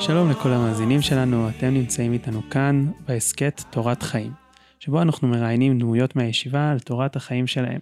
שלום 0.00 0.30
לכל 0.30 0.52
המאזינים 0.52 1.02
שלנו, 1.02 1.48
אתם 1.48 1.66
נמצאים 1.66 2.12
איתנו 2.12 2.50
כאן 2.50 2.90
בהסכת 3.08 3.62
תורת 3.70 4.02
חיים, 4.02 4.32
שבו 4.78 5.02
אנחנו 5.02 5.28
מראיינים 5.28 5.78
דמויות 5.78 6.16
מהישיבה 6.16 6.70
על 6.70 6.78
תורת 6.78 7.16
החיים 7.16 7.46
שלהם. 7.46 7.78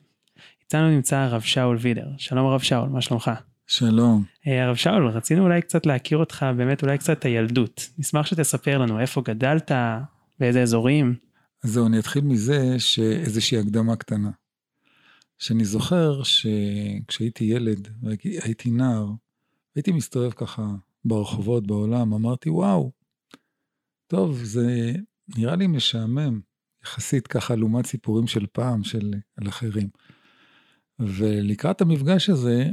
איתנו 0.63 0.91
נמצא 0.91 1.17
הרב 1.17 1.41
שאול 1.41 1.77
וידר. 1.81 2.07
שלום 2.19 2.47
הרב 2.47 2.61
שאול, 2.61 2.89
מה 2.89 3.01
שלומך? 3.01 3.31
שלום. 3.67 4.25
אה, 4.47 4.65
הרב 4.65 4.77
שאול, 4.77 5.09
רצינו 5.09 5.43
אולי 5.45 5.63
קצת 5.63 5.87
להכיר 5.87 6.19
אותך, 6.19 6.47
באמת 6.57 6.83
אולי 6.83 6.99
קצת 6.99 7.19
את 7.19 7.25
הילדות. 7.25 7.89
נשמח 7.99 8.27
שתספר 8.27 8.79
לנו 8.79 9.01
איפה 9.01 9.23
גדלת, 9.25 9.73
באיזה 10.41 10.63
אזורים. 10.63 11.15
אז 11.65 11.71
זהו, 11.71 11.87
אני 11.87 11.99
אתחיל 11.99 12.25
מזה 12.25 12.79
שאיזושהי 12.79 13.59
הקדמה 13.59 13.97
קטנה. 13.97 14.31
שאני 15.39 15.65
זוכר 15.65 16.23
שכשהייתי 16.23 17.45
ילד, 17.45 17.89
הייתי 18.45 18.71
נער, 18.71 19.07
הייתי 19.77 19.93
מסתובב 19.93 20.31
ככה 20.31 20.63
ברחובות 21.05 21.67
בעולם, 21.67 22.15
אמרתי, 22.15 22.51
וואו, 22.51 22.93
טוב, 24.07 24.45
זה 24.45 24.93
נראה 25.37 25.57
לי 25.57 25.67
משעמם, 25.67 26.41
יחסית 26.85 27.27
ככה 27.27 27.57
לעומת 27.57 27.87
סיפורים 27.87 28.27
של 28.27 28.47
פעם, 28.53 28.85
של 28.85 29.15
על 29.37 29.49
אחרים. 29.49 29.89
ולקראת 30.99 31.81
המפגש 31.81 32.31
הזה, 32.31 32.71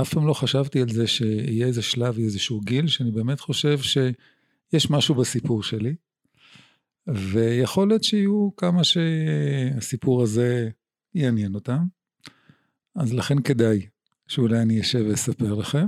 אף 0.00 0.14
פעם 0.14 0.26
לא 0.26 0.34
חשבתי 0.34 0.80
על 0.82 0.88
זה 0.88 1.06
שיהיה 1.06 1.66
איזה 1.66 1.82
שלב, 1.82 2.18
איזשהו 2.18 2.60
גיל, 2.60 2.86
שאני 2.86 3.10
באמת 3.10 3.40
חושב 3.40 3.78
שיש 3.78 4.90
משהו 4.90 5.14
בסיפור 5.14 5.62
שלי, 5.62 5.94
ויכול 7.06 7.88
להיות 7.88 8.04
שיהיו 8.04 8.50
כמה 8.56 8.84
שהסיפור 8.84 10.22
הזה 10.22 10.70
יעניין 11.14 11.54
אותם, 11.54 11.78
אז 12.94 13.14
לכן 13.14 13.42
כדאי 13.42 13.86
שאולי 14.28 14.62
אני 14.62 14.80
אשב 14.80 15.04
ואספר 15.08 15.54
לכם. 15.54 15.86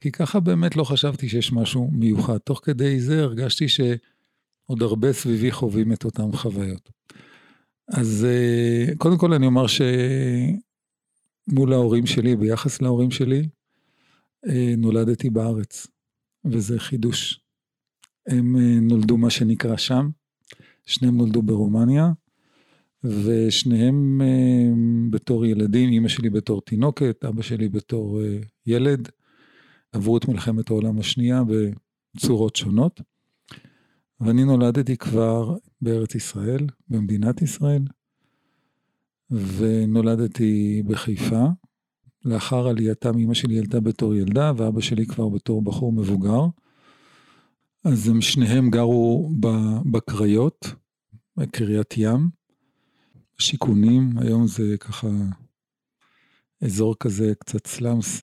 כי 0.00 0.12
ככה 0.12 0.40
באמת 0.40 0.76
לא 0.76 0.84
חשבתי 0.84 1.28
שיש 1.28 1.52
משהו 1.52 1.90
מיוחד. 1.92 2.38
תוך 2.38 2.60
כדי 2.64 3.00
זה 3.00 3.22
הרגשתי 3.22 3.68
שעוד 3.68 4.82
הרבה 4.82 5.12
סביבי 5.12 5.52
חווים 5.52 5.92
את 5.92 6.04
אותן 6.04 6.32
חוויות. 6.32 6.90
אז 7.88 8.26
אה, 8.28 8.96
קודם 8.98 9.18
כל 9.18 9.32
אני 9.32 9.46
אומר 9.46 9.66
שמול 9.66 9.92
ההורים 11.72 12.06
שלי, 12.06 12.36
ביחס 12.36 12.82
להורים 12.82 13.10
שלי, 13.10 13.48
אה, 14.48 14.74
נולדתי 14.78 15.30
בארץ, 15.30 15.86
וזה 16.44 16.78
חידוש. 16.78 17.40
הם 18.26 18.56
אה, 18.56 18.80
נולדו 18.80 19.16
מה 19.16 19.30
שנקרא 19.30 19.76
שם, 19.76 20.08
שניהם 20.86 21.16
נולדו 21.16 21.42
ברומניה, 21.42 22.10
ושניהם 23.04 24.20
בתור 25.10 25.46
ילדים, 25.46 25.92
אימא 25.92 26.08
שלי 26.08 26.30
בתור 26.30 26.62
תינוקת, 26.62 27.24
אבא 27.24 27.42
שלי 27.42 27.68
בתור 27.68 28.20
ילד. 28.66 29.08
עברו 29.96 30.16
את 30.16 30.28
מלחמת 30.28 30.70
העולם 30.70 30.98
השנייה 30.98 31.42
בצורות 32.16 32.56
שונות. 32.56 33.00
ואני 34.20 34.44
נולדתי 34.44 34.96
כבר 34.96 35.56
בארץ 35.80 36.14
ישראל, 36.14 36.66
במדינת 36.88 37.42
ישראל, 37.42 37.82
ונולדתי 39.30 40.82
בחיפה. 40.86 41.44
לאחר 42.24 42.68
עלייתם, 42.68 43.18
אמא 43.18 43.34
שלי 43.34 43.58
עלתה 43.58 43.80
בתור 43.80 44.14
ילדה, 44.14 44.52
ואבא 44.56 44.80
שלי 44.80 45.06
כבר 45.06 45.28
בתור 45.28 45.62
בחור 45.62 45.92
מבוגר. 45.92 46.40
אז 47.84 48.08
הם 48.08 48.20
שניהם 48.20 48.70
גרו 48.70 49.30
בקריות, 49.92 50.66
בקריית 51.36 51.94
ים, 51.96 52.28
שיכונים, 53.38 54.18
היום 54.18 54.46
זה 54.46 54.76
ככה 54.80 55.08
אזור 56.64 56.94
כזה, 57.00 57.32
קצת 57.38 57.66
סלאמס, 57.66 58.22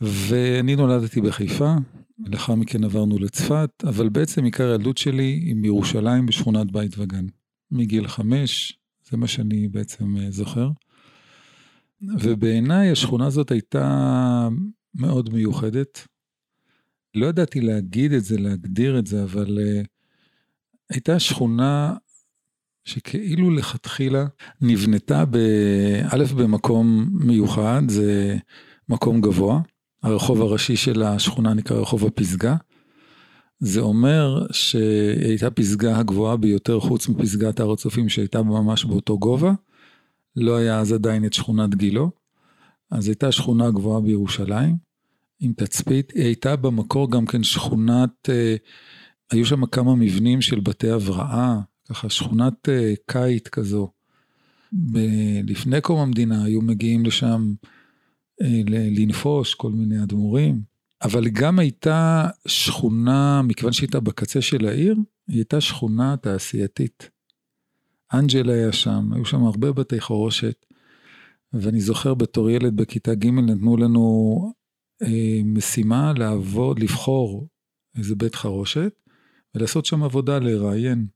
ואני 0.00 0.76
נולדתי 0.76 1.20
בחיפה, 1.20 1.74
לאחר 2.18 2.54
מכן 2.54 2.84
עברנו 2.84 3.18
לצפת, 3.18 3.70
אבל 3.84 4.08
בעצם 4.08 4.44
עיקר 4.44 4.70
הילדות 4.70 4.98
שלי 4.98 5.40
היא 5.46 5.54
מירושלים 5.54 6.26
בשכונת 6.26 6.72
בית 6.72 6.98
וגן. 6.98 7.26
מגיל 7.70 8.08
חמש, 8.08 8.78
זה 9.10 9.16
מה 9.16 9.26
שאני 9.26 9.68
בעצם 9.68 10.16
אה, 10.16 10.30
זוכר. 10.30 10.68
ובעיניי 12.20 12.90
השכונה 12.90 13.26
הזאת 13.26 13.50
הייתה 13.50 14.48
מאוד 14.94 15.32
מיוחדת. 15.32 16.06
לא 17.14 17.26
ידעתי 17.26 17.60
להגיד 17.60 18.12
את 18.12 18.24
זה, 18.24 18.38
להגדיר 18.38 18.98
את 18.98 19.06
זה, 19.06 19.22
אבל 19.22 19.58
uh, 19.58 19.86
הייתה 20.90 21.18
שכונה 21.18 21.94
שכאילו 22.84 23.50
לכתחילה 23.50 24.26
נבנתה 24.60 25.24
באלף 25.24 26.32
במקום 26.32 27.08
מיוחד, 27.12 27.82
זה 27.88 28.36
מקום 28.88 29.20
גבוה. 29.20 29.60
הרחוב 30.06 30.42
הראשי 30.42 30.76
של 30.76 31.02
השכונה 31.02 31.54
נקרא 31.54 31.76
רחוב 31.76 32.04
הפסגה. 32.04 32.56
זה 33.58 33.80
אומר 33.80 34.46
שהייתה 34.52 35.50
פסגה 35.50 35.98
הגבוהה 35.98 36.36
ביותר 36.36 36.80
חוץ 36.80 37.08
מפסגת 37.08 37.60
הר 37.60 37.72
הצופים 37.72 38.08
שהייתה 38.08 38.42
ממש 38.42 38.84
באותו 38.84 39.18
גובה. 39.18 39.52
לא 40.36 40.56
היה 40.56 40.80
אז 40.80 40.92
עדיין 40.92 41.24
את 41.24 41.32
שכונת 41.32 41.74
גילו. 41.74 42.10
אז 42.90 43.08
הייתה 43.08 43.32
שכונה 43.32 43.70
גבוהה 43.70 44.00
בירושלים 44.00 44.76
עם 45.40 45.52
תצפית. 45.52 46.12
היא 46.14 46.24
הייתה 46.24 46.56
במקור 46.56 47.10
גם 47.10 47.26
כן 47.26 47.42
שכונת, 47.42 48.30
אה, 48.30 48.56
היו 49.32 49.46
שם 49.46 49.66
כמה 49.66 49.94
מבנים 49.94 50.40
של 50.42 50.60
בתי 50.60 50.90
הבראה, 50.90 51.60
ככה 51.88 52.08
שכונת 52.08 52.68
אה, 52.68 52.94
קיט 53.06 53.48
כזו. 53.48 53.90
לפני 55.46 55.80
קום 55.80 55.98
המדינה 55.98 56.44
היו 56.44 56.60
מגיעים 56.60 57.04
לשם 57.04 57.54
לנפוש 58.40 59.54
כל 59.54 59.72
מיני 59.72 60.02
אדמו"רים, 60.02 60.62
אבל 61.02 61.28
גם 61.28 61.58
הייתה 61.58 62.28
שכונה, 62.46 63.42
מכיוון 63.42 63.72
שהייתה 63.72 64.00
בקצה 64.00 64.40
של 64.40 64.66
העיר, 64.66 64.96
היא 65.28 65.36
הייתה 65.36 65.60
שכונה 65.60 66.16
תעשייתית. 66.16 67.10
אנג'ל 68.14 68.50
היה 68.50 68.72
שם, 68.72 69.12
היו 69.12 69.24
שם 69.24 69.44
הרבה 69.44 69.72
בתי 69.72 70.00
חרושת, 70.00 70.66
ואני 71.52 71.80
זוכר 71.80 72.14
בתור 72.14 72.50
ילד 72.50 72.76
בכיתה 72.76 73.14
ג' 73.14 73.26
נתנו 73.26 73.76
לנו 73.76 74.36
אה, 75.02 75.40
משימה 75.44 76.12
לעבוד, 76.16 76.78
לבחור 76.78 77.48
איזה 77.98 78.14
בית 78.14 78.34
חרושת, 78.34 78.92
ולעשות 79.54 79.86
שם 79.86 80.02
עבודה, 80.02 80.38
לראיין. 80.38 81.06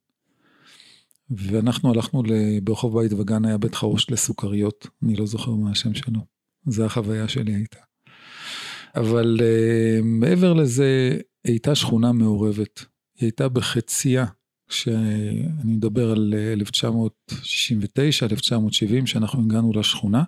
ואנחנו 1.30 1.90
הלכנו 1.90 2.22
ברחוב 2.64 3.00
בית 3.00 3.12
וגן, 3.12 3.44
היה 3.44 3.58
בית 3.58 3.74
חרושת 3.74 4.10
לסוכריות, 4.10 4.86
אני 5.02 5.16
לא 5.16 5.26
זוכר 5.26 5.50
מה 5.50 5.70
השם 5.70 5.94
שלו. 5.94 6.39
זו 6.66 6.84
החוויה 6.84 7.28
שלי 7.28 7.54
הייתה. 7.54 7.78
אבל 8.96 9.36
uh, 9.38 10.02
מעבר 10.02 10.52
לזה, 10.52 11.18
הייתה 11.44 11.74
שכונה 11.74 12.12
מעורבת. 12.12 12.78
היא 12.78 13.26
הייתה 13.26 13.48
בחצייה, 13.48 14.26
כשאני 14.68 15.46
מדבר 15.64 16.10
על 16.10 16.34
1969, 16.52 18.26
1970, 18.26 19.06
שאנחנו 19.06 19.42
הגענו 19.42 19.72
לשכונה. 19.72 20.22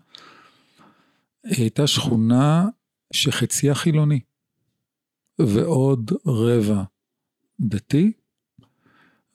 היא 1.45 1.61
הייתה 1.61 1.87
שכונה 1.87 2.69
שחצייה 3.13 3.75
חילוני, 3.75 4.21
ועוד 5.39 6.11
רבע 6.27 6.83
דתי, 7.61 8.13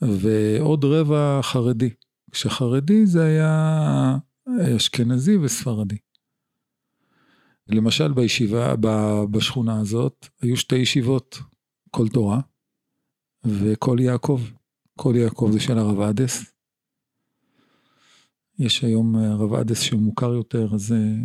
ועוד 0.02 0.86
רבע 0.86 1.40
חרדי. 1.44 1.90
כשחרדי 2.32 3.06
זה 3.06 3.26
היה 3.26 4.18
אשכנזי 4.78 5.38
וספרדי. 5.38 5.98
למשל 7.70 8.14
בישיבה, 8.14 8.76
בשכונה 9.32 9.80
הזאת, 9.80 10.28
היו 10.42 10.58
שתי 10.58 10.76
ישיבות, 10.76 11.40
כל 11.92 12.08
תורה 12.08 12.40
וכל 13.46 13.98
יעקב. 14.00 14.42
כל 14.96 15.14
יעקב 15.16 15.50
זה 15.52 15.60
של 15.60 15.78
הרב 15.78 16.00
אדס. 16.00 16.46
יש 18.60 18.84
היום 18.84 19.16
הרב 19.16 19.54
אדס 19.54 19.80
שמוכר 19.80 20.34
יותר, 20.34 20.70
אז 20.74 20.92
אה, 20.92 21.16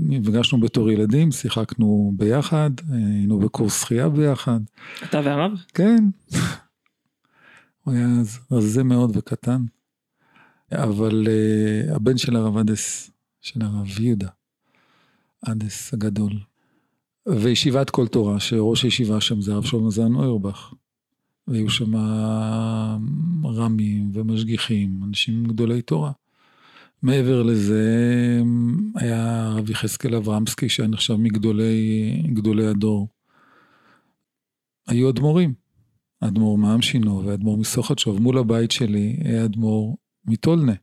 נפגשנו 0.00 0.60
בתור 0.60 0.90
ילדים, 0.90 1.32
שיחקנו 1.32 2.12
ביחד, 2.16 2.70
היינו 2.88 3.38
בקורס 3.38 3.80
שחייה 3.80 4.08
ביחד. 4.08 4.60
אתה 5.04 5.20
והרב? 5.24 5.52
כן. 5.74 6.04
הוא 7.82 7.94
היה 7.94 8.08
אז 8.20 8.38
רזה 8.50 8.84
מאוד 8.84 9.16
וקטן, 9.16 9.64
אבל 10.72 11.26
uh, 11.26 11.94
הבן 11.94 12.18
של 12.18 12.36
הרב 12.36 12.56
אדס, 12.56 13.10
של 13.40 13.62
הרב 13.62 14.00
יהודה, 14.00 14.28
אדס 15.42 15.94
הגדול. 15.94 16.32
וישיבת 17.28 17.90
כל 17.90 18.08
תורה, 18.08 18.40
שראש 18.40 18.82
הישיבה 18.82 19.20
שם 19.20 19.40
זה 19.40 19.52
הרב 19.52 19.64
שלמה 19.64 19.90
זן 19.90 20.14
אוירבך. 20.14 20.72
והיו 21.48 21.70
שם 21.70 21.96
רמים 23.44 24.10
ומשגיחים, 24.14 25.00
אנשים 25.08 25.44
גדולי 25.44 25.82
תורה. 25.82 26.12
מעבר 27.02 27.42
לזה 27.42 27.82
היה 28.94 29.46
הרב 29.46 29.70
יחזקאל 29.70 30.14
אברמסקי 30.14 30.68
שהיה 30.68 30.88
נחשב 30.88 31.14
מגדולי 31.14 32.66
הדור. 32.66 33.08
היו 34.86 35.10
אדמו"רים, 35.10 35.54
אדמו"ר 36.20 36.58
מעם 36.58 36.82
שינו 36.82 37.22
ואדמו"ר 37.26 37.58
מסוחת 37.58 37.96
מול 38.20 38.38
הבית 38.38 38.70
שלי 38.70 39.16
היה 39.24 39.44
אדמו"ר 39.44 39.96
מטולנה. 40.26 40.74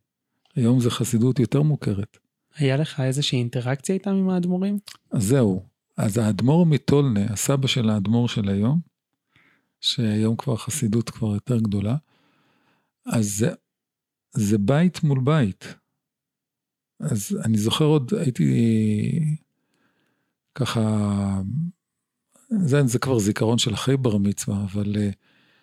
היום 0.56 0.80
זה 0.80 0.92
חסידות 0.92 1.40
יותר 1.40 1.62
מוכרת. 1.62 2.18
היה 2.56 2.78
לך 2.78 3.00
איזושהי 3.00 3.40
אינטראקציה 3.40 3.96
איתם 3.96 4.10
עם 4.10 4.30
האדמו"רים? 4.30 4.80
אז 5.12 5.24
זהו. 5.24 5.64
אז 5.98 6.18
האדמו"ר 6.18 6.66
מטולנה, 6.66 7.26
הסבא 7.26 7.68
של 7.68 7.90
האדמו"ר 7.90 8.28
של 8.28 8.50
היום, 8.50 8.80
שהיום 9.82 10.36
כבר 10.36 10.56
חסידות 10.56 11.10
כבר 11.10 11.34
יותר 11.34 11.60
גדולה. 11.60 11.96
אז 13.06 13.38
זה, 13.38 13.52
זה 14.32 14.58
בית 14.58 15.04
מול 15.04 15.20
בית. 15.24 15.76
אז 17.00 17.38
אני 17.46 17.58
זוכר 17.58 17.86
עוד, 17.86 18.14
הייתי 18.14 18.46
ככה, 20.56 21.42
זה, 22.50 22.88
זה 22.88 23.00
כבר 23.00 23.20
זיכרון 23.20 23.58
של 23.58 23.74
אחרי 23.74 23.98
בר 23.98 24.18
מצווה, 24.18 24.64
אבל 24.64 24.96
uh, 24.96 25.16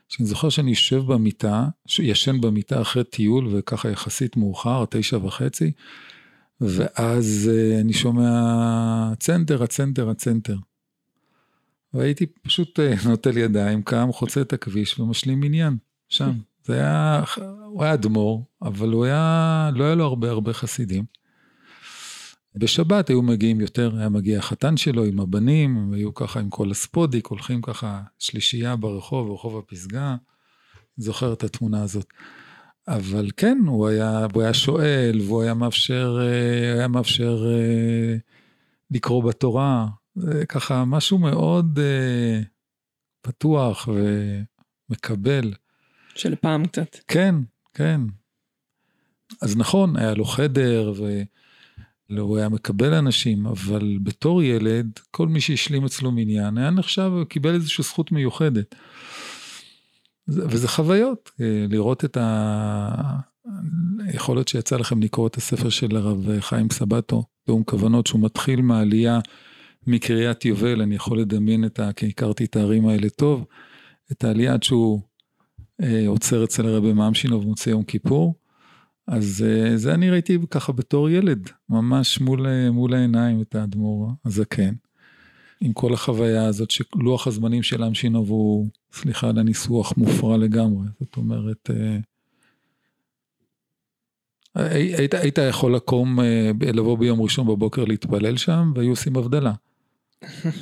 שאני 0.09 0.27
זוכר 0.27 0.49
שאני 0.49 0.71
יושב 0.71 1.03
במיטה, 1.13 1.69
ישן 1.99 2.41
במיטה 2.41 2.81
אחרי 2.81 3.05
טיול 3.05 3.49
וככה 3.53 3.91
יחסית 3.91 4.37
מאוחר, 4.37 4.85
תשע 4.91 5.17
וחצי, 5.17 5.73
ואז 6.61 7.51
uh, 7.53 7.81
אני 7.81 7.93
שומע 7.93 9.13
צנטר, 9.19 9.63
הצנטר, 9.63 10.11
הצנטר. 10.11 10.57
והייתי 11.95 12.27
פשוט 12.27 12.81
uh, 12.81 12.83
נוטל 13.09 13.37
ידיים, 13.39 13.83
קם, 13.83 14.09
חוצה 14.13 14.41
את 14.41 14.53
הכביש 14.53 14.99
ומשלים 14.99 15.43
עניין, 15.43 15.77
שם. 16.09 16.33
זה 16.65 16.75
היה, 16.75 17.25
הוא 17.67 17.85
היה 17.85 17.95
אדמו"ר, 17.95 18.45
אבל 18.63 18.89
הוא 18.89 19.05
היה, 19.05 19.71
לא 19.75 19.85
היה 19.85 19.95
לו 19.95 20.05
הרבה 20.05 20.31
הרבה 20.31 20.53
חסידים. 20.53 21.05
בשבת 22.57 23.09
היו 23.09 23.23
מגיעים 23.23 23.61
יותר, 23.61 23.97
היה 23.99 24.09
מגיע 24.09 24.39
החתן 24.39 24.77
שלו 24.77 25.05
עם 25.05 25.21
הבנים, 25.21 25.77
הם 25.77 25.93
היו 25.93 26.15
ככה 26.15 26.41
עם 26.41 26.51
כל 26.51 26.71
הספודיק, 26.71 27.27
הולכים 27.27 27.63
ככה 27.63 28.03
שלישייה 28.19 28.77
ברחוב, 28.77 29.29
ברחוב 29.29 29.59
הפסגה, 29.59 30.17
זוכר 30.97 31.33
את 31.33 31.45
התמונה 31.45 31.83
הזאת. 31.83 32.07
אבל 32.89 33.31
כן, 33.37 33.59
הוא 33.67 33.89
היה, 33.89 34.27
הוא 34.35 34.43
היה 34.43 34.55
שואל, 34.55 35.21
והוא 35.27 35.43
היה 35.43 35.55
מאפשר, 35.55 36.19
אה, 36.21 36.73
היה 36.73 36.89
מאפשר 36.89 37.47
אה, 37.47 38.17
לקרוא 38.91 39.23
בתורה, 39.23 39.87
ככה 40.49 40.85
משהו 40.85 41.19
מאוד 41.19 41.79
אה, 41.79 42.41
פתוח 43.23 43.89
ומקבל. 44.91 45.53
של 46.15 46.35
פעם 46.35 46.67
קצת. 46.67 46.97
כן, 47.09 47.35
כן. 47.75 48.01
אז 49.43 49.57
נכון, 49.57 49.97
היה 49.97 50.15
לו 50.15 50.25
חדר, 50.25 50.93
ו... 50.97 51.23
לא, 52.11 52.37
היה 52.37 52.49
מקבל 52.49 52.95
אנשים, 52.95 53.47
אבל 53.47 53.99
בתור 54.03 54.43
ילד, 54.43 54.87
כל 55.11 55.29
מי 55.29 55.41
שהשלים 55.41 55.85
אצלו 55.85 56.13
מניין 56.13 56.59
היה 56.59 56.71
נחשב 56.71 57.13
וקיבל 57.23 57.55
איזושהי 57.55 57.85
זכות 57.85 58.13
מיוחדת. 58.13 58.75
וזה 60.29 60.69
חוויות, 60.69 61.31
אה, 61.41 61.67
לראות 61.69 62.05
את 62.05 62.17
ה... 62.17 63.21
יכול 64.15 64.37
להיות 64.37 64.49
שיצא 64.49 64.77
לכם 64.77 65.03
לקרוא 65.03 65.27
את 65.27 65.37
הספר 65.37 65.69
של 65.69 65.97
הרב 65.97 66.41
חיים 66.41 66.71
סבטו, 66.71 67.25
תאום 67.45 67.65
כוונות, 67.65 68.07
שהוא 68.07 68.21
מתחיל 68.21 68.63
מהעלייה 68.63 69.19
מקריית 69.87 70.45
יובל, 70.45 70.83
אני 70.83 70.95
יכול 70.95 71.21
לדמיין 71.21 71.65
את 71.65 71.81
ה... 71.81 71.93
כי 71.93 72.09
הכרתי 72.09 72.45
את 72.45 72.57
הערים 72.57 72.89
האלה 72.89 73.09
טוב, 73.09 73.45
את 74.13 74.25
העלייה 74.25 74.53
עד 74.53 74.63
שהוא 74.63 75.01
אה, 75.83 76.05
עוצר 76.07 76.45
אצל 76.45 76.67
הרבי 76.67 76.93
ממשינוב 76.93 77.43
במוצאי 77.43 77.73
יום 77.73 77.83
כיפור. 77.83 78.35
אז 79.07 79.45
אה, 79.49 79.77
זה 79.77 79.95
אני 79.95 80.11
ראיתי 80.11 80.39
ככה 80.51 80.73
בתור 80.73 81.11
ילד, 81.11 81.51
ממש 81.69 82.21
מול, 82.21 82.47
אה, 82.47 82.71
מול 82.71 82.95
העיניים 82.95 83.43
את 83.43 83.55
האדמו"ר 83.55 84.11
הזקן. 84.25 84.75
עם 85.61 85.73
כל 85.73 85.95
החוויה 85.95 86.47
הזאת 86.47 86.71
שלוח 86.71 87.27
הזמנים 87.27 87.63
של 87.63 87.85
אמשינוב 87.85 88.31
הוא, 88.31 88.69
סליחה 88.93 89.29
על 89.29 89.39
הניסוח, 89.39 89.93
מופרע 89.97 90.37
לגמרי. 90.37 90.87
זאת 91.01 91.17
אומרת, 91.17 91.71
אה, 91.71 91.99
היית, 94.55 95.15
היית 95.15 95.39
יכול 95.49 95.75
לקום, 95.75 96.19
לבוא 96.61 96.99
ביום 96.99 97.23
ראשון 97.23 97.47
בבוקר 97.47 97.85
להתפלל 97.85 98.37
שם, 98.37 98.73
והיו 98.75 98.91
עושים 98.91 99.17
הבדלה. 99.17 99.53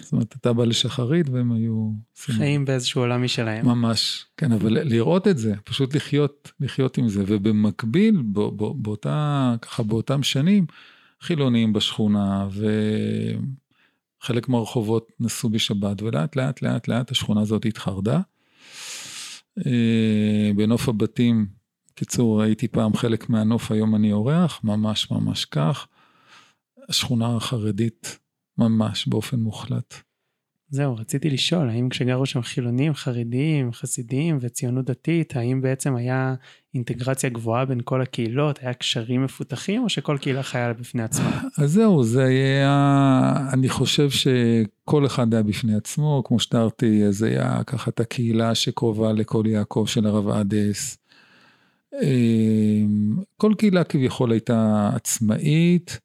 זאת 0.00 0.12
אומרת, 0.12 0.34
אתה 0.40 0.52
בא 0.52 0.64
לשחרית 0.64 1.28
והם 1.28 1.52
היו... 1.52 1.90
חיים 2.16 2.64
באיזשהו 2.64 3.00
עולם 3.00 3.22
משלהם. 3.22 3.66
ממש, 3.66 4.26
כן, 4.36 4.52
אבל 4.52 4.78
לראות 4.82 5.28
את 5.28 5.38
זה, 5.38 5.54
פשוט 5.64 5.94
לחיות, 5.94 6.52
לחיות 6.60 6.98
עם 6.98 7.08
זה, 7.08 7.24
ובמקביל, 7.26 8.22
באותה, 8.76 9.54
ככה 9.62 9.82
באותם 9.82 10.22
שנים, 10.22 10.66
חילונים 11.20 11.72
בשכונה, 11.72 12.48
וחלק 14.24 14.48
מהרחובות 14.48 15.12
נסעו 15.20 15.50
בשבת, 15.50 16.02
ולאט 16.02 16.36
לאט 16.36 16.62
לאט 16.62 16.88
לאט 16.88 17.10
השכונה 17.10 17.40
הזאת 17.40 17.64
התחרדה. 17.66 18.20
אה, 19.66 20.50
בנוף 20.56 20.88
הבתים, 20.88 21.46
קיצור, 21.94 22.42
הייתי 22.42 22.68
פעם 22.68 22.96
חלק 22.96 23.28
מהנוף, 23.28 23.70
היום 23.70 23.94
אני 23.94 24.12
אורח, 24.12 24.60
ממש 24.64 25.10
ממש 25.10 25.44
כך. 25.44 25.88
השכונה 26.88 27.36
החרדית 27.36 28.18
ממש, 28.58 29.08
באופן 29.08 29.40
מוחלט. 29.40 29.94
זהו, 30.68 30.96
רציתי 30.96 31.30
לשאול, 31.30 31.68
האם 31.68 31.88
כשגרו 31.88 32.26
שם 32.26 32.42
חילונים, 32.42 32.94
חרדים, 32.94 33.72
חסידים 33.72 34.38
וציונות 34.40 34.84
דתית, 34.84 35.36
האם 35.36 35.60
בעצם 35.60 35.96
היה 35.96 36.34
אינטגרציה 36.74 37.30
גבוהה 37.30 37.64
בין 37.64 37.80
כל 37.84 38.02
הקהילות, 38.02 38.58
היה 38.62 38.74
קשרים 38.74 39.24
מפותחים, 39.24 39.82
או 39.82 39.88
שכל 39.88 40.18
קהילה 40.20 40.42
חיה 40.42 40.72
בפני 40.72 41.02
עצמה? 41.02 41.40
אז 41.58 41.72
זהו, 41.72 42.04
זה 42.04 42.24
היה, 42.24 43.48
אני 43.52 43.68
חושב 43.68 44.10
שכל 44.10 45.06
אחד 45.06 45.34
היה 45.34 45.42
בפני 45.42 45.76
עצמו, 45.76 46.22
כמו 46.24 46.40
שתיארתי, 46.40 47.04
אז 47.04 47.22
היה 47.22 47.62
ככה 47.66 47.90
את 47.90 48.00
הקהילה 48.00 48.54
שקרובה 48.54 49.12
לכל 49.12 49.44
יעקב 49.46 49.84
של 49.88 50.06
הרב 50.06 50.28
אדס. 50.28 50.98
אמ, 52.02 53.16
כל 53.36 53.52
קהילה 53.58 53.84
כביכול 53.84 54.32
הייתה 54.32 54.90
עצמאית. 54.94 56.03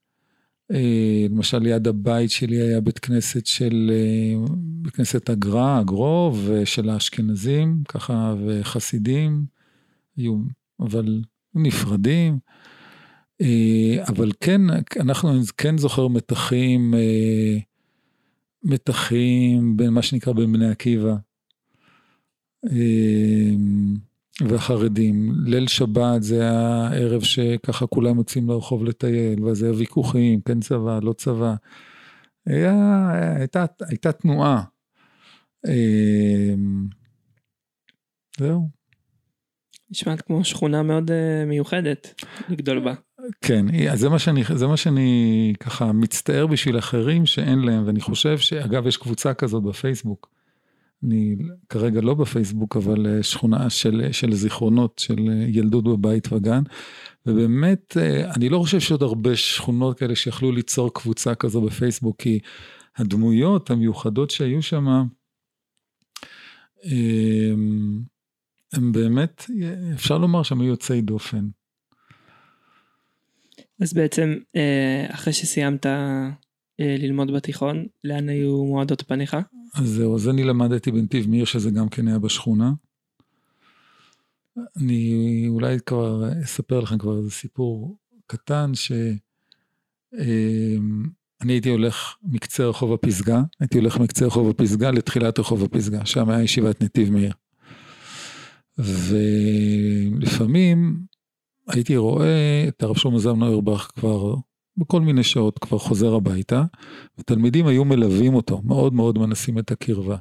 אה, 0.73 1.25
למשל 1.29 1.57
ליד 1.57 1.87
הבית 1.87 2.31
שלי 2.31 2.61
היה 2.61 2.81
בית 2.81 2.99
כנסת 2.99 3.45
של, 3.45 3.91
אה, 3.93 4.53
בית 4.55 4.93
כנסת 4.93 5.29
אגרה, 5.29 5.81
אגרוב, 5.81 6.49
של 6.65 6.89
האשכנזים, 6.89 7.83
ככה, 7.87 8.35
וחסידים, 8.45 9.45
היו, 10.17 10.37
אבל 10.79 11.21
נפרדים. 11.55 12.39
אה, 13.41 14.03
אבל 14.07 14.31
כן, 14.41 14.61
אנחנו 14.99 15.29
כן 15.57 15.77
זוכר 15.77 16.07
מתחים, 16.07 16.93
מתחים 18.63 19.77
בין 19.77 19.89
מה 19.89 20.01
שנקרא 20.01 20.33
בין 20.33 20.53
בני 20.53 20.69
עקיבא. 20.69 21.15
והחרדים. 24.47 25.33
ליל 25.45 25.67
שבת 25.67 26.23
זה 26.23 26.49
הערב 26.49 27.21
שככה 27.21 27.87
כולם 27.87 28.17
יוצאים 28.17 28.49
לרחוב 28.49 28.83
לטייל, 28.83 29.43
ואז 29.43 29.63
היה 29.63 29.73
ויכוחים, 29.73 30.41
כן 30.41 30.59
צבא, 30.59 30.99
לא 31.03 31.13
צבא. 31.13 31.55
היה, 32.45 33.09
הייתה, 33.37 33.65
הייתה 33.87 34.11
תנועה. 34.11 34.63
אמ, 35.67 36.87
זהו. 38.39 38.69
נשמעת 39.91 40.21
כמו 40.21 40.43
שכונה 40.43 40.83
מאוד 40.83 41.11
אה, 41.11 41.45
מיוחדת 41.45 42.23
לגדול 42.49 42.79
בה. 42.79 42.93
כן, 43.41 43.65
זה 43.95 44.09
מה 44.09 44.19
שאני, 44.19 44.43
זה 44.55 44.67
מה 44.67 44.77
שאני 44.77 45.53
ככה 45.59 45.91
מצטער 45.91 46.47
בשביל 46.47 46.77
אחרים 46.77 47.25
שאין 47.25 47.59
להם, 47.59 47.87
ואני 47.87 48.01
חושב 48.01 48.37
שאגב 48.37 48.87
יש 48.87 48.97
קבוצה 48.97 49.33
כזאת 49.33 49.63
בפייסבוק. 49.63 50.38
אני 51.03 51.35
כרגע 51.69 52.01
לא 52.01 52.13
בפייסבוק, 52.13 52.77
אבל 52.77 53.07
אה, 53.07 53.23
שכונה 53.23 53.69
של, 53.69 54.11
של 54.11 54.33
זיכרונות 54.33 54.99
של 54.99 55.29
אה, 55.29 55.45
ילדות 55.47 55.83
בבית 55.83 56.33
וגן. 56.33 56.61
ובאמת, 57.25 57.97
אה, 57.97 58.33
אני 58.35 58.49
לא 58.49 58.59
חושב 58.59 58.79
שעוד 58.79 59.03
הרבה 59.03 59.35
שכונות 59.35 59.99
כאלה 59.99 60.15
שיכלו 60.15 60.51
ליצור 60.51 60.93
קבוצה 60.93 61.35
כזו 61.35 61.61
בפייסבוק, 61.61 62.21
כי 62.21 62.39
הדמויות 62.97 63.69
המיוחדות 63.69 64.31
שהיו 64.31 64.61
שם, 64.61 64.85
הם 68.73 68.91
באמת, 68.91 69.45
אפשר 69.93 70.17
לומר 70.17 70.43
שהם 70.43 70.61
היו 70.61 70.69
יוצאי 70.69 71.01
דופן. 71.01 71.47
אז 73.81 73.93
בעצם, 73.93 74.37
אחרי 75.09 75.33
שסיימת 75.33 75.85
ללמוד 76.79 77.31
בתיכון, 77.31 77.85
לאן 78.03 78.29
היו 78.29 78.65
מועדות 78.65 79.01
פניך? 79.01 79.37
אז 79.75 79.87
זהו, 79.87 80.15
אז 80.15 80.29
אני 80.29 80.43
למדתי 80.43 80.91
בנתיב 80.91 81.29
מאיר, 81.29 81.45
שזה 81.45 81.71
גם 81.71 81.89
כן 81.89 82.07
היה 82.07 82.19
בשכונה. 82.19 82.71
אני 84.77 85.45
אולי 85.47 85.77
כבר 85.85 86.23
אספר 86.43 86.79
לכם 86.79 86.97
כבר 86.97 87.17
איזה 87.17 87.31
סיפור 87.31 87.97
קטן, 88.27 88.71
שאני 88.73 89.17
אמ, 90.17 91.09
הייתי 91.49 91.69
הולך 91.69 92.15
מקצה 92.23 92.65
רחוב 92.65 92.93
הפסגה, 92.93 93.41
הייתי 93.59 93.77
הולך 93.77 93.97
מקצה 93.97 94.25
רחוב 94.25 94.49
הפסגה 94.49 94.91
לתחילת 94.91 95.39
רחוב 95.39 95.63
הפסגה, 95.63 96.05
שם 96.05 96.29
היה 96.29 96.43
ישיבת 96.43 96.83
נתיב 96.83 97.11
מאיר. 97.11 97.33
ולפעמים 100.17 100.99
הייתי 101.67 101.97
רואה 101.97 102.65
את 102.67 102.83
הרב 102.83 102.97
שלמה 102.97 103.19
זמנו 103.19 103.47
אוירבך 103.47 103.91
כבר 103.95 104.35
בכל 104.79 105.01
מיני 105.01 105.23
שעות 105.23 105.59
כבר 105.59 105.77
חוזר 105.77 106.13
הביתה, 106.15 106.63
ותלמידים 107.19 107.67
היו 107.67 107.85
מלווים 107.85 108.33
אותו, 108.33 108.61
מאוד 108.65 108.93
מאוד 108.93 109.17
מנסים 109.17 109.59
את 109.59 109.71
הקרבה. 109.71 110.17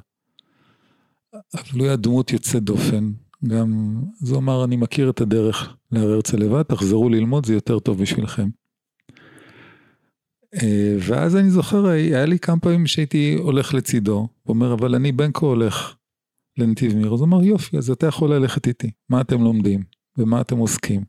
אבל 1.33 1.79
הוא 1.79 1.85
היה 1.85 1.95
דמות 1.95 2.31
יוצאת 2.31 2.63
דופן, 2.63 3.11
גם, 3.47 4.01
הוא 4.29 4.37
אמר, 4.37 4.63
אני 4.63 4.75
מכיר 4.75 5.09
את 5.09 5.21
הדרך 5.21 5.75
להר 5.91 6.09
הרצל 6.11 6.37
לבד, 6.37 6.63
תחזרו 6.63 7.09
ללמוד, 7.09 7.45
זה 7.45 7.53
יותר 7.53 7.79
טוב 7.79 8.01
בשבילכם. 8.01 8.49
אה, 10.55 10.95
ואז 10.99 11.35
אני 11.35 11.49
זוכר, 11.49 11.87
היה 11.87 12.25
לי 12.25 12.39
כמה 12.39 12.59
פעמים 12.59 12.87
שהייתי 12.87 13.35
הולך 13.39 13.73
לצידו, 13.73 14.15
הוא 14.17 14.27
אומר, 14.53 14.73
אבל 14.73 14.95
אני 14.95 15.11
בין 15.11 15.31
כה 15.33 15.45
הולך 15.45 15.95
לנתיב 16.57 16.95
מאיר, 16.95 17.13
אז 17.13 17.19
הוא 17.19 17.27
אמר 17.27 17.43
יופי, 17.43 17.77
אז 17.77 17.91
אתה 17.91 18.07
יכול 18.07 18.33
ללכת 18.33 18.67
איתי, 18.67 18.91
מה 19.09 19.21
אתם 19.21 19.41
לומדים, 19.41 19.83
ומה 20.17 20.41
אתם 20.41 20.57
עוסקים. 20.57 21.03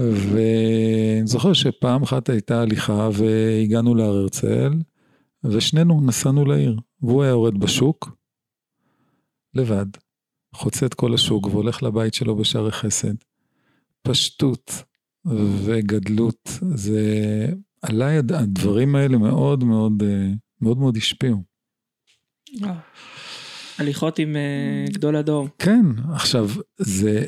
ואני 0.00 1.26
זוכר 1.26 1.52
שפעם 1.52 2.02
אחת 2.02 2.28
הייתה 2.28 2.60
הליכה 2.60 3.08
והגענו 3.12 3.94
להר 3.94 4.16
הרצל, 4.16 4.72
ושנינו 5.44 6.00
נסענו 6.00 6.44
לעיר, 6.44 6.76
והוא 7.02 7.22
היה 7.22 7.30
יורד 7.30 7.58
בשוק, 7.58 8.16
לבד, 9.54 9.86
חוצה 10.54 10.86
את 10.86 10.94
כל 10.94 11.14
השוק 11.14 11.46
והולך 11.46 11.82
לבית 11.82 12.14
שלו 12.14 12.36
בשערי 12.36 12.72
חסד. 12.72 13.14
פשטות 14.02 14.82
וגדלות, 15.64 16.48
זה 16.74 17.02
עליי 17.82 18.18
הדברים 18.18 18.96
האלה 18.96 19.18
מאוד 19.18 19.64
מאוד 19.64 20.02
מאוד 20.60 20.78
מאוד 20.78 20.96
השפיעו. 20.96 21.42
הליכות 23.78 24.18
עם 24.18 24.36
אה, 24.36 24.84
גדול 24.92 25.16
הדור. 25.16 25.48
כן, 25.58 25.86
עכשיו 26.12 26.48
זה 26.76 27.26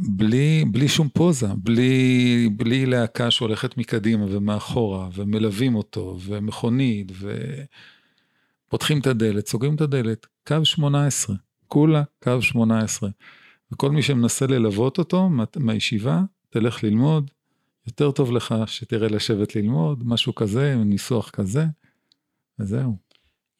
בלי, 0.00 0.64
בלי 0.70 0.88
שום 0.88 1.08
פוזה, 1.08 1.46
בלי, 1.56 2.48
בלי 2.56 2.86
להקה 2.86 3.30
שהולכת 3.30 3.76
מקדימה 3.76 4.24
ומאחורה, 4.28 5.08
ומלווים 5.14 5.74
אותו, 5.74 6.18
ומכונית, 6.24 7.12
ופותחים 8.68 9.00
את 9.00 9.06
הדלת, 9.06 9.46
סוגרים 9.48 9.74
את 9.74 9.80
הדלת, 9.80 10.26
קו 10.46 10.64
18, 10.64 11.36
כולה 11.68 12.02
קו 12.22 12.42
18. 12.42 13.10
וכל 13.72 13.90
מי 13.90 14.02
שמנסה 14.02 14.46
ללוות 14.46 14.98
אותו 14.98 15.30
מהישיבה, 15.56 16.22
תלך 16.50 16.84
ללמוד, 16.84 17.30
יותר 17.86 18.10
טוב 18.10 18.32
לך 18.32 18.54
שתראה 18.66 19.08
לשבת 19.08 19.56
ללמוד, 19.56 20.02
משהו 20.06 20.34
כזה, 20.34 20.74
ניסוח 20.74 21.30
כזה, 21.30 21.66
וזהו. 22.58 22.96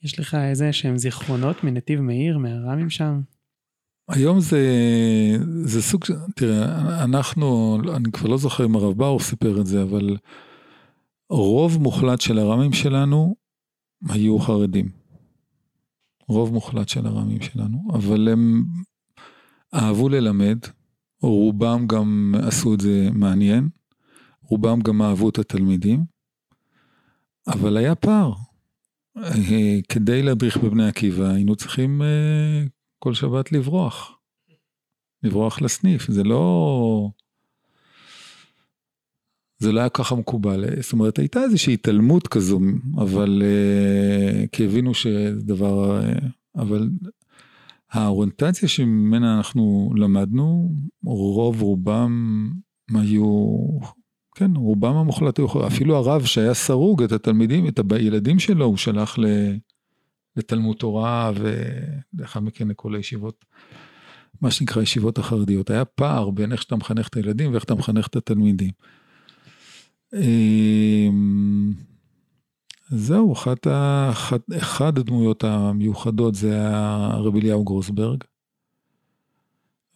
יש 0.03 0.19
לך 0.19 0.35
איזה 0.35 0.73
שהם 0.73 0.99
זיכרונות 0.99 1.65
מנתיב 1.65 2.01
מאיר, 2.01 2.39
מהר"מים 2.39 2.91
שם? 2.91 3.21
היום 4.13 4.41
זה, 4.41 4.63
זה 5.65 5.83
סוג, 5.83 6.05
תראה, 6.37 7.05
אנחנו, 7.05 7.79
אני 7.97 8.13
כבר 8.13 8.29
לא 8.29 8.37
זוכר 8.37 8.65
אם 8.65 8.77
הרב 8.77 8.99
באור 8.99 9.21
סיפר 9.21 9.61
את 9.61 9.67
זה, 9.67 9.83
אבל 9.83 10.17
רוב 11.31 11.83
מוחלט 11.83 12.21
של 12.21 12.39
הר"מים 12.39 12.73
שלנו 12.73 13.37
היו 14.09 14.39
חרדים. 14.39 14.89
רוב 16.29 16.53
מוחלט 16.53 16.89
של 16.89 17.07
הר"מים 17.07 17.41
שלנו, 17.41 17.79
אבל 17.95 18.29
הם 18.29 18.65
אהבו 19.75 20.09
ללמד, 20.09 20.59
רובם 21.23 21.87
גם 21.87 22.35
עשו 22.43 22.75
את 22.75 22.81
זה 22.81 23.09
מעניין, 23.13 23.69
רובם 24.43 24.81
גם 24.81 25.03
אהבו 25.03 25.29
את 25.29 25.39
התלמידים, 25.39 26.05
אבל 27.49 27.77
היה 27.77 27.95
פער. 27.95 28.33
אה, 29.17 29.79
כדי 29.89 30.23
להדריך 30.23 30.57
בבני 30.57 30.89
עקיבא 30.89 31.25
היינו 31.25 31.57
צריכים 31.57 32.03
אה, 32.03 32.65
כל 33.03 33.15
שבת 33.15 33.53
לברוח. 33.53 34.19
לברוח 35.23 35.63
לסניף, 35.63 36.11
זה 36.11 36.23
לא... 36.25 37.11
זה 39.59 39.73
לא 39.73 39.81
היה 39.81 39.89
ככה 39.89 40.15
מקובל, 40.15 40.65
זאת 40.81 40.93
אומרת 40.93 41.19
הייתה 41.19 41.43
איזושהי 41.43 41.75
התעלמות 41.75 42.29
כזו, 42.29 42.61
אבל 42.97 43.43
uh, 43.43 44.49
כי 44.53 44.65
הבינו 44.65 44.95
שזה 44.95 45.43
דבר, 45.43 46.01
uh, 46.01 46.25
אבל 46.57 46.91
האוריינטציה 47.91 48.69
שממנה 48.69 49.37
אנחנו 49.37 49.93
למדנו, 49.97 50.75
רוב 51.05 51.63
רובם 51.63 52.51
היו, 52.95 53.57
כן, 54.35 54.57
רובם 54.57 54.95
המוחלט 54.97 55.39
היו, 55.39 55.67
אפילו 55.67 55.97
הרב 55.97 56.25
שהיה 56.25 56.55
סרוג 56.55 57.03
את 57.03 57.13
התלמידים, 57.13 57.69
את 57.69 57.81
הילדים 57.93 58.39
שלו, 58.39 58.65
הוא 58.65 58.77
שלח 58.77 59.19
ל... 59.19 59.25
לתלמוד 60.37 60.77
תורה 60.77 61.33
ולאחר 61.35 62.41
מכן 62.41 62.69
לכל 62.69 62.95
הישיבות, 62.95 63.45
מה 64.41 64.51
שנקרא 64.51 64.83
ישיבות 64.83 65.19
החרדיות. 65.19 65.71
היה 65.71 65.85
פער 65.85 66.31
בין 66.31 66.53
איך 66.53 66.63
שאתה 66.63 66.77
מחנך 66.77 67.09
את 67.09 67.17
הילדים 67.17 67.53
ואיך 67.53 67.65
אתה 67.65 67.75
מחנך 67.75 68.07
את 68.07 68.17
התלמידים. 68.17 68.71
אמ, 70.15 71.73
זהו, 72.89 73.33
אחת, 73.33 73.67
אחת, 74.11 74.41
אחד 74.57 74.99
הדמויות 74.99 75.45
המיוחדות 75.45 76.35
זה 76.35 76.69
הרב 76.69 77.37
אליהו 77.37 77.65
גרוסברג. 77.65 78.25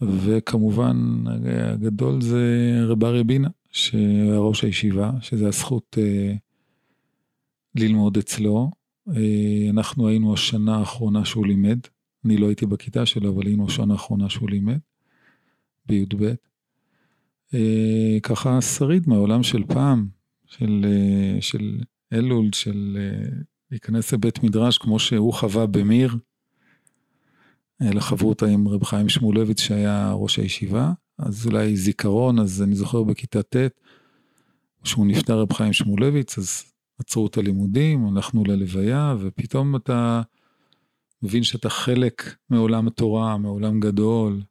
וכמובן 0.00 1.24
הגדול 1.72 2.20
זה 2.20 2.74
רב 2.88 3.04
אריה 3.04 3.24
בינה, 3.24 3.48
שהיה 3.70 4.38
ראש 4.38 4.64
הישיבה, 4.64 5.10
שזה 5.20 5.48
הזכות 5.48 5.98
אה, 6.00 6.34
ללמוד 7.74 8.16
אצלו. 8.16 8.70
אה, 9.08 9.70
אנחנו 9.70 10.08
היינו 10.08 10.34
השנה 10.34 10.76
האחרונה 10.76 11.24
שהוא 11.24 11.46
לימד, 11.46 11.78
אני 12.24 12.36
לא 12.36 12.46
הייתי 12.46 12.66
בכיתה 12.66 13.06
שלו, 13.06 13.34
אבל 13.34 13.46
היינו 13.46 13.66
השנה 13.66 13.92
האחרונה 13.92 14.28
שהוא 14.28 14.50
לימד, 14.50 14.78
בי"ב. 15.86 16.34
אה, 17.54 18.18
ככה 18.22 18.60
שריד 18.60 19.08
מהעולם 19.08 19.42
של 19.42 19.64
פעם, 19.64 20.08
של, 20.46 20.86
אה, 20.88 21.40
של 21.40 21.80
אלול, 22.12 22.48
של 22.52 22.98
להיכנס 23.70 24.12
לבית 24.12 24.42
מדרש 24.42 24.78
כמו 24.78 24.98
שהוא 24.98 25.32
חווה 25.32 25.66
במיר. 25.66 26.16
אלה 27.82 28.00
חברותא 28.00 28.44
עם 28.44 28.68
רב 28.68 28.84
חיים 28.84 29.08
שמואלביץ 29.08 29.60
שהיה 29.60 30.12
ראש 30.12 30.38
הישיבה, 30.38 30.92
אז 31.18 31.46
אולי 31.46 31.76
זיכרון, 31.76 32.38
אז 32.38 32.62
אני 32.62 32.74
זוכר 32.74 33.02
בכיתה 33.02 33.42
ט', 33.42 33.56
כשהוא 34.82 35.06
נפטר 35.06 35.40
רב 35.40 35.52
חיים 35.52 35.72
שמואלביץ, 35.72 36.38
אז 36.38 36.64
עצרו 36.98 37.26
את 37.26 37.38
הלימודים, 37.38 38.06
הלכנו 38.06 38.44
ללוויה, 38.44 39.14
ופתאום 39.20 39.76
אתה 39.76 40.22
מבין 41.22 41.42
שאתה 41.42 41.68
חלק 41.68 42.36
מעולם 42.50 42.86
התורה, 42.86 43.36
מעולם 43.36 43.80
גדול. 43.80 44.42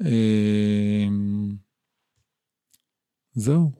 אמ, 0.00 1.54
זהו. 3.32 3.70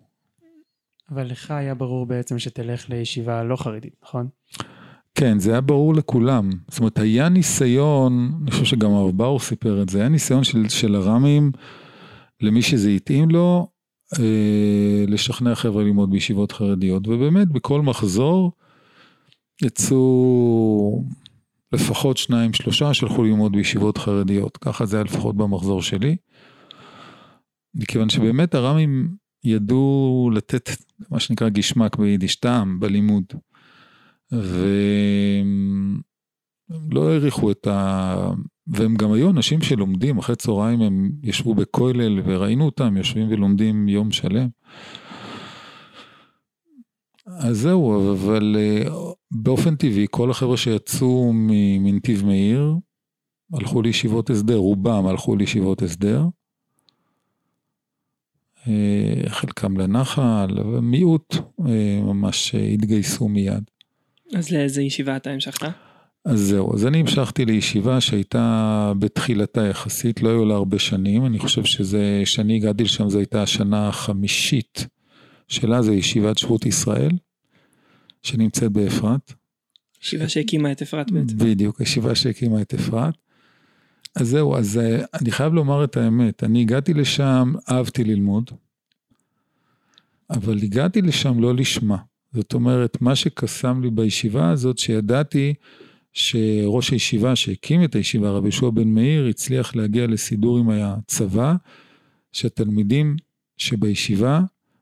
אבל 1.11 1.27
לך 1.27 1.51
היה 1.51 1.75
ברור 1.75 2.07
בעצם 2.07 2.39
שתלך 2.39 2.91
לישיבה 2.91 3.45
לא 3.45 3.57
חרדית, 3.57 3.95
נכון? 4.03 4.29
כן, 5.15 5.39
זה 5.39 5.51
היה 5.51 5.61
ברור 5.61 5.95
לכולם. 5.95 6.51
זאת 6.69 6.79
אומרת, 6.79 6.99
היה 6.99 7.29
ניסיון, 7.29 8.39
אני 8.43 8.51
חושב 8.51 8.65
שגם 8.65 8.91
הרב 8.91 9.17
באור 9.17 9.41
סיפר 9.41 9.83
את 9.83 9.89
זה, 9.89 9.99
היה 9.99 10.09
ניסיון 10.09 10.45
של, 10.45 10.69
של 10.69 10.95
הר"מים, 10.95 11.53
למי 12.41 12.63
שזה 12.63 12.91
התאים 12.91 13.31
לו, 13.31 13.69
לשכנע 15.09 15.55
חבר'ה 15.55 15.83
ללמוד 15.83 16.11
בישיבות 16.11 16.53
חרדיות, 16.53 17.09
ובאמת 17.09 17.49
בכל 17.49 17.83
מחזור 17.83 18.53
יצאו 19.63 21.05
לפחות 21.73 22.17
שניים 22.17 22.53
שלושה 22.53 22.95
שהלכו 22.95 23.23
ללמוד 23.25 23.53
בישיבות 23.53 23.99
חרדיות, 23.99 24.57
ככה 24.57 24.87
זה 24.87 24.97
היה 24.97 25.05
לפחות 25.05 25.37
במחזור 25.37 25.83
שלי. 25.83 26.17
מכיוון 27.75 28.09
שבאמת 28.09 28.55
הר"מים 28.55 29.17
ידעו 29.45 30.31
לתת 30.35 30.71
מה 31.11 31.21
שנקרא 31.21 31.49
גשמק 31.49 31.97
ביידיש, 31.97 32.37
טעם 32.37 32.81
בלימוד. 32.81 33.25
והם 34.33 36.01
לא 36.91 37.09
העריכו 37.09 37.51
את 37.51 37.67
ה... 37.67 38.31
והם 38.67 38.95
גם 38.95 39.13
היו 39.13 39.31
אנשים 39.31 39.61
שלומדים, 39.61 40.19
אחרי 40.19 40.37
צהריים 40.37 40.81
הם 40.81 41.11
ישבו 41.23 41.55
בכולל 41.55 42.21
וראינו 42.25 42.65
אותם 42.65 42.97
יושבים 42.97 43.27
ולומדים 43.31 43.89
יום 43.89 44.11
שלם. 44.11 44.49
אז 47.27 47.57
זהו, 47.57 48.13
אבל 48.13 48.57
אה, 48.59 48.91
באופן 49.31 49.77
טבעי 49.77 50.07
כל 50.11 50.31
החבר'ה 50.31 50.57
שיצאו 50.57 51.33
מנתיב 51.81 52.27
מאיר 52.27 52.75
הלכו 53.53 53.83
לישיבות 53.83 54.31
הסדר, 54.31 54.57
רובם 54.57 55.07
הלכו 55.07 55.37
לישיבות 55.37 55.83
הסדר. 55.83 56.25
אה, 58.69 59.29
חלקם 59.29 59.77
לנחל, 59.77 60.59
ומיעוט 60.61 61.37
אה, 61.67 62.01
ממש 62.03 62.55
התגייסו 62.55 63.29
מיד. 63.29 63.71
אז 64.37 64.51
לאיזה 64.51 64.83
ישיבה 64.83 65.17
אתה 65.17 65.31
המשכת? 65.31 65.69
אז 66.25 66.41
זהו, 66.41 66.75
אז 66.75 66.87
אני 66.87 67.01
המשכתי 67.01 67.45
לישיבה 67.45 68.01
שהייתה 68.01 68.93
בתחילתה 68.99 69.67
יחסית, 69.67 70.23
לא 70.23 70.29
היו 70.29 70.45
לה 70.45 70.55
הרבה 70.55 70.79
שנים, 70.79 71.27
אני 71.27 71.39
חושב 71.39 71.65
שזה, 71.65 72.23
שאני 72.25 72.57
הגעתי 72.57 72.85
לשם 72.85 73.09
זו 73.09 73.19
הייתה 73.19 73.43
השנה 73.43 73.89
החמישית 73.89 74.87
שלה, 75.49 75.83
זה 75.83 75.95
ישיבת 75.95 76.39
שבות 76.39 76.67
ישראל, 76.67 77.11
שנמצאת 78.23 78.73
באפרת. 78.73 79.33
ישיבה 80.03 80.29
שהקימה 80.29 80.73
את 80.73 80.83
אפרת 80.83 81.11
בעצם. 81.11 81.39
בדיוק, 81.39 81.81
ישיבה 81.81 82.15
שהקימה 82.15 82.63
את 82.63 82.75
אפרת. 82.75 83.15
אז 84.17 84.29
זהו, 84.29 84.57
אז 84.57 84.79
אה, 84.79 85.05
אני 85.21 85.31
חייב 85.31 85.55
לומר 85.55 85.85
את 85.85 85.97
האמת, 85.97 86.45
אני 86.45 86.61
הגעתי 86.61 86.95
לשם, 86.95 87.53
אהבתי 87.71 88.05
ללמוד, 88.05 88.51
אבל 90.31 90.59
הגעתי 90.63 91.03
לשם 91.03 91.41
לא 91.41 91.55
לשמה. 91.55 91.97
זאת 92.35 92.55
אומרת, 92.55 93.03
מה 93.03 93.17
שקסם 93.17 93.83
לי 93.83 93.91
בישיבה 93.91 94.51
הזאת, 94.51 94.79
שידעתי 94.79 95.55
שראש 96.15 96.91
הישיבה 96.91 97.37
שהקים 97.37 97.85
את 97.85 97.95
הישיבה, 97.95 98.31
רבי 98.31 98.47
יהושע 98.47 98.71
בן 98.71 98.89
מאיר, 98.89 99.27
הצליח 99.27 99.77
להגיע 99.77 100.07
לסידור 100.07 100.59
עם 100.59 100.71
הצבא, 100.71 101.55
שהתלמידים 102.33 103.17
שבישיבה 103.57 104.41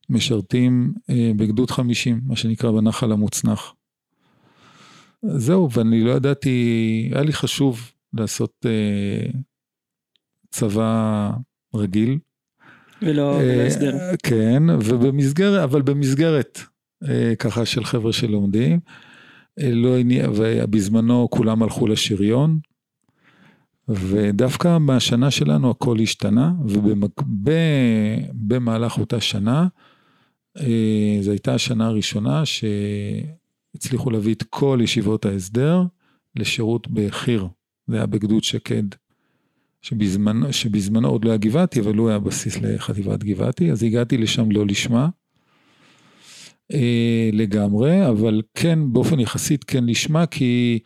משרתים 0.09 0.93
אה, 1.11 1.31
בגדוד 1.37 1.71
50, 1.71 2.21
מה 2.27 2.37
שנקרא 2.37 2.71
בנחל 2.71 3.13
המוצנח. 3.13 3.75
זהו, 5.23 5.71
ואני 5.73 6.05
לא 6.05 6.11
ידעתי, 6.11 7.09
היה 7.13 7.23
לי 7.23 7.33
חשוב 7.33 7.91
לעשות 8.15 8.67
אה, 8.67 9.41
צבא 10.51 11.31
רגיל. 11.75 12.19
ולא 13.03 13.41
אה, 13.41 13.67
הסדר. 13.67 13.97
כן, 14.23 14.63
ובמסגרת, 14.71 15.65
אבל 15.65 15.83
במסגרת 15.83 16.59
אה, 17.09 17.33
ככה 17.39 17.65
של 17.65 17.85
חבר'ה 17.85 18.13
שלומדים. 18.13 18.73
אה, 18.73 19.12
לא 19.59 19.99
הניע, 19.99 20.31
ובזמנו 20.31 21.29
כולם 21.31 21.63
הלכו 21.63 21.87
לשריון, 21.87 22.59
ודווקא 23.89 24.79
בשנה 24.87 25.31
שלנו 25.31 25.71
הכל 25.71 26.01
השתנה, 26.01 26.53
ובמהלך 28.35 28.99
אותה 28.99 29.21
שנה, 29.21 29.67
אה, 30.61 31.19
זו 31.21 31.31
הייתה 31.31 31.55
השנה 31.55 31.87
הראשונה 31.87 32.43
שהצליחו 32.45 34.11
להביא 34.11 34.35
את 34.35 34.43
כל 34.43 34.79
ישיבות 34.83 35.27
ההסדר 35.27 35.83
לשירות 36.37 36.89
בחי"ר, 36.89 37.47
זה 37.87 37.97
היה 37.97 38.07
בגדוד 38.07 38.45
שקד, 38.45 38.83
שבזמנו, 39.83 40.53
שבזמנו 40.53 41.09
עוד 41.09 41.25
לא 41.25 41.31
היה 41.31 41.39
גבעתי, 41.39 41.81
אבל 41.81 41.97
הוא 41.97 42.09
היה 42.09 42.19
בסיס 42.19 42.61
לחטיבת 42.61 43.25
גבעתי, 43.25 43.73
אז 43.73 43.83
הגעתי 43.83 44.19
לשם 44.19 44.51
לא 44.51 44.67
לשמה. 44.67 45.09
אה, 46.75 47.31
לגמרי, 47.33 48.09
אבל 48.09 48.43
כן, 48.55 48.79
באופן 48.93 49.21
יחסית 49.21 49.65
כן 49.65 49.85
לשמה, 49.85 50.27
כי 50.27 50.79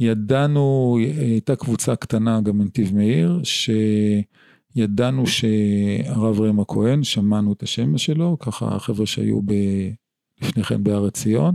ידענו, 0.00 0.98
הייתה 1.18 1.56
קבוצה 1.56 1.96
קטנה 1.96 2.40
גם 2.40 2.58
בנתיב 2.58 2.94
מאיר, 2.94 3.40
שידענו 4.74 5.26
שהרב 5.26 6.40
ראם 6.40 6.60
הכהן, 6.60 7.04
שמענו 7.04 7.52
את 7.52 7.62
השם 7.62 7.98
שלו, 7.98 8.36
ככה 8.38 8.68
החבר'ה 8.68 9.06
שהיו 9.06 9.42
ב... 9.42 9.52
לפני 10.42 10.64
כן 10.64 10.84
בהר 10.84 11.06
עציון, 11.06 11.54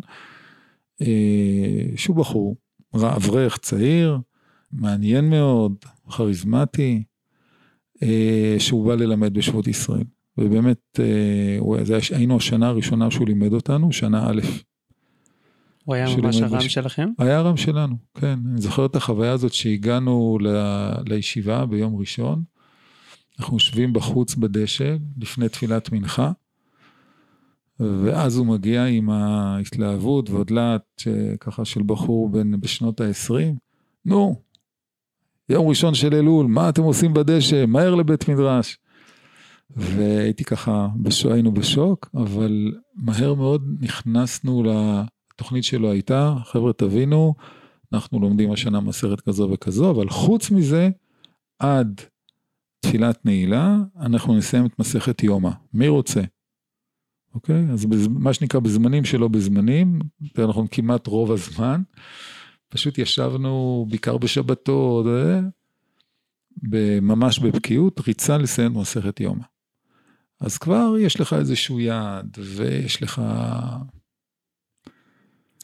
אה, 1.01 1.85
שהוא 1.95 2.15
בחור, 2.15 2.55
אברך 2.95 3.57
צעיר, 3.57 4.17
מעניין 4.71 5.29
מאוד, 5.29 5.75
כריזמטי, 6.09 7.03
אה, 8.03 8.55
שהוא 8.59 8.85
בא 8.85 8.95
ללמד 8.95 9.33
בשבות 9.33 9.67
ישראל. 9.67 10.03
ובאמת, 10.37 10.99
אה, 10.99 11.83
זה 11.85 11.97
היינו 12.11 12.37
השנה 12.37 12.67
הראשונה 12.67 13.11
שהוא 13.11 13.27
לימד 13.27 13.53
אותנו, 13.53 13.91
שנה 13.91 14.29
א'. 14.29 14.41
הוא 15.85 15.95
היה 15.95 16.15
ממש 16.17 16.41
הרם 16.41 16.57
בש... 16.57 16.73
שלכם? 16.73 17.09
היה 17.19 17.37
הרם 17.37 17.57
שלנו, 17.57 17.95
כן. 18.13 18.39
אני 18.51 18.61
זוכר 18.61 18.85
את 18.85 18.95
החוויה 18.95 19.31
הזאת 19.31 19.53
שהגענו 19.53 20.37
ל... 20.41 20.47
לישיבה 21.09 21.65
ביום 21.65 21.95
ראשון. 21.95 22.43
אנחנו 23.39 23.55
יושבים 23.55 23.93
בחוץ 23.93 24.35
בדשא 24.35 24.95
לפני 25.17 25.49
תפילת 25.49 25.91
מנחה, 25.91 26.31
ואז 27.79 28.37
הוא 28.37 28.45
מגיע 28.47 28.85
עם 28.85 29.09
ההתלהבות 29.09 30.29
ועוד 30.29 30.51
להט 30.51 31.03
ככה 31.39 31.65
של 31.65 31.81
בחור 31.85 32.29
בין, 32.29 32.55
בשנות 32.59 33.01
ה-20. 33.01 33.55
נו, 34.05 34.41
יום 35.49 35.67
ראשון 35.67 35.93
של 35.93 36.15
אלול, 36.15 36.45
מה 36.47 36.69
אתם 36.69 36.83
עושים 36.83 37.13
בדשא? 37.13 37.65
מהר 37.65 37.95
לבית 37.95 38.29
מדרש. 38.29 38.77
והייתי 39.75 40.43
ככה, 40.43 40.87
בשוק, 40.95 41.31
היינו 41.31 41.51
בשוק, 41.51 42.09
אבל 42.15 42.73
מהר 42.95 43.33
מאוד 43.33 43.77
נכנסנו 43.79 44.63
לתוכנית 44.63 45.63
שלו 45.63 45.91
הייתה, 45.91 46.35
חבר'ה 46.45 46.73
תבינו, 46.73 47.33
אנחנו 47.93 48.19
לומדים 48.19 48.51
השנה 48.51 48.79
מסרת 48.79 49.21
כזו 49.21 49.49
וכזו, 49.53 49.91
אבל 49.91 50.09
חוץ 50.09 50.51
מזה, 50.51 50.89
עד 51.59 52.01
תפילת 52.79 53.25
נעילה, 53.25 53.77
אנחנו 53.99 54.37
נסיים 54.37 54.65
את 54.65 54.79
מסכת 54.79 55.23
יומא. 55.23 55.51
מי 55.73 55.87
רוצה? 55.87 56.21
אוקיי? 57.33 57.65
אז 57.71 57.85
בז... 57.85 58.07
מה 58.07 58.33
שנקרא 58.33 58.59
בזמנים 58.59 59.05
שלא 59.05 59.27
בזמנים, 59.27 59.99
אנחנו 60.37 60.67
כמעט 60.71 61.07
רוב 61.07 61.31
הזמן, 61.31 61.81
פשוט 62.69 62.97
ישבנו 62.97 63.85
בעיקר 63.89 64.17
בשבתות, 64.17 65.05
אה, 65.05 65.39
ממש 67.01 67.39
בבקיאות, 67.39 67.99
ריצה 68.07 68.37
לסיים 68.37 68.73
מסכת 68.73 69.19
יומא. 69.19 69.50
אז 70.41 70.57
כבר 70.57 70.95
יש 70.99 71.19
לך 71.19 71.33
איזשהו 71.33 71.79
יעד, 71.79 72.37
ויש 72.39 73.03
לך... 73.03 73.21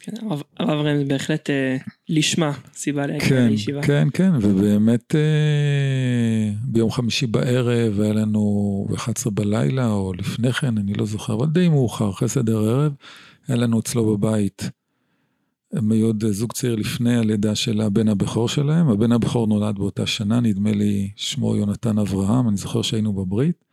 כן, 0.00 0.12
הרב 0.26 0.42
אברהם 0.60 0.98
זה 0.98 1.04
בהחלט 1.04 1.50
אה, 1.50 1.76
לשמה 2.08 2.52
סיבה 2.74 3.06
להגיע 3.06 3.28
כן, 3.28 3.48
לישיבה. 3.48 3.82
כן, 3.82 4.08
כן, 4.12 4.30
ובאמת 4.42 5.14
אה, 5.14 6.50
ביום 6.62 6.90
חמישי 6.90 7.26
בערב 7.26 8.00
היה 8.00 8.12
לנו 8.12 8.86
ב-11 8.90 9.30
בלילה, 9.30 9.90
או 9.90 10.12
לפני 10.12 10.52
כן, 10.52 10.78
אני 10.78 10.94
לא 10.94 11.06
זוכר, 11.06 11.34
אבל 11.34 11.46
די 11.46 11.68
מאוחר, 11.68 12.10
אחרי 12.10 12.28
סדר 12.28 12.58
ערב, 12.58 12.92
היה 13.48 13.56
לנו 13.56 13.80
אצלו 13.80 14.16
בבית. 14.16 14.70
הם 15.72 15.92
היו 15.92 16.06
עוד 16.06 16.24
זוג 16.30 16.52
צעיר 16.52 16.74
לפני 16.74 17.16
הלידה 17.16 17.54
של 17.54 17.80
הבן 17.80 18.08
הבכור 18.08 18.48
שלהם, 18.48 18.88
הבן 18.88 19.12
הבכור 19.12 19.46
נולד 19.46 19.74
באותה 19.74 20.06
שנה, 20.06 20.40
נדמה 20.40 20.72
לי 20.72 21.10
שמו 21.16 21.56
יונתן 21.56 21.98
אברהם, 21.98 22.48
אני 22.48 22.56
זוכר 22.56 22.82
שהיינו 22.82 23.12
בברית. 23.12 23.67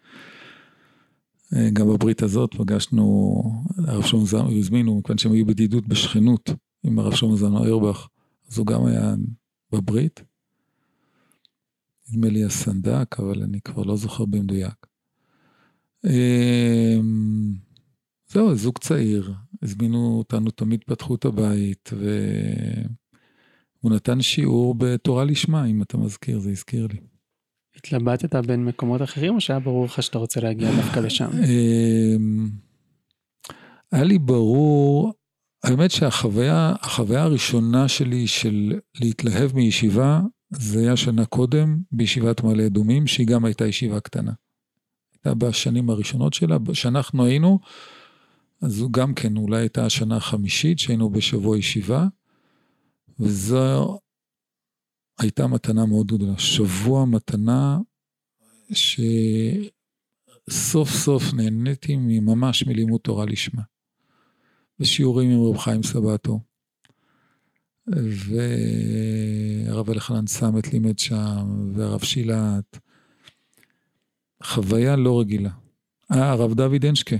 אה, 1.54 1.70
גם 1.70 1.88
בברית 1.88 2.22
הזאת 2.22 2.56
פגשנו, 2.58 3.44
הרב 3.78 4.04
שלמה 4.04 4.26
זנו, 4.26 4.52
הזמינו, 4.52 4.98
מכיוון 4.98 5.18
שהם 5.18 5.32
היו 5.32 5.46
בדידות 5.46 5.88
בשכנות 5.88 6.50
עם 6.84 7.00
הרב 7.00 7.16
שלמה 7.16 7.36
זנו 7.36 7.64
איירבך, 7.64 8.08
אז 8.52 8.58
הוא 8.58 8.68
גם 8.68 8.86
היה 8.86 9.16
בברית. 9.72 10.24
נדמה 12.12 12.30
לי 12.30 12.44
הסנדק, 12.44 13.20
אבל 13.20 13.44
אני 13.44 13.62
כבר 13.62 13.84
לא 13.84 13.96
זוכר 13.96 14.26
במדויק. 14.26 14.86
אמ, 16.06 17.54
זהו, 18.28 18.56
זוג 18.56 18.78
צעיר, 18.78 19.34
הזמינו 19.62 20.18
אותנו, 20.18 20.52
תמיד 20.52 20.84
פתחו 20.84 21.16
את 21.16 21.26
הבית, 21.26 21.90
והוא 23.82 23.92
נתן 23.92 24.22
שיעור 24.22 24.76
בתורה 24.76 25.26
לשמה, 25.26 25.66
אם 25.66 25.82
אתה 25.82 25.98
מזכיר, 25.98 26.40
זה 26.40 26.50
הזכיר 26.50 26.88
לי. 26.88 27.15
התלבטת 27.78 28.36
בין 28.36 28.66
מקומות 28.66 29.02
אחרים 29.02 29.36
או 29.36 29.42
שהיה 29.42 29.60
ברור 29.60 29.86
לך 29.86 30.04
שאתה 30.04 30.18
רוצה 30.18 30.42
להגיע 30.42 30.72
דווקא 30.76 31.00
לשם? 31.00 31.30
אמ, 31.34 32.50
היה 33.92 34.04
לי 34.04 34.20
ברור, 34.20 35.14
האמת 35.64 35.92
שהחוויה 35.92 36.74
החוויה 36.82 37.24
הראשונה 37.24 37.88
שלי 37.88 38.28
של 38.28 38.74
להתלהב 39.02 39.56
מישיבה, 39.56 40.22
זה 40.50 40.80
היה 40.80 40.98
שנה 40.98 41.26
קודם 41.26 41.78
בישיבת 41.92 42.44
מעלה 42.44 42.66
אדומים, 42.66 43.08
שהיא 43.08 43.28
גם 43.28 43.46
הייתה 43.46 43.66
ישיבה 43.66 44.00
קטנה. 44.00 44.32
הייתה 45.14 45.34
בשנים 45.34 45.90
הראשונות 45.90 46.34
שלה, 46.34 46.58
כשאנחנו 46.72 47.26
היינו, 47.26 47.60
אז 48.62 48.84
גם 48.92 49.14
כן, 49.14 49.38
אולי 49.38 49.60
הייתה 49.60 49.86
השנה 49.86 50.18
החמישית 50.18 50.80
שהיינו 50.80 51.10
בשבוע 51.10 51.58
ישיבה, 51.58 52.08
וזו 53.20 54.00
הייתה 55.20 55.48
מתנה 55.48 55.86
מאוד 55.86 56.08
גדולה. 56.08 56.38
שבוע 56.38 57.06
מתנה 57.06 57.80
שסוף 58.72 59.70
סוף 60.90 61.24
נהניתי 61.34 61.96
ממש 61.98 62.68
מלימוד 62.68 63.02
תורה 63.02 63.26
לשמה. 63.26 63.62
ושיעורים 64.80 65.32
עם 65.32 65.42
רב 65.42 65.58
חיים 65.58 65.84
סבטו. 65.84 66.40
והרב 67.88 69.90
אלחנן 69.90 70.28
סמט 70.28 70.74
לימד 70.74 71.00
שם, 71.00 71.72
והרב 71.76 72.04
שילת. 72.04 72.80
חוויה 74.44 74.96
לא 74.96 75.20
רגילה. 75.20 75.50
אה, 76.12 76.32
הרב 76.32 76.54
דוד 76.54 76.86
אנשקה, 76.86 77.16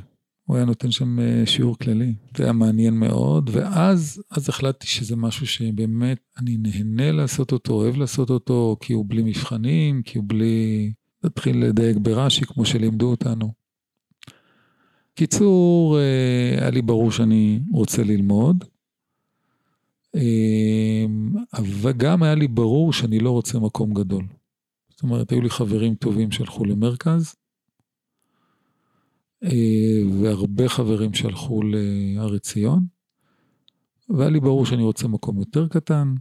הוא 0.46 0.56
היה 0.56 0.66
נותן 0.66 0.92
שם 0.92 1.20
אה, 1.20 1.46
שיעור 1.46 1.78
כללי, 1.78 2.14
זה 2.38 2.44
היה 2.44 2.54
מעניין 2.54 2.94
מאוד, 2.94 3.50
ואז 3.54 4.24
אז 4.32 4.50
החלטתי 4.50 4.88
שזה 4.88 5.16
משהו 5.16 5.48
שבאמת 5.48 6.18
אני 6.38 6.58
נהנה 6.58 7.12
לעשות 7.12 7.52
אותו, 7.52 7.74
אוהב 7.74 7.96
לעשות 7.96 8.30
אותו, 8.30 8.78
כי 8.80 8.94
הוא 8.94 9.06
בלי 9.08 9.24
מבחנים, 9.24 10.02
כי 10.02 10.18
הוא 10.18 10.26
בלי... 10.28 10.92
להתחיל 11.26 11.66
לדייק 11.66 11.98
ברש"י 11.98 12.46
כמו 12.46 12.66
שלימדו 12.66 13.12
אותנו. 13.12 13.54
קיצור, 15.16 16.00
אה, 16.00 16.62
היה 16.62 16.70
לי 16.70 16.82
ברור 16.82 17.12
שאני 17.12 17.60
רוצה 17.72 18.04
ללמוד, 18.04 18.64
אה, 20.16 21.06
אבל 21.54 21.92
גם 21.92 22.24
היה 22.24 22.36
לי 22.36 22.48
ברור 22.48 22.94
שאני 22.94 23.20
לא 23.20 23.32
רוצה 23.32 23.60
מקום 23.60 23.94
גדול. 23.94 24.26
זאת 24.90 25.04
אומרת, 25.04 25.32
היו 25.32 25.42
לי 25.42 25.50
חברים 25.50 25.96
טובים 25.96 26.32
שהלכו 26.32 26.66
למרכז, 26.66 27.36
והרבה 30.22 30.70
חברים 30.70 31.14
שהלכו 31.14 31.62
להר 31.64 32.34
עציון, 32.34 32.86
והיה 34.10 34.30
לי 34.30 34.40
ברור 34.40 34.66
שאני 34.66 34.84
רוצה 34.84 35.08
מקום 35.08 35.40
יותר 35.40 35.68
קטן. 35.68 36.16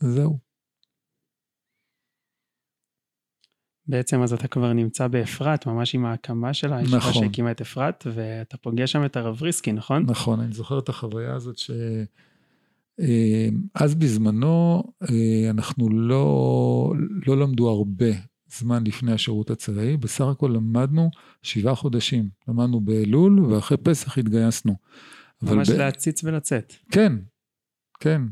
זהו. 0.00 0.38
בעצם 3.86 4.22
אז 4.22 4.32
אתה 4.32 4.48
כבר 4.48 4.72
נמצא 4.72 5.08
באפרת, 5.08 5.66
ממש 5.66 5.94
עם 5.94 6.04
ההקמה 6.04 6.54
של 6.54 6.72
הישיבה 6.72 6.96
נכון. 6.96 7.12
שהקימה 7.12 7.50
את 7.50 7.60
אפרת, 7.60 8.06
ואתה 8.14 8.56
פוגש 8.56 8.92
שם 8.92 9.04
את 9.04 9.16
הרב 9.16 9.42
ריסקי, 9.42 9.72
נכון? 9.72 10.02
נכון, 10.06 10.40
אני 10.40 10.52
זוכר 10.52 10.78
את 10.78 10.88
החוויה 10.88 11.34
הזאת 11.34 11.58
ש... 11.58 11.70
אה, 13.00 13.48
אז 13.74 13.94
בזמנו 13.94 14.82
אה, 15.02 15.50
אנחנו 15.50 15.88
לא, 15.88 16.92
לא 17.26 17.36
למדו 17.36 17.68
הרבה 17.68 18.06
זמן 18.58 18.84
לפני 18.86 19.12
השירות 19.12 19.50
הצבאי, 19.50 19.96
בסך 19.96 20.24
הכל 20.24 20.52
למדנו 20.54 21.10
שבעה 21.42 21.74
חודשים. 21.74 22.28
למדנו 22.48 22.80
באלול, 22.80 23.44
ואחרי 23.44 23.76
פסח 23.76 24.18
התגייסנו. 24.18 24.76
ממש 25.42 25.70
ב... 25.70 25.72
להציץ 25.72 26.24
ולצאת. 26.24 26.74
כן, 26.90 27.12
כן. 28.00 28.22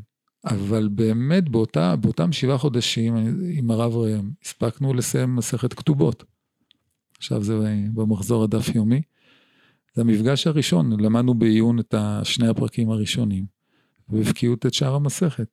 אבל 0.45 0.87
באמת 0.87 1.49
באותה, 1.49 1.95
באותם 1.95 2.31
שבעה 2.31 2.57
חודשים 2.57 3.15
עם 3.53 3.71
הרב 3.71 3.95
ראם, 3.95 4.31
הספקנו 4.43 4.93
לסיים 4.93 5.35
מסכת 5.35 5.73
כתובות. 5.73 6.23
עכשיו 7.17 7.43
זה 7.43 7.57
במחזור 7.93 8.43
הדף 8.43 8.75
יומי. 8.75 9.01
זה 9.95 10.01
המפגש 10.01 10.47
הראשון, 10.47 10.99
למדנו 10.99 11.33
בעיון 11.33 11.79
את 11.79 11.95
שני 12.23 12.47
הפרקים 12.47 12.89
הראשונים, 12.89 13.45
ובבקיאות 14.09 14.65
את 14.65 14.73
שאר 14.73 14.95
המסכת. 14.95 15.47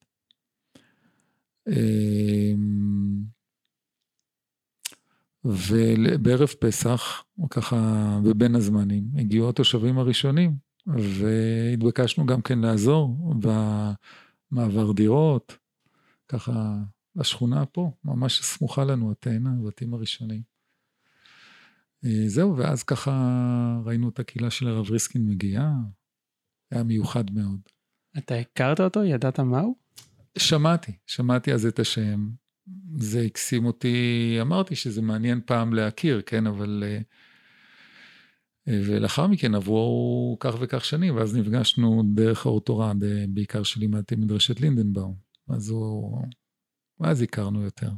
ובערב 5.46 6.48
פסח, 6.48 7.24
ככה 7.50 8.18
בבין 8.24 8.54
הזמנים, 8.54 9.04
הגיעו 9.18 9.48
התושבים 9.48 9.98
הראשונים, 9.98 10.56
והתבקשנו 10.86 12.26
גם 12.26 12.42
כן 12.42 12.58
לעזור 12.58 13.34
במעבר 14.52 14.92
דירות, 14.92 15.58
ככה 16.28 16.76
השכונה 17.16 17.66
פה, 17.66 17.90
ממש 18.04 18.42
סמוכה 18.42 18.84
לנו, 18.84 19.12
התאנה, 19.12 19.50
הבתים 19.60 19.94
הראשונים. 19.94 20.42
אה, 22.04 22.28
זהו, 22.28 22.56
ואז 22.56 22.82
ככה 22.82 23.12
ראינו 23.84 24.08
את 24.08 24.18
הקהילה 24.18 24.50
של 24.50 24.68
הרב 24.68 24.90
ריסקין 24.90 25.28
מגיעה, 25.28 25.72
היה 26.70 26.82
מיוחד 26.82 27.30
מאוד. 27.30 27.60
אתה 28.18 28.34
הכרת 28.34 28.80
אותו? 28.80 29.04
ידעת 29.04 29.40
מהו? 29.40 29.76
שמעתי, 30.38 30.92
שמעתי 31.06 31.52
אז 31.52 31.66
את 31.66 31.78
השם. 31.78 32.28
זה 32.96 33.20
הקסים 33.20 33.66
אותי, 33.66 34.38
אמרתי 34.40 34.76
שזה 34.76 35.02
מעניין 35.02 35.40
פעם 35.46 35.74
להכיר, 35.74 36.22
כן, 36.26 36.46
אבל... 36.46 36.84
אה, 36.86 36.98
ולאחר 38.68 39.26
מכן 39.26 39.54
עברו 39.54 40.36
כך 40.40 40.54
וכך 40.60 40.84
שנים, 40.84 41.16
ואז 41.16 41.36
נפגשנו 41.36 42.02
דרך 42.14 42.46
האוטורד, 42.46 43.04
אה, 43.04 43.24
בעיקר 43.28 43.62
שלימדתי 43.62 44.16
מדרשת 44.16 44.60
לינדנבאום. 44.60 45.14
אז 45.48 45.68
הוא... 45.68 46.22
ואז 47.00 47.22
הכרנו 47.22 47.62
יותר. 47.62 47.90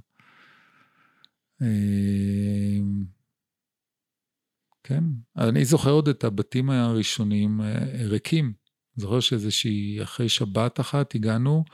כן, 4.82 5.04
אני 5.36 5.64
זוכר 5.64 5.90
עוד 5.90 6.08
את 6.08 6.24
הבתים 6.24 6.70
הראשונים 6.70 7.60
אה, 7.60 7.78
ריקים. 8.08 8.52
זוכר 8.96 9.20
שאיזושהי, 9.20 10.02
אחרי 10.02 10.28
שבת 10.28 10.80
אחת 10.80 11.14
הגענו, 11.14 11.64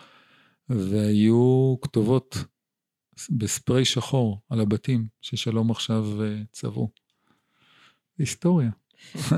והיו 0.69 1.75
כתובות 1.83 2.37
בספרי 3.31 3.85
שחור 3.85 4.41
על 4.51 4.61
הבתים 4.61 5.07
ששלום 5.21 5.71
עכשיו 5.71 6.23
אה, 6.23 6.43
צבעו. 6.53 6.91
היסטוריה. 8.19 8.71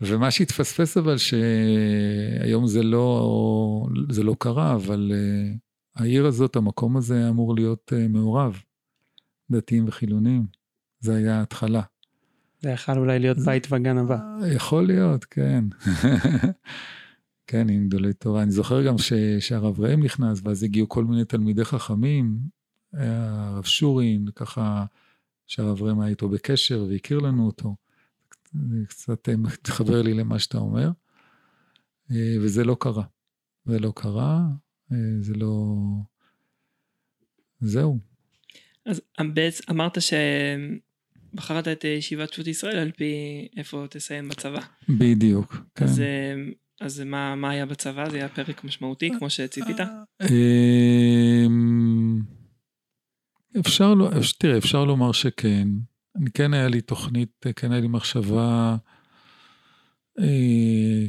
ומה 0.00 0.30
שהתפספס 0.30 0.96
אבל 0.96 1.16
שהיום 1.18 2.66
זה 2.66 2.82
לא, 2.82 3.86
זה 4.10 4.22
לא 4.22 4.36
קרה, 4.38 4.74
אבל 4.74 5.12
uh, 5.14 5.58
העיר 6.00 6.26
הזאת, 6.26 6.56
המקום 6.56 6.96
הזה 6.96 7.28
אמור 7.28 7.54
להיות 7.54 7.92
uh, 7.92 8.08
מעורב, 8.08 8.60
דתיים 9.50 9.88
וחילונים. 9.88 10.46
זה 11.00 11.14
היה 11.14 11.38
ההתחלה. 11.38 11.82
זה 12.60 12.70
יכול 12.70 12.98
אולי 12.98 13.18
להיות 13.18 13.38
בית 13.38 13.66
וגן 13.70 13.98
הבא. 13.98 14.18
יכול 14.56 14.86
להיות, 14.86 15.24
כן. 15.24 15.64
כן, 17.46 17.68
עם 17.68 17.88
גדולי 17.88 18.12
תורה. 18.12 18.42
אני 18.42 18.50
זוכר 18.50 18.86
גם 18.86 18.94
שהרב 19.40 19.80
ראם 19.80 20.02
נכנס, 20.02 20.40
ואז 20.44 20.62
הגיעו 20.62 20.88
כל 20.88 21.04
מיני 21.04 21.24
תלמידי 21.24 21.64
חכמים, 21.64 22.38
הרב 22.92 23.64
שורין, 23.64 24.26
ככה, 24.34 24.84
שהרב 25.46 25.82
ראם 25.82 26.00
היה 26.00 26.10
איתו 26.10 26.28
בקשר 26.28 26.86
והכיר 26.88 27.18
לנו 27.18 27.46
אותו. 27.46 27.76
זה 28.52 28.86
קצת 28.88 29.28
אה, 29.28 29.36
מתחבר 29.36 30.02
לי 30.02 30.14
למה 30.14 30.38
שאתה 30.38 30.58
אומר. 30.58 30.90
אה, 32.10 32.36
וזה 32.40 32.64
לא 32.64 32.76
קרה. 32.80 33.04
זה 33.64 33.78
לא 33.78 33.92
קרה, 33.96 34.40
אה, 34.92 34.96
זה 35.20 35.34
לא... 35.34 35.76
זהו. 37.60 37.98
אז 38.86 39.00
בעצם 39.34 39.64
אמרת 39.70 40.02
ש... 40.02 40.14
בחרת 41.34 41.68
את 41.68 41.84
ישיבת 41.84 42.32
שו"ת 42.32 42.46
ישראל 42.46 42.76
על 42.76 42.90
פי 42.92 43.14
איפה 43.56 43.86
תסיים 43.90 44.28
בצבא. 44.28 44.60
בדיוק, 44.88 45.56
כן. 45.74 45.84
אז, 45.84 46.02
אז 46.80 47.00
מה, 47.00 47.50
היה 47.50 47.66
בצבא? 47.66 48.10
זה 48.10 48.16
היה 48.16 48.28
פרק 48.28 48.64
משמעותי 48.64 49.10
כמו 49.18 49.30
שציפית? 49.30 49.76
אמ, 50.22 52.20
אפשר, 53.60 53.94
לא, 53.94 54.10
תראה, 54.38 54.58
אפשר 54.58 54.84
לומר 54.84 55.12
שכן. 55.12 55.68
אני 56.16 56.30
כן 56.30 56.54
היה 56.54 56.68
לי 56.68 56.80
תוכנית, 56.80 57.46
כן 57.56 57.72
היה 57.72 57.80
לי 57.80 57.88
מחשבה 57.88 58.76
אה, 60.18 61.06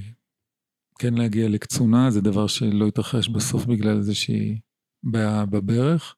כן 1.00 1.14
להגיע 1.14 1.50
לקצונה, 1.50 2.12
זה 2.12 2.22
דבר 2.22 2.48
שלא 2.48 2.88
התרחש 2.88 3.30
בסוף 3.30 3.66
בגלל 3.66 3.98
איזושהי 3.98 4.60
בעיה 5.04 5.46
בברך, 5.46 6.16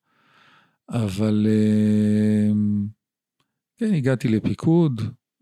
אבל 0.90 1.48
אה, 1.50 2.52
כן, 3.78 3.94
הגעתי 3.94 4.28
לפיקוד, 4.28 5.02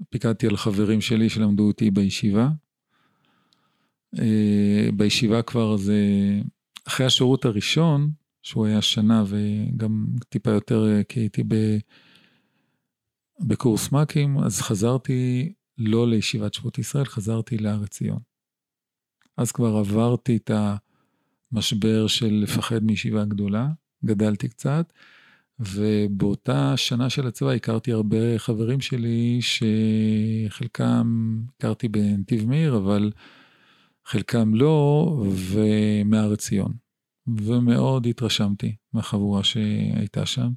פיקדתי 0.09 0.47
על 0.47 0.57
חברים 0.57 1.01
שלי 1.01 1.29
שלמדו 1.29 1.67
אותי 1.67 1.91
בישיבה. 1.91 2.49
אה, 4.19 4.89
בישיבה 4.93 5.41
כבר 5.41 5.77
זה, 5.77 6.01
אחרי 6.87 7.05
השירות 7.05 7.45
הראשון, 7.45 8.11
שהוא 8.43 8.65
היה 8.65 8.81
שנה 8.81 9.23
וגם 9.27 10.05
טיפה 10.29 10.51
יותר 10.51 10.87
אה, 10.87 11.03
כי 11.03 11.19
הייתי 11.19 11.43
בקורס 13.39 13.91
מ"כים, 13.91 14.37
אז 14.39 14.61
חזרתי 14.61 15.53
לא 15.77 16.07
לישיבת 16.07 16.53
שבות 16.53 16.77
ישראל, 16.77 17.05
חזרתי 17.05 17.57
להר 17.57 17.85
ציון. 17.85 18.19
אז 19.37 19.51
כבר 19.51 19.75
עברתי 19.75 20.37
את 20.37 20.51
המשבר 21.51 22.07
של 22.07 22.39
לפחד 22.43 22.83
מישיבה 22.83 23.25
גדולה, 23.25 23.67
גדלתי 24.05 24.49
קצת, 24.49 24.93
ובאותה 25.59 26.77
שנה 26.77 27.09
של 27.09 27.27
הצבא 27.27 27.51
הכרתי 27.51 27.91
הרבה 27.91 28.37
חברים 28.37 28.81
שלי, 28.81 29.39
שחלקם 30.49 31.37
הכרתי 31.57 31.87
בנתיב 31.87 32.49
מאיר, 32.49 32.77
אבל 32.77 33.11
חלקם 34.05 34.55
לא, 34.55 35.05
ומהר 35.51 36.35
ציון. 36.35 36.73
ומאוד 37.27 38.07
התרשמתי 38.07 38.75
מהחבורה 38.93 39.43
שהייתה 39.43 40.25
שם. 40.25 40.51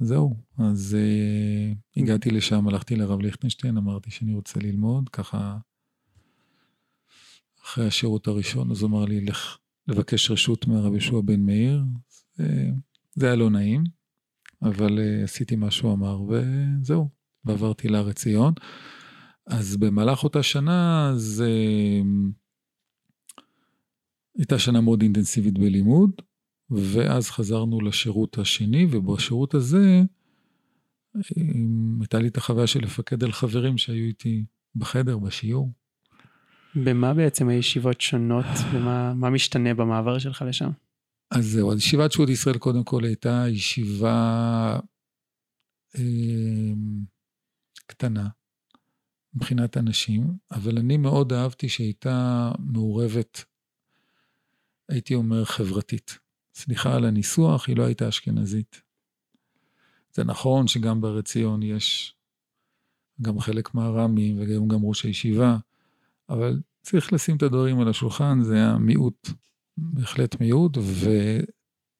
וזהו, 0.00 0.36
אז 0.58 0.96
uh, 0.96 2.00
הגעתי 2.00 2.30
לשם, 2.30 2.68
הלכתי 2.68 2.96
לרב 2.96 3.20
ליכטנשטיין, 3.20 3.76
אמרתי 3.76 4.10
שאני 4.10 4.34
רוצה 4.34 4.60
ללמוד, 4.60 5.08
ככה 5.08 5.58
אחרי 7.64 7.86
השירות 7.86 8.26
הראשון, 8.26 8.70
אז 8.70 8.82
הוא 8.82 8.90
אמר 8.90 9.04
לי, 9.04 9.20
לך 9.20 9.58
לבקש 9.88 10.30
רשות 10.30 10.66
מהרב 10.66 10.94
ישוע 10.94 11.20
בן 11.24 11.40
מאיר. 11.40 11.82
זה 13.14 13.26
היה 13.26 13.36
לא 13.36 13.50
נעים, 13.50 13.84
אבל 14.62 14.98
אה, 14.98 15.24
עשיתי 15.24 15.56
מה 15.56 15.70
שהוא 15.70 15.92
אמר, 15.92 16.20
וזהו, 16.22 17.08
ועברתי 17.44 17.88
להר 17.88 18.12
ציון. 18.12 18.54
אז 19.48 19.76
במהלך 19.76 20.24
אותה 20.24 20.42
שנה, 20.42 21.12
זה 21.16 21.50
הייתה 24.38 24.58
שנה 24.58 24.80
מאוד 24.80 25.02
אינטנסיבית 25.02 25.58
בלימוד, 25.58 26.10
ואז 26.70 27.30
חזרנו 27.30 27.80
לשירות 27.80 28.38
השני, 28.38 28.86
ובשירות 28.90 29.54
הזה 29.54 30.02
הייתה 32.00 32.18
לי 32.18 32.28
את 32.28 32.36
החוויה 32.36 32.66
של 32.66 32.80
לפקד 32.80 33.24
על 33.24 33.32
חברים 33.32 33.78
שהיו 33.78 34.04
איתי 34.04 34.44
בחדר, 34.74 35.18
בשיעור. 35.18 35.72
במה 36.74 37.14
בעצם 37.14 37.48
הישיבות 37.48 38.00
שונות 38.00 38.46
ומה 38.72 39.30
משתנה 39.30 39.74
במעבר 39.74 40.18
שלך 40.18 40.44
לשם? 40.48 40.70
אז 41.30 41.46
זהו, 41.46 41.72
אז 41.72 41.78
ישיבת 41.78 42.12
שבות 42.12 42.28
ישראל 42.28 42.58
קודם 42.58 42.84
כל 42.84 43.04
הייתה 43.04 43.44
ישיבה 43.48 44.78
אה, 45.98 46.72
קטנה 47.86 48.28
מבחינת 49.34 49.76
אנשים, 49.76 50.26
אבל 50.50 50.78
אני 50.78 50.96
מאוד 50.96 51.32
אהבתי 51.32 51.68
שהייתה 51.68 52.52
מעורבת, 52.58 53.44
הייתי 54.88 55.14
אומר, 55.14 55.44
חברתית. 55.44 56.18
סליחה 56.54 56.96
על 56.96 57.04
הניסוח, 57.04 57.68
היא 57.68 57.76
לא 57.76 57.84
הייתה 57.84 58.08
אשכנזית. 58.08 58.82
זה 60.12 60.24
נכון 60.24 60.66
שגם 60.66 61.00
בהר 61.00 61.22
ציון 61.22 61.62
יש 61.62 62.14
גם 63.22 63.40
חלק 63.40 63.74
מהר"מים 63.74 64.36
וגם 64.40 64.68
גם 64.68 64.78
ראש 64.82 65.04
הישיבה, 65.04 65.56
אבל 66.28 66.60
צריך 66.82 67.12
לשים 67.12 67.36
את 67.36 67.42
הדברים 67.42 67.80
על 67.80 67.88
השולחן, 67.88 68.42
זה 68.42 68.54
היה 68.54 68.78
מיעוט, 68.78 69.28
בהחלט 69.76 70.40
מיעוט, 70.40 70.78
ו, 70.78 71.10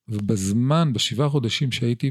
ובזמן, 0.08 0.92
בשבעה 0.92 1.28
חודשים 1.28 1.72
שהייתי 1.72 2.10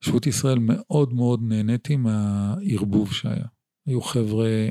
בשבות 0.00 0.26
ישראל, 0.26 0.58
מאוד 0.58 1.12
מאוד 1.12 1.42
נהניתי 1.42 1.96
מהערבוב 1.96 3.12
שהיה. 3.12 3.46
היו 3.88 4.00
חבר'ה, 4.00 4.68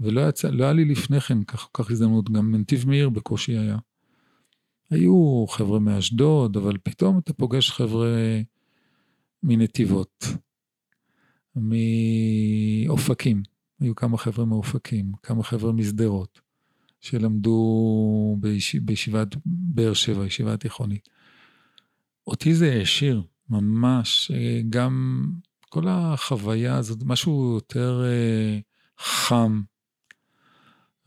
ולא 0.00 0.28
יצא, 0.28 0.50
לא 0.50 0.64
היה 0.64 0.72
לי 0.72 0.84
לפני 0.84 1.20
כן 1.20 1.44
כך, 1.44 1.68
כך 1.74 1.90
הזדמנות, 1.90 2.30
גם 2.30 2.52
מנתיב 2.52 2.88
מאיר 2.88 3.08
בקושי 3.08 3.58
היה. 3.58 3.78
היו 4.90 5.44
חבר'ה 5.48 5.78
מאשדוד, 5.78 6.56
אבל 6.56 6.76
פתאום 6.82 7.18
אתה 7.18 7.32
פוגש 7.32 7.70
חבר'ה 7.70 8.40
מנתיבות. 9.42 10.24
מאופקים, 12.86 13.42
היו 13.80 13.94
כמה 13.94 14.18
חבר'ה 14.18 14.44
מאופקים, 14.44 15.12
כמה 15.22 15.42
חבר'ה 15.42 15.72
משדרות, 15.72 16.40
שלמדו 17.00 18.36
ביש... 18.40 18.76
בישיבת 18.76 19.28
באר 19.46 19.94
שבע, 19.94 20.26
ישיבה 20.26 20.56
תיכונית. 20.56 21.08
אותי 22.26 22.54
זה 22.54 22.72
העשיר, 22.72 23.22
ממש, 23.50 24.30
אה, 24.34 24.60
גם 24.70 25.24
כל 25.70 25.88
החוויה 25.88 26.76
הזאת, 26.76 26.98
משהו 27.04 27.54
יותר 27.54 28.02
אה, 28.04 28.58
חם. 28.98 29.60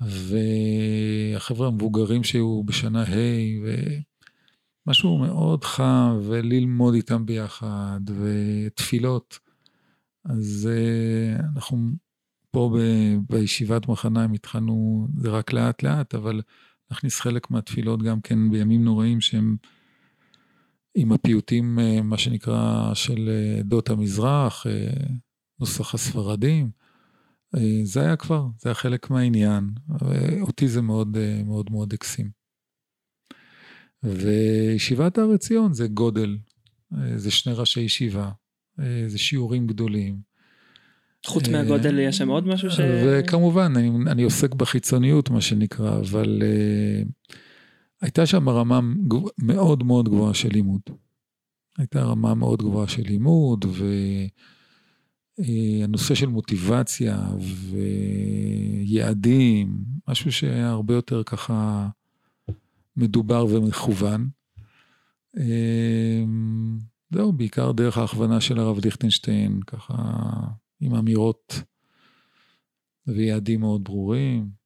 והחבר'ה 0.02 1.67
המבוגרים 1.67 2.23
שהיו 2.23 2.63
בשנה 2.63 3.04
ה', 3.04 3.65
ומשהו 4.88 5.17
מאוד 5.17 5.63
חם, 5.63 6.19
וללמוד 6.23 6.93
איתם 6.93 7.26
ביחד, 7.26 7.99
ותפילות. 8.19 9.39
אז 10.26 10.69
אה, 10.71 11.45
אנחנו 11.56 11.78
פה 12.52 12.76
ב, 12.78 12.80
בישיבת 13.30 13.88
מחניים 13.88 14.34
התחלנו, 14.34 15.08
זה 15.17 15.30
רק 15.30 15.54
לאט 15.54 15.84
לאט, 15.84 16.15
אבל 16.15 16.41
נכניס 16.91 17.19
חלק 17.19 17.52
מהתפילות 17.52 18.04
גם 18.04 18.21
כן 18.21 18.52
בימים 18.52 18.84
נוראים 18.84 19.21
שהם 19.21 19.56
עם 20.95 21.12
הפיוטים, 21.12 21.79
אה, 21.79 22.01
מה 22.01 22.17
שנקרא, 22.17 22.93
של 22.93 23.29
אה, 23.29 23.60
עדות 23.60 23.89
המזרח, 23.89 24.65
נוסח 25.60 25.93
הספרדים. 25.93 26.69
זה 27.84 28.01
היה 28.01 28.15
כבר, 28.15 28.47
זה 28.60 28.69
היה 28.69 28.73
חלק 28.73 29.10
מהעניין. 29.10 29.69
אותי 30.41 30.67
זה 30.67 30.82
מאוד 30.82 31.17
מאוד 31.45 31.71
מאוד 31.71 31.93
הקסים. 31.93 32.29
וישיבת 34.03 35.17
הר 35.17 35.32
עציון 35.34 35.73
זה 35.73 35.88
גודל, 35.88 36.38
זה 37.15 37.32
שני 37.32 37.53
ראשי 37.53 37.79
ישיבה, 37.79 38.29
אה, 38.79 39.03
זה 39.08 39.17
שיעורים 39.17 39.67
גדולים. 39.67 40.19
חוץ 41.25 41.47
מהגודל 41.47 41.99
יש 41.99 42.17
שם 42.17 42.29
עוד 42.29 42.47
משהו 42.47 42.71
ש... 42.71 42.79
וכמובן, 43.06 43.73
אני, 43.75 44.12
אני 44.12 44.23
עוסק 44.23 44.56
בחיצוניות, 44.56 45.29
מה 45.29 45.41
שנקרא, 45.41 45.99
אבל 45.99 46.41
uh, 46.41 47.34
הייתה 48.03 48.25
שם 48.25 48.49
רמה 48.49 48.79
מאוד 49.37 49.83
מאוד 49.83 50.09
גבוהה 50.09 50.33
של 50.33 50.49
לימוד. 50.49 50.81
הייתה 51.77 52.03
רמה 52.03 52.33
מאוד 52.35 52.61
גבוהה 52.61 52.87
של 52.87 53.01
לימוד, 53.01 53.65
והנושא 55.37 56.15
של 56.15 56.27
מוטיבציה 56.27 57.27
ויעדים, 58.91 59.83
משהו 60.07 60.31
שהיה 60.31 60.69
הרבה 60.69 60.93
יותר 60.93 61.23
ככה 61.23 61.89
מדובר 62.97 63.45
ומכוון. 63.45 64.29
זהו, 67.11 67.33
בעיקר 67.33 67.71
דרך 67.71 67.97
ההכוונה 67.97 68.41
של 68.41 68.59
הרב 68.59 68.85
ליכטנשטיין, 68.85 69.59
ככה 69.67 69.93
עם 70.79 70.95
אמירות 70.95 71.61
ויעדים 73.07 73.59
מאוד 73.59 73.83
ברורים. 73.83 74.62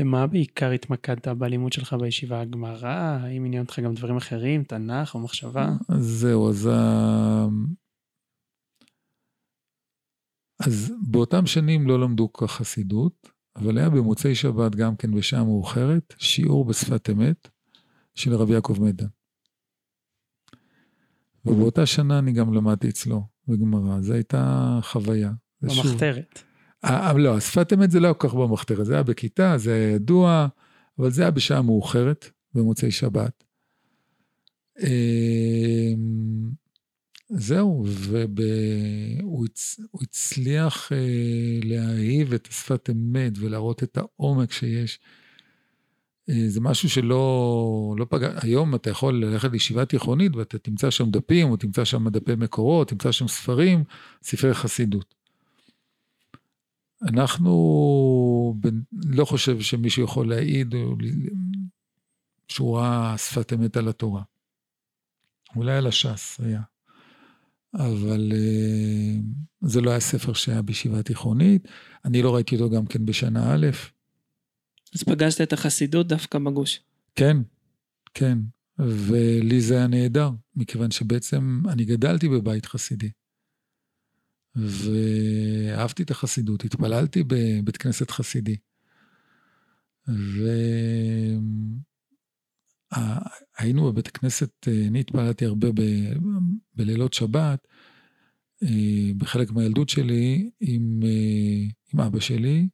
במה 0.00 0.26
בעיקר 0.26 0.70
התמקדת 0.70 1.28
בלימוד 1.28 1.72
שלך 1.72 1.92
בישיבה 2.00 2.40
הגמרא? 2.40 3.18
האם 3.20 3.44
עניין 3.44 3.62
אותך 3.62 3.78
גם 3.78 3.94
דברים 3.94 4.16
אחרים, 4.16 4.64
תנ"ך 4.64 5.14
או 5.14 5.20
מחשבה? 5.20 5.68
זהו, 5.98 6.48
אז... 6.48 6.68
אז 10.60 10.92
באותם 11.02 11.46
שנים 11.46 11.88
לא 11.88 12.00
למדו 12.00 12.32
כך 12.32 12.50
חסידות, 12.50 13.28
אבל 13.56 13.78
היה 13.78 13.90
במוצאי 13.90 14.34
שבת 14.34 14.74
גם 14.74 14.96
כן 14.96 15.14
בשעה 15.14 15.44
מאוחרת, 15.44 16.14
שיעור 16.18 16.64
בשפת 16.64 17.10
אמת 17.10 17.48
של 18.14 18.34
רבי 18.34 18.54
יעקב 18.54 18.76
מדן. 18.80 19.06
ובאותה 21.44 21.86
שנה 21.86 22.18
אני 22.18 22.32
גם 22.32 22.54
למדתי 22.54 22.88
אצלו 22.88 23.22
בגמרא, 23.48 24.00
זו 24.00 24.12
הייתה 24.12 24.78
חוויה. 24.82 25.32
במחתרת. 25.62 26.49
אה, 26.84 27.12
לא, 27.12 27.36
השפת 27.36 27.72
אמת 27.72 27.90
זה 27.90 28.00
לא 28.00 28.14
כל 28.18 28.28
כך 28.28 28.34
במחתרת, 28.34 28.86
זה 28.86 28.94
היה 28.94 29.02
בכיתה, 29.02 29.58
זה 29.58 29.74
היה 29.74 29.90
ידוע, 29.90 30.48
אבל 30.98 31.10
זה 31.10 31.22
היה 31.22 31.30
בשעה 31.30 31.62
מאוחרת, 31.62 32.30
במוצאי 32.54 32.90
שבת. 32.90 33.44
אמ, 34.80 36.50
זהו, 37.28 37.84
והוא 37.86 39.46
הצליח 40.02 40.92
אה, 40.92 41.58
להאהיב 41.64 42.34
את 42.34 42.48
השפת 42.50 42.90
אמת 42.90 43.32
ולהראות 43.38 43.82
את 43.82 43.98
העומק 43.98 44.52
שיש 44.52 44.98
אה, 46.30 46.48
זה 46.48 46.60
משהו 46.60 46.90
שלא 46.90 47.94
לא 47.98 48.06
פגע, 48.10 48.32
היום 48.42 48.74
אתה 48.74 48.90
יכול 48.90 49.24
ללכת 49.24 49.52
לישיבה 49.52 49.84
תיכונית 49.84 50.36
ואתה 50.36 50.58
תמצא 50.58 50.90
שם 50.90 51.10
דפים, 51.10 51.50
או 51.50 51.56
תמצא 51.56 51.84
שם 51.84 52.08
דפי 52.08 52.34
מקורות, 52.34 52.88
תמצא 52.88 53.12
שם 53.12 53.28
ספרים, 53.28 53.84
ספרי 54.22 54.54
חסידות. 54.54 55.19
אנחנו, 57.02 58.60
לא 58.92 59.24
חושב 59.24 59.60
שמישהו 59.60 60.04
יכול 60.04 60.28
להעיד 60.28 60.74
שהוא 62.48 62.78
ראה 62.78 63.18
שפת 63.18 63.52
אמת 63.52 63.76
על 63.76 63.88
התורה. 63.88 64.22
אולי 65.56 65.76
על 65.76 65.86
הש"ס 65.86 66.40
היה. 66.40 66.60
אבל 67.74 68.32
אה, 68.32 69.20
זה 69.60 69.80
לא 69.80 69.90
היה 69.90 70.00
ספר 70.00 70.32
שהיה 70.32 70.62
בישיבה 70.62 71.02
תיכונית. 71.02 71.68
אני 72.04 72.22
לא 72.22 72.34
ראיתי 72.34 72.56
אותו 72.56 72.70
גם 72.70 72.86
כן 72.86 73.06
בשנה 73.06 73.54
א'. 73.54 73.66
אז 74.94 75.02
פגשת 75.02 75.40
את 75.40 75.52
החסידות 75.52 76.08
דווקא 76.08 76.38
בגוש. 76.38 76.80
כן, 77.14 77.36
כן. 78.14 78.38
ולי 78.78 79.60
זה 79.60 79.76
היה 79.76 79.86
נהדר, 79.86 80.30
מכיוון 80.56 80.90
שבעצם 80.90 81.62
אני 81.68 81.84
גדלתי 81.84 82.28
בבית 82.28 82.66
חסידי. 82.66 83.10
ואהבתי 84.56 86.02
את 86.02 86.10
החסידות, 86.10 86.64
התפללתי 86.64 87.22
בבית 87.26 87.76
כנסת 87.76 88.10
חסידי. 88.10 88.56
והיינו 93.58 93.92
בבית 93.92 94.08
כנסת, 94.08 94.68
אני 94.88 95.00
התפללתי 95.00 95.44
הרבה 95.44 95.68
ב... 95.74 95.80
בלילות 96.74 97.12
שבת, 97.12 97.66
אה, 98.62 99.10
בחלק 99.16 99.50
מהילדות 99.50 99.88
שלי, 99.88 100.50
עם, 100.60 101.00
אה, 101.04 101.68
עם 101.94 102.00
אבא 102.00 102.20
שלי, 102.20 102.68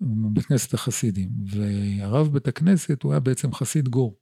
בית 0.00 0.44
כנסת 0.44 0.74
החסידים, 0.74 1.30
והרב 1.46 2.32
בית 2.32 2.48
הכנסת 2.48 3.02
הוא 3.02 3.12
היה 3.12 3.20
בעצם 3.20 3.52
חסיד 3.52 3.88
גור. 3.88 4.16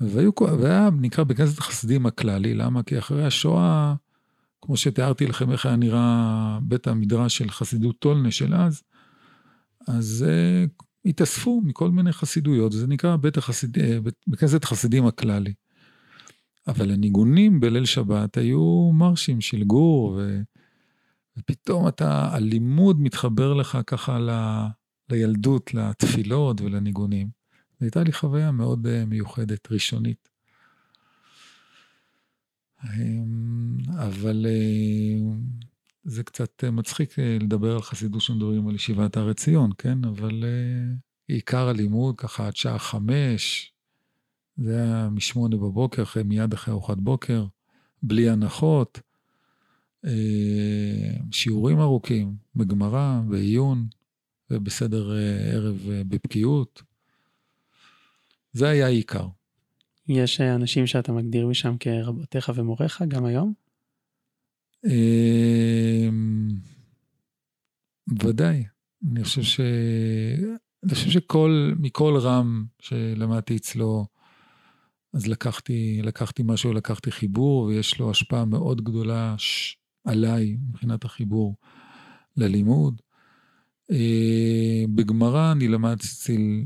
והיו, 0.00 0.30
והיה 0.60 0.90
נקרא 1.00 1.24
בית 1.24 1.36
כנסת 1.36 1.58
החסידים 1.58 2.06
הכללי, 2.06 2.54
למה? 2.54 2.82
כי 2.82 2.98
אחרי 2.98 3.26
השואה, 3.26 3.94
כמו 4.62 4.76
שתיארתי 4.76 5.26
לכם 5.26 5.52
איך 5.52 5.66
היה 5.66 5.76
נראה 5.76 6.58
בית 6.62 6.86
המדרש 6.86 7.38
של 7.38 7.50
חסידות 7.50 7.98
טולנה 7.98 8.30
של 8.30 8.54
אז, 8.54 8.82
אז 9.88 10.26
uh, 10.28 10.84
התאספו 11.04 11.62
מכל 11.64 11.90
מיני 11.90 12.12
חסידויות, 12.12 12.72
זה 12.72 12.86
נקרא 12.86 13.16
בית, 13.16 13.36
החסיד, 13.36 13.76
uh, 13.76 13.80
בית, 14.02 14.14
בית 14.26 14.40
כנסת 14.40 14.64
חסידים 14.64 15.06
הכללי. 15.06 15.54
אבל 16.68 16.90
הניגונים 16.90 17.60
בליל 17.60 17.84
שבת 17.84 18.36
היו 18.36 18.90
מרשים 18.92 19.40
של 19.40 19.64
גור, 19.64 20.18
ו... 20.18 20.40
ופתאום 21.36 21.88
אתה, 21.88 22.34
הלימוד 22.34 23.00
מתחבר 23.00 23.54
לך 23.54 23.78
ככה 23.86 24.18
ל, 24.18 24.30
לילדות, 25.10 25.74
לתפילות 25.74 26.60
ולניגונים. 26.60 27.28
זו 27.80 27.84
הייתה 27.84 28.02
לי 28.02 28.12
חוויה 28.12 28.50
מאוד 28.50 28.86
uh, 28.86 29.06
מיוחדת, 29.06 29.72
ראשונית. 29.72 30.29
אמ, 32.84 33.78
אבל 33.98 34.46
uh, 34.46 35.34
זה 36.04 36.22
קצת 36.22 36.64
uh, 36.66 36.70
מצחיק 36.70 37.12
uh, 37.12 37.42
לדבר 37.42 37.72
על 37.72 37.82
חסידות 37.82 38.20
שמדברים 38.20 38.68
על 38.68 38.74
ישיבת 38.74 39.16
הר 39.16 39.28
עציון, 39.28 39.70
כן? 39.78 40.04
אבל 40.04 40.44
עיקר 41.28 41.68
הלימוד, 41.68 42.16
ככה 42.16 42.46
עד 42.46 42.56
שעה 42.56 42.78
חמש, 42.78 43.72
זה 44.56 44.76
היה 44.76 45.08
משמונה 45.10 45.56
בבוקר, 45.56 46.02
אחרי, 46.02 46.22
מיד 46.22 46.52
אחרי 46.52 46.72
ארוחת 46.72 46.98
בוקר, 46.98 47.46
בלי 48.02 48.30
הנחות. 48.30 49.00
אה, 50.04 51.16
שיעורים 51.30 51.80
ארוכים 51.80 52.36
בגמרא, 52.56 53.20
בעיון 53.28 53.86
ובסדר 54.50 55.16
אה, 55.16 55.52
ערב 55.52 55.90
אה, 55.90 56.02
בבקיאות. 56.04 56.82
זה 58.52 58.68
היה 58.68 58.86
העיקר. 58.86 59.26
יש 60.08 60.40
אנשים 60.40 60.86
שאתה 60.86 61.12
מגדיר 61.12 61.46
משם 61.46 61.76
כרבותיך 61.80 62.52
ומוריך 62.54 63.02
גם 63.08 63.24
היום? 63.24 63.52
ודאי. 68.24 68.64
אני 69.10 69.24
חושב 69.24 69.42
ש... 69.42 69.60
אני 70.84 70.94
חושב 70.94 71.10
שכל, 71.10 71.72
מכל 71.78 72.18
רם 72.20 72.64
שלמדתי 72.78 73.56
אצלו, 73.56 74.06
אז 75.14 75.26
לקחתי, 75.26 76.00
לקחתי 76.02 76.42
משהו, 76.46 76.72
לקחתי 76.72 77.10
חיבור, 77.10 77.62
ויש 77.62 77.98
לו 77.98 78.10
השפעה 78.10 78.44
מאוד 78.44 78.80
גדולה 78.84 79.34
ש... 79.38 79.76
עליי 80.04 80.56
מבחינת 80.68 81.04
החיבור 81.04 81.56
ללימוד. 82.36 83.02
אה, 83.90 84.84
בגמרא 84.94 85.52
אני 85.52 85.68
למדתי 85.68 86.06
אצל 86.06 86.62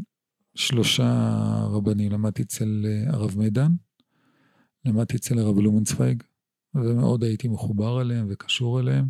שלושה 0.55 1.37
רבנים, 1.71 2.13
למדתי 2.13 2.43
אצל 2.43 2.87
אה, 2.87 3.15
הרב 3.15 3.39
מדן, 3.39 3.73
למדתי 4.85 5.17
אצל 5.17 5.39
הרב 5.39 5.59
לומנצוויג, 5.59 6.23
ומאוד 6.75 7.25
הייתי 7.25 7.49
מחובר 7.49 8.01
אליהם 8.01 8.27
וקשור 8.31 8.81
אליהם, 8.81 9.09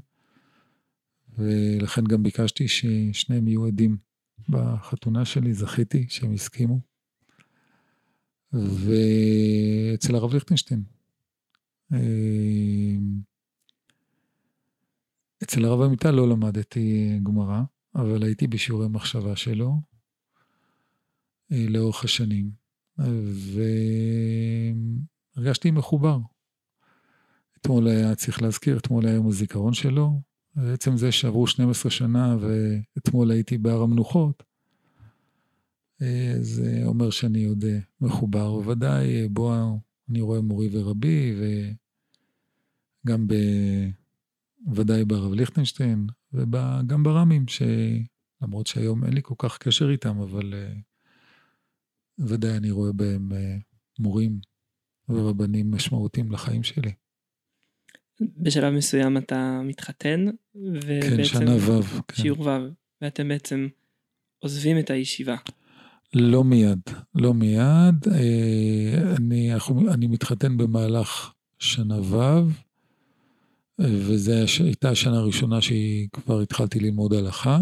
ולכן 1.39 2.05
גם 2.05 2.23
ביקשתי 2.23 2.69
ששניהם 2.69 3.49
יהיו 3.49 3.67
עדים 3.67 3.97
בחתונה 4.49 5.25
שלי, 5.25 5.55
זכיתי 5.55 6.07
שהם 6.09 6.33
הסכימו. 6.33 6.81
ואצל 8.53 10.15
הרב 10.15 10.35
ליכטנשטיין. 10.35 10.83
אה, 11.93 11.99
אצל 15.43 15.65
הרב 15.65 15.83
עמיטל 15.83 16.11
לא 16.11 16.29
למדתי 16.29 17.19
גמרא, 17.23 17.63
אבל 17.95 18.23
הייתי 18.23 18.47
בשיעורי 18.47 18.89
מחשבה 18.89 19.37
שלו 19.37 19.94
לאורך 21.51 22.05
השנים, 22.05 22.51
והרגשתי 25.37 25.71
מחובר. 25.71 26.19
אתמול 27.61 27.89
היה, 27.89 28.15
צריך 28.15 28.43
להזכיר, 28.43 28.79
אתמול 28.79 29.07
היה 29.07 29.15
יום 29.15 29.29
הזיכרון 29.29 29.75
שלו. 29.75 30.21
בעצם 30.57 30.97
זה 30.97 31.13
שעברו 31.13 31.47
12 31.47 31.91
שנה 31.91 32.37
ואתמול 32.41 33.31
הייתי 33.31 33.59
בהר 33.59 33.83
המנוחות, 33.83 34.43
אה, 36.03 36.35
זה 36.41 36.83
אומר 36.85 37.11
שאני 37.11 37.45
עוד 37.45 37.65
אה, 37.65 37.79
מחובר. 38.01 38.53
בוודאי, 38.53 39.29
בו 39.29 39.55
אני 40.09 40.21
רואה 40.21 40.41
מורי 40.41 40.69
ורבי, 40.73 41.35
וגם 43.05 43.27
בוודאי 44.67 45.05
ברב 45.05 45.33
ליכטנשטיין, 45.33 46.07
וגם 46.33 47.03
ברמים, 47.03 47.45
שלמרות 47.49 48.67
שהיום 48.67 49.05
אין 49.05 49.13
לי 49.13 49.21
כל 49.23 49.35
כך 49.39 49.59
קשר 49.59 49.91
איתם, 49.91 50.21
אבל 50.21 50.55
אה, 50.55 50.75
ודאי 52.19 52.57
אני 52.57 52.71
רואה 52.71 52.93
בהם 52.93 53.33
מורים 53.99 54.39
ורבנים 55.09 55.71
משמעותיים 55.71 56.33
לחיים 56.33 56.63
שלי. 56.63 56.93
בשלב 58.21 58.75
מסוים 58.75 59.17
אתה 59.17 59.61
מתחתן, 59.65 60.27
ובעצם... 60.55 61.17
כן, 61.17 61.25
שנה 61.25 61.57
ו'. 61.57 61.83
כן. 62.09 62.23
שיעור 62.23 62.41
ו', 62.41 62.51
ואתם 63.03 63.29
בעצם 63.29 63.69
עוזבים 64.39 64.79
את 64.79 64.91
הישיבה. 64.91 65.37
לא 66.15 66.45
מיד, 66.45 66.81
לא 67.15 67.35
מיד. 67.35 68.09
אה, 68.13 69.15
אני, 69.17 69.51
אני 69.95 70.07
מתחתן 70.07 70.57
במהלך 70.57 71.33
שנה 71.59 72.01
ו', 72.01 72.51
וזו 73.79 74.33
הייתה 74.65 74.91
השנה 74.91 75.19
הראשונה 75.19 75.59
שכבר 75.61 76.41
התחלתי 76.41 76.81
ללמוד 76.81 77.13
הלכה. 77.13 77.59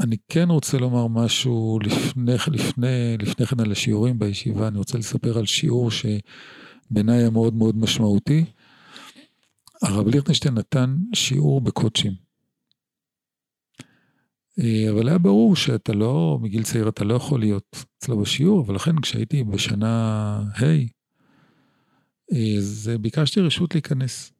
אני 0.00 0.16
כן 0.28 0.50
רוצה 0.50 0.78
לומר 0.78 1.06
משהו 1.06 1.78
לפני, 1.82 2.32
לפני, 2.52 3.16
לפני 3.18 3.46
כן 3.46 3.60
על 3.60 3.72
השיעורים 3.72 4.18
בישיבה, 4.18 4.68
אני 4.68 4.78
רוצה 4.78 4.98
לספר 4.98 5.38
על 5.38 5.46
שיעור 5.46 5.90
שבעיניי 5.90 7.18
היה 7.18 7.30
מאוד 7.30 7.54
מאוד 7.54 7.76
משמעותי. 7.76 8.44
הרב 9.82 10.08
ליכטנשטיין 10.08 10.54
נתן 10.54 10.96
שיעור 11.14 11.60
בקודשים. 11.60 12.12
אה, 14.58 14.90
אבל 14.90 15.08
היה 15.08 15.18
ברור 15.18 15.56
שאתה 15.56 15.92
לא, 15.92 16.38
מגיל 16.42 16.62
צעיר 16.62 16.88
אתה 16.88 17.04
לא 17.04 17.14
יכול 17.14 17.40
להיות 17.40 17.76
אצלו 17.98 18.20
בשיעור, 18.20 18.64
ולכן 18.68 19.00
כשהייתי 19.00 19.44
בשנה 19.44 19.88
ה', 20.56 20.64
אה, 22.32 22.56
אז 22.58 22.90
ביקשתי 23.00 23.40
רשות 23.40 23.74
להיכנס. 23.74 24.32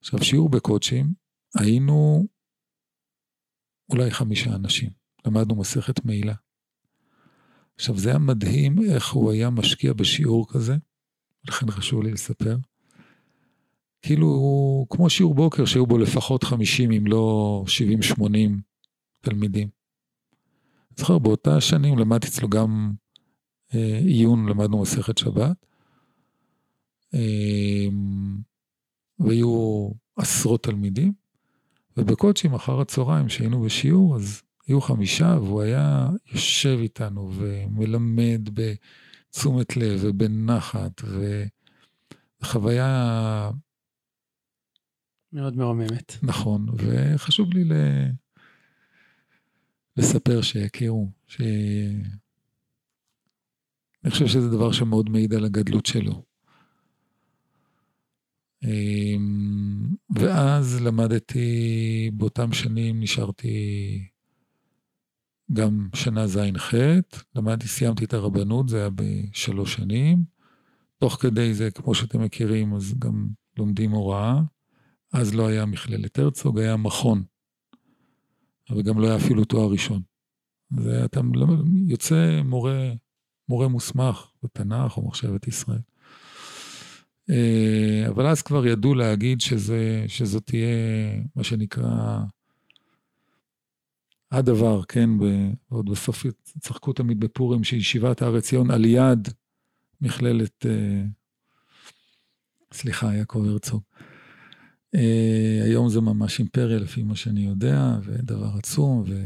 עכשיו, 0.00 0.24
שיעור 0.24 0.48
בקודשים, 0.48 1.12
היינו 1.58 2.26
אולי 3.90 4.10
חמישה 4.10 4.54
אנשים, 4.54 4.90
למדנו 5.26 5.56
מסכת 5.56 6.04
מעילה. 6.04 6.34
עכשיו, 7.74 7.98
זה 7.98 8.08
היה 8.08 8.18
מדהים 8.18 8.76
איך 8.90 9.12
הוא 9.12 9.32
היה 9.32 9.50
משקיע 9.50 9.92
בשיעור 9.92 10.52
כזה, 10.52 10.76
לכן 11.48 11.70
חשוב 11.70 12.02
לי 12.02 12.10
לספר. 12.10 12.56
כאילו, 14.02 14.86
כמו 14.90 15.10
שיעור 15.10 15.34
בוקר 15.34 15.64
שהיו 15.64 15.86
בו 15.86 15.98
לפחות 15.98 16.44
50, 16.44 16.92
אם 16.92 17.06
לא 17.06 17.64
70-80 18.18 18.22
תלמידים. 19.20 19.68
זוכר, 20.96 21.18
באותה 21.18 21.60
שנים 21.60 21.98
למדתי 21.98 22.28
אצלו 22.28 22.48
גם 22.48 22.92
אה, 23.74 23.98
עיון, 23.98 24.48
למדנו 24.48 24.82
מסכת 24.82 25.18
שבת, 25.18 25.66
אה, 27.14 27.88
והיו 29.18 29.88
עשרות 30.16 30.62
תלמידים, 30.62 31.12
ובקודשים 31.98 32.54
אחר 32.54 32.80
הצהריים, 32.80 33.28
שהיינו 33.28 33.60
בשיעור, 33.62 34.16
אז 34.16 34.42
היו 34.68 34.80
חמישה, 34.80 35.36
והוא 35.42 35.62
היה 35.62 36.08
יושב 36.32 36.78
איתנו 36.80 37.32
ומלמד 37.34 38.48
בתשומת 38.54 39.76
לב 39.76 40.00
ובנחת, 40.02 41.02
וחוויה... 42.42 43.50
מאוד 45.32 45.56
מרוממת. 45.56 46.16
נכון, 46.22 46.66
וחשוב 46.76 47.52
לי 47.52 47.64
ל... 47.64 47.72
לספר 49.96 50.42
שיכירו, 50.42 51.10
ש... 51.26 51.40
אני 54.04 54.10
חושב 54.10 54.26
שזה 54.26 54.48
דבר 54.48 54.72
שמאוד 54.72 55.10
מעיד 55.10 55.34
על 55.34 55.44
הגדלות 55.44 55.86
שלו. 55.86 56.27
אמ, 58.64 59.94
ואז 60.10 60.80
למדתי, 60.80 62.10
באותם 62.14 62.52
שנים 62.52 63.00
נשארתי 63.00 64.08
גם 65.52 65.88
שנה 65.94 66.26
ז'-ח', 66.26 66.74
למדתי, 67.34 67.68
סיימתי 67.68 68.04
את 68.04 68.14
הרבנות, 68.14 68.68
זה 68.68 68.78
היה 68.78 68.88
בשלוש 68.94 69.74
שנים. 69.74 70.24
תוך 70.98 71.14
כדי 71.20 71.54
זה, 71.54 71.70
כמו 71.70 71.94
שאתם 71.94 72.22
מכירים, 72.22 72.74
אז 72.74 72.94
גם 72.98 73.28
לומדים 73.58 73.90
הוראה. 73.90 74.40
אז 75.12 75.34
לא 75.34 75.46
היה 75.46 75.66
מכללת 75.66 76.18
הרצוג, 76.18 76.58
היה 76.58 76.76
מכון 76.76 77.22
וגם 78.76 79.00
לא 79.00 79.06
היה 79.06 79.16
אפילו 79.16 79.44
תואר 79.44 79.70
ראשון. 79.70 80.02
ואתה 80.70 81.20
יוצא 81.86 82.40
מורה, 82.44 82.92
מורה 83.48 83.68
מוסמך 83.68 84.30
בתנ"ך 84.42 84.96
או 84.96 85.08
מחשבת 85.08 85.48
ישראל. 85.48 85.80
אה, 87.30 88.08
אבל 88.08 88.26
אז 88.26 88.42
כבר 88.42 88.66
ידעו 88.66 88.94
להגיד 88.94 89.40
שזה, 89.40 90.04
שזאת 90.08 90.46
תהיה 90.46 90.68
מה 91.36 91.44
שנקרא 91.44 92.18
הדבר, 94.30 94.82
כן, 94.84 95.10
ועוד 95.70 95.90
בסוף 95.90 96.26
צחקו 96.60 96.92
תמיד 96.92 97.20
בפורים 97.20 97.64
שישיבת 97.64 98.22
הר 98.22 98.36
עציון 98.36 98.70
על 98.70 98.84
יד 98.84 99.28
מכללת, 100.00 100.66
אה, 100.66 101.02
סליחה, 102.72 103.14
יעקב 103.14 103.44
הרצוג. 103.46 103.82
Uh, 104.96 105.64
היום 105.64 105.88
זה 105.88 106.00
ממש 106.00 106.38
אימפריה 106.38 106.78
לפי 106.78 107.02
מה 107.02 107.16
שאני 107.16 107.40
יודע, 107.40 107.98
ודבר 108.02 108.50
עצום, 108.58 109.04
ו... 109.06 109.24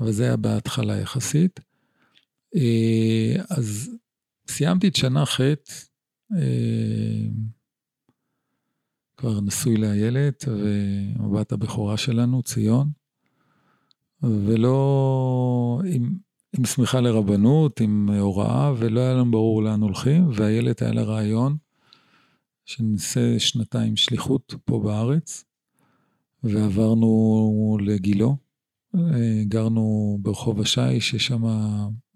אבל 0.00 0.12
זה 0.12 0.24
היה 0.24 0.36
בהתחלה 0.36 0.96
יחסית. 0.96 1.60
אז 3.50 3.90
סיימתי 4.48 4.88
את 4.88 4.96
שנה 4.96 5.26
ח', 5.26 5.40
uh, 5.40 6.36
כבר 9.16 9.40
נשוי 9.40 9.76
לאיילת, 9.76 10.44
ומבט 10.48 11.52
הבכורה 11.52 11.96
שלנו, 11.96 12.42
ציון, 12.42 12.90
ולא 14.22 15.80
עם, 15.92 16.16
עם 16.58 16.64
שמיכה 16.64 17.00
לרבנות, 17.00 17.80
עם 17.80 18.10
הוראה, 18.10 18.72
ולא 18.78 19.00
היה 19.00 19.14
לנו 19.14 19.30
ברור 19.30 19.62
לאן 19.62 19.80
הולכים, 19.80 20.30
ואיילת 20.34 20.82
היה 20.82 20.92
לה 20.92 21.02
רעיון. 21.02 21.56
שנעשה 22.66 23.38
שנתיים 23.38 23.96
שליחות 23.96 24.54
פה 24.64 24.80
בארץ, 24.84 25.44
ועברנו 26.42 27.78
לגילו. 27.80 28.36
גרנו 29.44 30.18
ברחוב 30.22 30.60
השיש, 30.60 31.14
יש 31.14 31.26
שם 31.26 31.42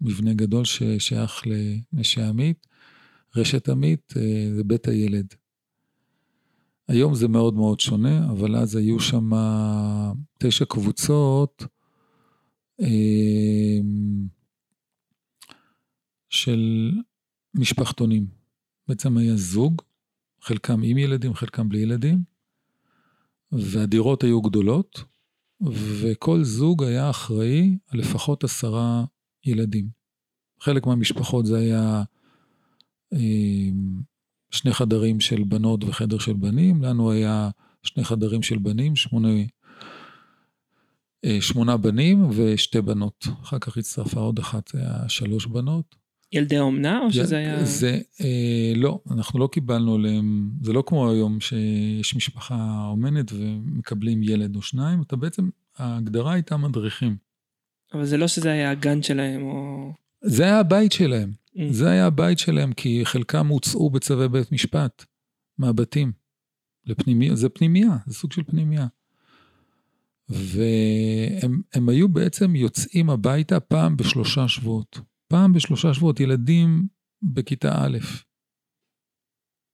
מבנה 0.01 0.33
גדול 0.33 0.65
ששייך 0.65 1.43
לנשי 1.93 2.21
עמית, 2.21 2.67
רשת 3.35 3.69
עמית, 3.69 4.13
אה, 4.17 4.49
זה 4.55 4.63
בית 4.63 4.87
הילד. 4.87 5.33
היום 6.87 7.15
זה 7.15 7.27
מאוד 7.27 7.53
מאוד 7.53 7.79
שונה, 7.79 8.29
אבל 8.31 8.55
אז 8.55 8.75
היו 8.75 8.99
שם 8.99 9.29
תשע 10.39 10.65
קבוצות 10.65 11.63
אה, 12.81 13.79
של 16.29 16.91
משפחתונים. 17.55 18.27
בעצם 18.87 19.17
היה 19.17 19.35
זוג 19.35 19.81
חלקם 20.41 20.81
עם 20.83 20.97
ילדים, 20.97 21.33
חלקם 21.33 21.69
בלי 21.69 21.79
ילדים, 21.79 22.23
והדירות 23.51 24.23
היו 24.23 24.41
גדולות, 24.41 25.03
וכל 25.69 26.43
זוג 26.43 26.83
היה 26.83 27.09
אחראי 27.09 27.77
על 27.87 27.99
לפחות 27.99 28.43
עשרה 28.43 29.05
ילדים. 29.45 29.89
חלק 30.61 30.85
מהמשפחות 30.85 31.45
זה 31.45 31.57
היה 31.57 32.03
אה, 33.13 33.69
שני 34.51 34.73
חדרים 34.73 35.19
של 35.19 35.43
בנות 35.43 35.83
וחדר 35.83 36.19
של 36.19 36.33
בנים, 36.33 36.83
לנו 36.83 37.11
היה 37.11 37.49
שני 37.83 38.03
חדרים 38.03 38.43
של 38.43 38.57
בנים, 38.57 38.95
שמונה, 38.95 39.29
אה, 41.25 41.37
שמונה 41.41 41.77
בנים 41.77 42.29
ושתי 42.35 42.81
בנות. 42.81 43.27
אחר 43.43 43.59
כך 43.59 43.77
הצטרפה 43.77 44.19
עוד 44.19 44.39
אחת, 44.39 44.75
היה 44.75 45.09
שלוש 45.09 45.45
בנות. 45.45 46.00
ילדי 46.31 46.59
אומנה, 46.59 46.99
או 46.99 47.11
שזה 47.11 47.37
היה... 47.37 47.65
זה, 47.65 47.99
אה, 48.21 48.73
לא, 48.75 48.99
אנחנו 49.11 49.39
לא 49.39 49.49
קיבלנו 49.51 49.95
עליהם, 49.95 50.51
זה 50.61 50.73
לא 50.73 50.83
כמו 50.87 51.11
היום 51.11 51.39
שיש 51.39 52.15
משפחה 52.15 52.87
אומנת 52.87 53.31
ומקבלים 53.33 54.23
ילד 54.23 54.55
או 54.55 54.61
שניים, 54.61 55.01
אתה 55.01 55.15
בעצם, 55.15 55.49
ההגדרה 55.77 56.33
הייתה 56.33 56.57
מדריכים. 56.57 57.15
אבל 57.93 58.05
זה 58.05 58.17
לא 58.17 58.27
שזה 58.27 58.51
היה 58.51 58.71
הגן 58.71 59.03
שלהם, 59.03 59.41
או... 59.41 59.91
זה 60.21 60.43
היה 60.43 60.59
הבית 60.59 60.91
שלהם. 60.91 61.31
Mm. 61.55 61.59
זה 61.71 61.89
היה 61.89 62.05
הבית 62.05 62.39
שלהם, 62.39 62.73
כי 62.73 63.01
חלקם 63.03 63.47
הוצאו 63.47 63.89
בצווי 63.89 64.29
בית 64.29 64.51
משפט, 64.51 65.05
מהבתים. 65.57 66.11
לפנימיה, 66.85 67.35
זה 67.35 67.49
פנימייה, 67.49 67.97
זה 68.07 68.13
סוג 68.13 68.31
של 68.31 68.43
פנימייה. 68.43 68.87
והם 70.29 71.61
הם 71.73 71.89
היו 71.89 72.09
בעצם 72.09 72.55
יוצאים 72.55 73.09
הביתה 73.09 73.59
פעם 73.59 73.97
בשלושה 73.97 74.47
שבועות. 74.47 74.99
פעם 75.31 75.53
בשלושה 75.53 75.93
שבועות, 75.93 76.19
ילדים 76.19 76.87
בכיתה 77.21 77.85
א'. 77.85 77.97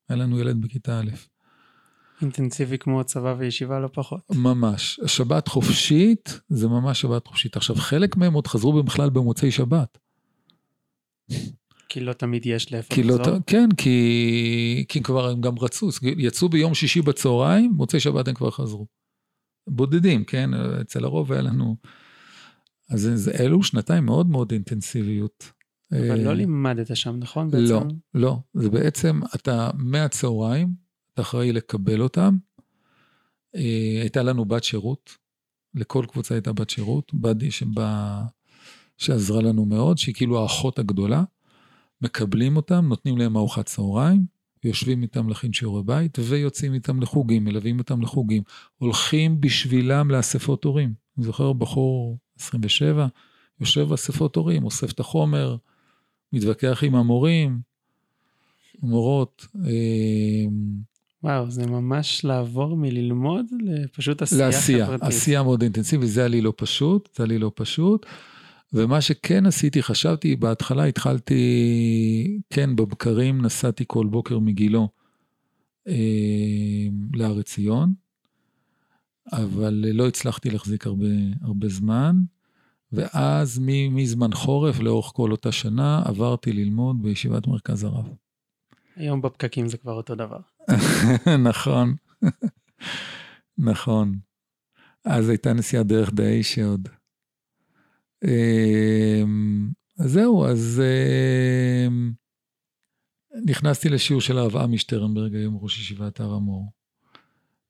היה 0.09 0.17
לנו 0.17 0.39
ילד 0.39 0.61
בכיתה 0.61 0.99
א'. 0.99 1.09
אינטנסיבי 2.21 2.77
כמו 2.77 3.03
צבא 3.03 3.35
וישיבה 3.37 3.79
לא 3.79 3.89
פחות. 3.93 4.21
ממש. 4.35 4.99
שבת 5.05 5.47
חופשית, 5.47 6.39
זה 6.49 6.67
ממש 6.67 7.01
שבת 7.01 7.27
חופשית. 7.27 7.55
עכשיו, 7.57 7.75
חלק 7.75 8.17
מהם 8.17 8.33
עוד 8.33 8.47
חזרו 8.47 8.83
בכלל 8.83 9.09
במוצאי 9.09 9.51
שבת. 9.51 9.97
כי 11.89 11.99
לא 11.99 12.13
תמיד 12.13 12.45
יש 12.45 12.73
לאיפה 12.73 12.95
כי 12.95 13.03
לא, 13.03 13.15
לחזור. 13.15 13.35
כן, 13.47 13.69
כי, 13.77 14.85
כי 14.89 15.03
כבר 15.03 15.29
הם 15.29 15.41
גם 15.41 15.59
רצו, 15.59 15.89
יצאו 16.17 16.49
ביום 16.49 16.73
שישי 16.73 17.01
בצהריים, 17.01 17.71
מוצאי 17.71 17.99
שבת 17.99 18.27
הם 18.27 18.33
כבר 18.33 18.51
חזרו. 18.51 18.87
בודדים, 19.67 20.23
כן? 20.23 20.49
אצל 20.81 21.05
הרוב 21.05 21.31
היה 21.31 21.41
לנו... 21.41 21.75
אז 22.89 23.09
זה, 23.15 23.31
אלו 23.39 23.63
שנתיים 23.63 24.05
מאוד 24.05 24.27
מאוד 24.29 24.51
אינטנסיביות. 24.51 25.51
אבל 25.91 26.19
לא 26.19 26.29
אה, 26.29 26.33
לימדת 26.33 26.95
שם, 26.95 27.15
נכון? 27.19 27.51
בעצם? 27.51 27.63
לא, 27.63 27.83
לא. 28.13 28.39
זה 28.53 28.69
בעצם, 28.69 29.19
אתה 29.35 29.69
מהצהריים, 29.77 30.73
אתה 31.13 31.21
אחראי 31.21 31.51
לקבל 31.51 32.01
אותם. 32.01 32.37
אה, 33.55 33.97
הייתה 34.01 34.23
לנו 34.23 34.45
בת 34.45 34.63
שירות, 34.63 35.17
לכל 35.75 36.05
קבוצה 36.07 36.35
הייתה 36.35 36.53
בת 36.53 36.69
שירות, 36.69 37.13
בדי 37.13 37.51
שבא, 37.51 38.21
שעזרה 38.97 39.41
לנו 39.41 39.65
מאוד, 39.65 39.97
שהיא 39.97 40.15
כאילו 40.15 40.41
האחות 40.41 40.79
הגדולה. 40.79 41.23
מקבלים 42.01 42.55
אותם, 42.55 42.85
נותנים 42.87 43.17
להם 43.17 43.37
ארוחת 43.37 43.65
צהריים, 43.65 44.25
יושבים 44.63 45.03
איתם 45.03 45.29
להכין 45.29 45.53
שיעורי 45.53 45.83
בית, 45.83 46.17
ויוצאים 46.19 46.73
איתם 46.73 47.01
לחוגים, 47.01 47.43
מלווים 47.43 47.79
אותם 47.79 48.01
לחוגים. 48.01 48.43
הולכים 48.77 49.41
בשבילם 49.41 50.11
לאספות 50.11 50.63
הורים. 50.63 50.93
אני 51.17 51.25
זוכר 51.25 51.53
בחור 51.53 52.17
27, 52.39 53.07
יושב 53.59 53.81
באספות 53.81 54.35
הורים, 54.35 54.63
אוסף 54.63 54.91
את 54.91 54.99
החומר, 54.99 55.55
מתווכח 56.33 56.83
עם 56.83 56.95
המורים, 56.95 57.59
מורות. 58.81 59.47
אה, 59.65 60.45
וואו, 61.23 61.51
זה 61.51 61.67
ממש 61.67 62.25
לעבור 62.25 62.77
מללמוד 62.77 63.45
לפשוט 63.63 64.21
עשייה 64.21 64.45
לעשייה, 64.45 64.85
חברתית. 64.85 65.03
עשייה 65.03 65.43
מאוד 65.43 65.61
אינטנסיבית, 65.61 66.09
זה 66.09 66.19
היה 66.19 66.27
לי 66.27 66.41
לא 66.41 66.53
פשוט, 66.55 67.09
זה 67.15 67.23
היה 67.23 67.27
לי 67.27 67.37
לא 67.37 67.51
פשוט. 67.55 68.05
ומה 68.73 69.01
שכן 69.01 69.45
עשיתי, 69.45 69.83
חשבתי, 69.83 70.35
בהתחלה 70.35 70.83
התחלתי, 70.83 72.39
כן, 72.49 72.75
בבקרים 72.75 73.41
נסעתי 73.41 73.83
כל 73.87 74.05
בוקר 74.05 74.39
מגילו 74.39 74.89
אה, 75.87 75.93
להר 77.13 77.39
עציון, 77.39 77.93
אבל 79.31 79.85
לא 79.93 80.07
הצלחתי 80.07 80.49
להחזיק 80.49 80.87
הרבה, 80.87 81.05
הרבה 81.41 81.67
זמן, 81.67 82.15
ואז 82.91 83.59
מזמן 83.91 84.33
חורף, 84.33 84.79
לאורך 84.79 85.11
כל 85.15 85.31
אותה 85.31 85.51
שנה, 85.51 86.01
עברתי 86.05 86.53
ללמוד 86.53 87.03
בישיבת 87.03 87.47
מרכז 87.47 87.83
הרב. 87.83 88.09
היום 88.95 89.21
בפקקים 89.21 89.67
זה 89.67 89.77
כבר 89.77 89.93
אותו 89.93 90.15
דבר. 90.15 90.39
נכון, 91.49 91.95
נכון. 93.57 94.17
אז 95.05 95.29
הייתה 95.29 95.53
נסיעת 95.53 95.87
דרך 95.87 96.13
דאי 96.13 96.43
שעוד. 96.43 96.89
אמ, 98.23 99.69
אז 99.99 100.11
זהו, 100.11 100.45
אז 100.45 100.81
אמ, 101.87 102.11
נכנסתי 103.45 103.89
לשיעור 103.89 104.21
של 104.21 104.37
הרב 104.37 104.57
עמי 104.57 104.77
שטרנברג, 104.77 105.35
היום 105.35 105.57
ראש 105.61 105.79
ישיבת 105.79 106.19
הר 106.19 106.33
המור, 106.33 106.71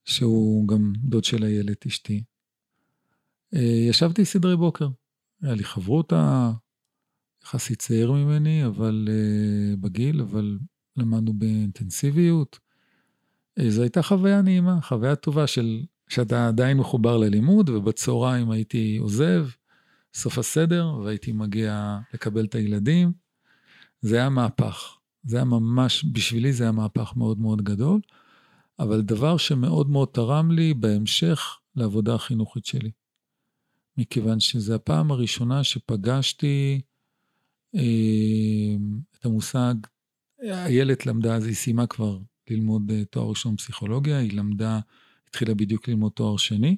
שהוא 0.07 0.67
גם 0.67 0.93
דוד 0.97 1.23
של 1.23 1.43
איילת 1.43 1.85
אשתי. 1.85 2.23
אה, 3.55 3.85
ישבתי 3.89 4.25
סדרי 4.25 4.57
בוקר, 4.57 4.87
היה 5.41 5.53
לי 5.53 5.63
חברותה, 5.63 6.51
יחסית 7.43 7.79
צעיר 7.79 8.11
ממני, 8.11 8.65
אבל 8.65 9.07
אה, 9.11 9.75
בגיל, 9.75 10.21
אבל 10.21 10.59
למדנו 10.97 11.33
באינטנסיביות. 11.33 12.59
אה, 13.59 13.69
זו 13.69 13.81
הייתה 13.81 14.01
חוויה 14.01 14.41
נעימה, 14.41 14.81
חוויה 14.81 15.15
טובה 15.15 15.47
של 15.47 15.83
שאתה 16.07 16.47
עדיין 16.47 16.77
מחובר 16.77 17.17
ללימוד, 17.17 17.69
ובצהריים 17.69 18.51
הייתי 18.51 18.97
עוזב, 18.97 19.47
סוף 20.13 20.37
הסדר, 20.37 20.99
והייתי 21.03 21.31
מגיע 21.31 21.99
לקבל 22.13 22.45
את 22.45 22.55
הילדים. 22.55 23.11
זה 24.01 24.15
היה 24.15 24.29
מהפך. 24.29 24.97
זה 25.23 25.37
היה 25.37 25.45
ממש, 25.45 26.05
בשבילי 26.13 26.53
זה 26.53 26.63
היה 26.63 26.71
מהפך 26.71 27.13
מאוד 27.15 27.39
מאוד 27.39 27.61
גדול, 27.61 27.99
אבל 28.79 29.01
דבר 29.01 29.37
שמאוד 29.37 29.89
מאוד 29.89 30.07
תרם 30.11 30.51
לי 30.51 30.73
בהמשך 30.73 31.59
לעבודה 31.75 32.15
החינוכית 32.15 32.65
שלי. 32.65 32.91
מכיוון 33.97 34.39
שזו 34.39 34.75
הפעם 34.75 35.11
הראשונה 35.11 35.63
שפגשתי 35.63 36.81
אה, 37.75 38.75
את 39.19 39.25
המושג, 39.25 39.75
איילת 40.41 41.05
למדה, 41.05 41.35
אז 41.35 41.45
היא 41.45 41.55
סיימה 41.55 41.87
כבר 41.87 42.19
ללמוד 42.49 42.91
אה, 42.91 43.05
תואר 43.05 43.29
ראשון 43.29 43.55
פסיכולוגיה, 43.55 44.17
היא 44.17 44.33
למדה, 44.33 44.79
התחילה 45.27 45.53
בדיוק 45.53 45.87
ללמוד 45.87 46.11
תואר 46.11 46.37
שני, 46.37 46.77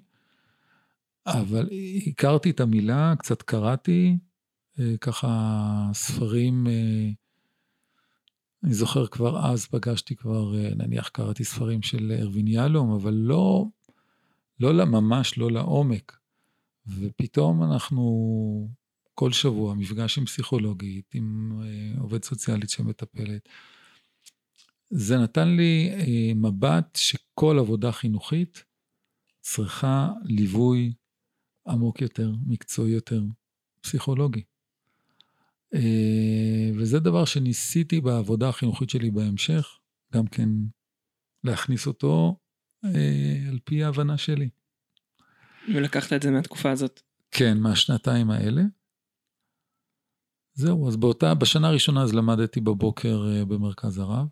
אבל 1.25 1.69
הכרתי 2.07 2.49
את 2.49 2.59
המילה, 2.59 3.13
קצת 3.19 3.41
קראתי, 3.41 4.17
אה, 4.79 4.97
ככה 5.01 5.89
ספרים, 5.93 6.67
אה, 6.67 7.09
אני 8.63 8.73
זוכר 8.73 9.07
כבר 9.07 9.51
אז 9.51 9.65
פגשתי 9.65 10.15
כבר, 10.15 10.57
אה, 10.57 10.69
נניח 10.75 11.07
קראתי 11.07 11.43
ספרים 11.43 11.81
של 11.81 12.17
ארווין 12.21 12.47
יהלום, 12.47 12.91
אבל 12.91 13.13
לא, 13.13 13.65
לא 14.59 14.85
ממש 14.85 15.37
לא 15.37 15.51
לעומק. 15.51 16.17
ופתאום 16.87 17.63
אנחנו 17.63 18.69
כל 19.13 19.31
שבוע 19.31 19.73
מפגש 19.73 20.17
עם 20.17 20.25
פסיכולוגית, 20.25 21.11
עם 21.13 21.59
עובד 21.99 22.23
סוציאלית 22.23 22.69
שמטפלת. 22.69 23.49
זה 24.89 25.17
נתן 25.17 25.47
לי 25.47 25.89
מבט 26.35 26.95
שכל 26.95 27.59
עבודה 27.59 27.91
חינוכית 27.91 28.63
צריכה 29.41 30.09
ליווי 30.23 30.93
עמוק 31.67 32.01
יותר, 32.01 32.31
מקצועי 32.47 32.91
יותר, 32.91 33.23
פסיכולוגי. 33.81 34.43
וזה 36.77 36.99
דבר 36.99 37.25
שניסיתי 37.25 38.01
בעבודה 38.01 38.49
החינוכית 38.49 38.89
שלי 38.89 39.11
בהמשך, 39.11 39.79
גם 40.13 40.27
כן 40.27 40.49
להכניס 41.43 41.87
אותו 41.87 42.37
על 43.49 43.59
פי 43.63 43.83
ההבנה 43.83 44.17
שלי. 44.17 44.49
ולקחת 45.75 46.13
את 46.13 46.21
זה 46.21 46.31
מהתקופה 46.31 46.71
הזאת. 46.71 47.01
כן, 47.31 47.57
מהשנתיים 47.57 48.31
האלה. 48.31 48.61
זהו, 50.53 50.87
אז 50.87 50.97
באותה, 50.97 51.33
בשנה 51.33 51.67
הראשונה 51.67 52.03
אז 52.03 52.13
למדתי 52.13 52.61
בבוקר 52.61 53.21
במרכז 53.47 53.97
הרב, 53.97 54.27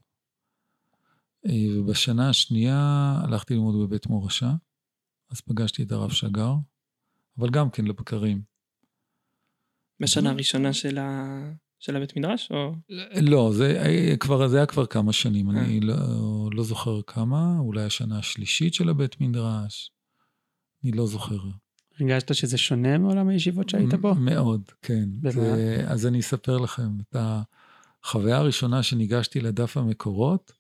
ובשנה 1.52 2.30
השנייה 2.30 3.14
הלכתי 3.24 3.54
ללמוד 3.54 3.76
בבית 3.88 4.08
מורשה, 4.08 4.52
אז 5.30 5.42
פגשתי 5.42 5.84
את 5.84 5.92
הרב 5.92 6.12
שגר, 6.12 6.54
אבל 7.38 7.50
גם 7.50 7.70
כן 7.70 7.86
לבקרים. 7.86 8.57
בשנה 10.00 10.30
הראשונה 10.30 10.74
של, 10.74 10.98
ה... 10.98 11.40
של 11.80 11.96
הבית 11.96 12.18
מדרש? 12.18 12.52
או... 12.52 12.74
לא, 13.22 13.52
זה, 13.54 13.84
כבר, 14.20 14.48
זה 14.48 14.58
היה 14.58 14.66
כבר 14.66 14.86
כמה 14.86 15.14
שנים, 15.14 15.50
אני 15.50 15.80
לא, 15.80 15.96
לא 16.52 16.64
זוכר 16.64 17.02
כמה, 17.02 17.56
אולי 17.60 17.84
השנה 17.84 18.20
השלישית 18.20 18.74
של 18.74 18.90
הבית 18.90 19.22
מדרש, 19.22 19.92
אני 20.84 20.92
לא 20.92 21.08
זוכר. 21.08 21.38
הרגשת 22.00 22.36
שזה 22.36 22.58
שונה 22.58 22.98
מעולם 22.98 23.28
הישיבות 23.28 23.70
שהיית 23.70 23.94
בו? 23.94 24.16
מאוד, 24.16 24.72
כן. 24.82 25.10
זה, 25.30 25.86
אז 25.88 26.06
אני 26.06 26.20
אספר 26.20 26.58
לכם 26.58 26.90
את 27.02 27.16
החוויה 28.04 28.38
הראשונה 28.38 28.84
שניגשתי 28.84 29.42
לדף 29.42 29.78
המקורות, 29.78 30.52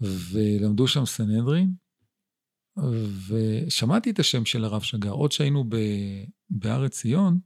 ולמדו 0.00 0.88
שם 0.88 1.06
סנהדרין, 1.06 1.72
ושמעתי 3.28 4.10
את 4.10 4.18
השם 4.18 4.44
של 4.44 4.64
הרב 4.64 4.82
שגר, 4.82 5.10
עוד 5.10 5.32
שהיינו 5.32 5.64
ב, 5.68 5.76
בהר 6.50 6.84
עציון, 6.84 7.38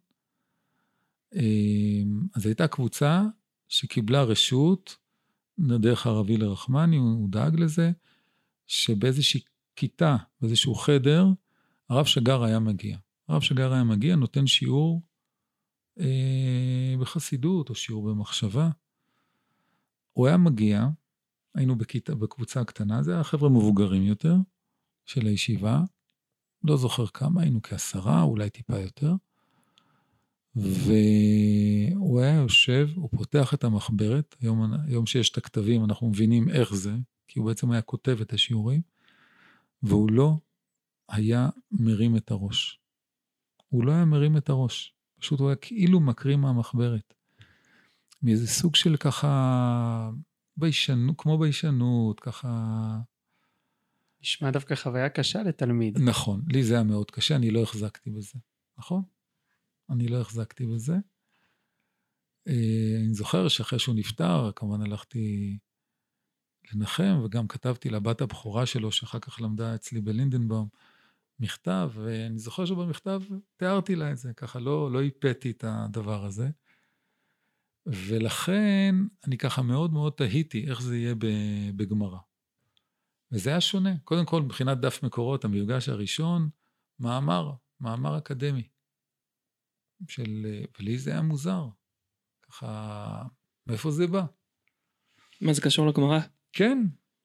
אז 2.34 2.46
הייתה 2.46 2.68
קבוצה 2.68 3.22
שקיבלה 3.68 4.22
רשות, 4.22 4.96
דרך 5.58 6.06
הרב 6.06 6.28
הילר 6.28 6.52
רחמני, 6.52 6.96
הוא 6.96 7.28
דאג 7.30 7.60
לזה, 7.60 7.92
שבאיזושהי 8.66 9.40
כיתה, 9.76 10.16
באיזשהו 10.40 10.74
חדר, 10.74 11.26
הרב 11.88 12.04
שגר 12.04 12.44
היה 12.44 12.58
מגיע. 12.58 12.98
הרב 13.28 13.40
שגר 13.40 13.72
היה 13.72 13.84
מגיע, 13.84 14.16
נותן 14.16 14.46
שיעור 14.46 15.02
אה, 16.00 16.94
בחסידות 17.00 17.70
או 17.70 17.74
שיעור 17.74 18.10
במחשבה. 18.10 18.70
הוא 20.12 20.26
היה 20.26 20.36
מגיע, 20.36 20.88
היינו 21.54 21.78
בכיתה, 21.78 22.14
בקבוצה 22.14 22.64
קטנה, 22.64 23.02
זה 23.02 23.14
היה 23.14 23.24
חבר'ה 23.24 23.48
מבוגרים 23.48 24.02
יותר 24.02 24.34
של 25.06 25.26
הישיבה, 25.26 25.80
לא 26.64 26.76
זוכר 26.76 27.06
כמה, 27.06 27.42
היינו 27.42 27.62
כעשרה, 27.62 28.22
אולי 28.22 28.50
טיפה 28.50 28.78
יותר. 28.78 29.12
והוא 30.56 32.20
היה 32.20 32.34
יושב, 32.34 32.88
הוא 32.94 33.08
פותח 33.16 33.54
את 33.54 33.64
המחברת, 33.64 34.36
היום, 34.40 34.72
היום 34.86 35.06
שיש 35.06 35.30
את 35.30 35.36
הכתבים 35.36 35.84
אנחנו 35.84 36.08
מבינים 36.08 36.48
איך 36.48 36.74
זה, 36.74 36.92
כי 37.28 37.38
הוא 37.38 37.48
בעצם 37.48 37.70
היה 37.70 37.82
כותב 37.82 38.18
את 38.20 38.32
השיעורים, 38.32 38.82
והוא 39.82 40.10
לא 40.10 40.38
היה 41.08 41.48
מרים 41.70 42.16
את 42.16 42.30
הראש. 42.30 42.80
הוא 43.68 43.84
לא 43.84 43.92
היה 43.92 44.04
מרים 44.04 44.36
את 44.36 44.48
הראש, 44.48 44.94
פשוט 45.20 45.40
הוא 45.40 45.48
היה 45.48 45.56
כאילו 45.56 46.00
מקריא 46.00 46.36
מהמחברת. 46.36 47.14
מאיזה 48.22 48.46
סוג 48.46 48.74
של 48.74 48.96
ככה, 48.96 50.10
ביישנות, 50.56 51.14
כמו 51.18 51.38
ביישנות, 51.38 52.20
ככה... 52.20 52.98
נשמע 54.22 54.50
דווקא 54.50 54.74
חוויה 54.74 55.08
קשה 55.08 55.42
לתלמיד. 55.42 55.98
נכון, 55.98 56.42
לי 56.48 56.64
זה 56.64 56.74
היה 56.74 56.82
מאוד 56.82 57.10
קשה, 57.10 57.36
אני 57.36 57.50
לא 57.50 57.62
החזקתי 57.62 58.10
בזה, 58.10 58.38
נכון? 58.78 59.02
אני 59.90 60.08
לא 60.08 60.20
החזקתי 60.20 60.66
בזה. 60.66 60.94
אה, 62.48 62.96
אני 63.04 63.14
זוכר 63.14 63.48
שאחרי 63.48 63.78
שהוא 63.78 63.94
נפטר, 63.94 64.50
כמובן 64.56 64.82
הלכתי 64.82 65.58
לנחם, 66.72 67.20
וגם 67.24 67.48
כתבתי 67.48 67.90
לבת 67.90 68.20
הבכורה 68.20 68.66
שלו, 68.66 68.92
שאחר 68.92 69.18
כך 69.18 69.40
למדה 69.40 69.74
אצלי 69.74 70.00
בלינדנבאום, 70.00 70.68
מכתב, 71.40 71.90
ואני 71.94 72.38
זוכר 72.38 72.64
שבמכתב 72.64 73.22
תיארתי 73.56 73.96
לה 73.96 74.12
את 74.12 74.18
זה, 74.18 74.32
ככה 74.32 74.58
לא, 74.58 74.92
לא 74.92 75.02
איפאתי 75.02 75.50
את 75.50 75.64
הדבר 75.68 76.24
הזה. 76.24 76.50
ולכן 77.86 78.94
אני 79.26 79.38
ככה 79.38 79.62
מאוד 79.62 79.92
מאוד 79.92 80.12
תהיתי 80.12 80.70
איך 80.70 80.82
זה 80.82 80.96
יהיה 80.96 81.14
בגמרא. 81.76 82.18
וזה 83.32 83.50
היה 83.50 83.60
שונה. 83.60 83.98
קודם 84.04 84.26
כל, 84.26 84.42
מבחינת 84.42 84.80
דף 84.80 85.02
מקורות, 85.02 85.44
המפגש 85.44 85.88
הראשון, 85.88 86.48
מאמר, 87.00 87.52
מאמר 87.80 88.18
אקדמי. 88.18 88.68
של... 90.08 90.46
ולי 90.78 90.98
זה 90.98 91.10
היה 91.10 91.22
מוזר. 91.22 91.68
ככה, 92.42 93.22
מאיפה 93.66 93.90
זה 93.90 94.06
בא? 94.06 94.22
מה 95.40 95.52
זה 95.52 95.62
קשור 95.62 95.86
לגמרא? 95.86 96.18
כן, 96.52 96.78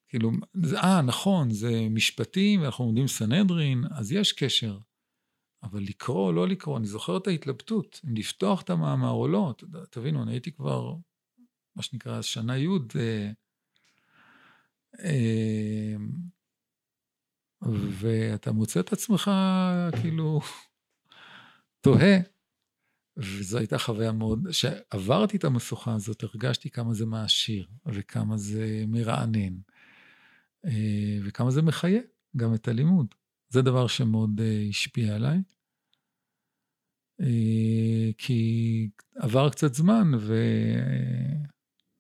כאילו, 0.08 0.32
אה, 0.76 1.02
נכון, 1.02 1.52
זה 1.52 1.72
משפטים, 1.90 2.62
ואנחנו 2.62 2.86
לומדים 2.86 3.08
סנהדרין, 3.08 3.84
אז 3.92 4.12
יש 4.12 4.34
קשר. 4.34 4.78
אבל 5.64 5.82
לקרוא 5.82 6.28
או 6.28 6.32
לא 6.32 6.48
לקרוא, 6.48 6.78
אני 6.78 6.88
זוכר 6.88 7.18
את 7.18 7.28
ההתלבטות, 7.28 8.02
אם 8.06 8.16
לפתוח 8.16 8.62
את 8.62 8.70
המאמר 8.70 9.10
או 9.10 9.28
לא. 9.28 9.54
תבינו, 9.90 10.24
אני 10.24 10.32
הייתי 10.32 10.52
כבר, 10.52 10.96
מה 11.76 11.84
שנקרא, 11.84 12.22
שנה 12.22 12.58
י', 12.58 12.68
אה, 12.96 13.32
אה, 15.00 15.96
ואתה 18.00 18.52
מוצא 18.52 18.80
את 18.80 18.94
עצמך 18.94 19.32
כאילו 20.02 20.40
תוהה, 21.84 22.18
וזו 23.18 23.57
הייתה 23.57 23.78
חוויה 23.78 24.12
מאוד, 24.12 24.47
כשעברתי 24.49 25.38
את 25.38 25.43
המשוכה 25.43 25.95
הזאת, 25.95 26.24
הרגשתי 26.24 26.70
כמה 26.70 26.93
זה 26.93 27.05
מעשיר, 27.05 27.68
וכמה 27.86 28.38
זה 28.38 28.84
מרענן, 28.88 29.53
אה, 30.66 31.18
וכמה 31.24 31.51
זה 31.51 31.62
מחיה 31.62 32.01
גם 32.38 32.53
את 32.53 32.68
הלימוד. 32.68 33.07
זה 33.49 33.62
דבר 33.62 33.88
שמאוד 33.88 34.41
אה, 34.41 34.66
השפיע 34.70 35.16
עליי. 35.16 35.41
אה, 37.22 38.09
כי 38.18 38.89
עבר 39.16 39.49
קצת 39.49 39.74
זמן, 39.74 40.12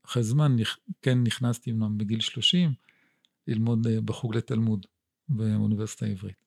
ואחרי 0.05 0.23
זמן 0.23 0.55
כן 1.01 1.23
נכנסתי 1.23 1.71
אמנם 1.71 1.97
בגיל 1.97 2.19
30 2.19 2.73
ללמוד 3.47 3.87
בחוג 4.05 4.35
לתלמוד 4.35 4.85
באוניברסיטה 5.29 6.05
העברית. 6.05 6.40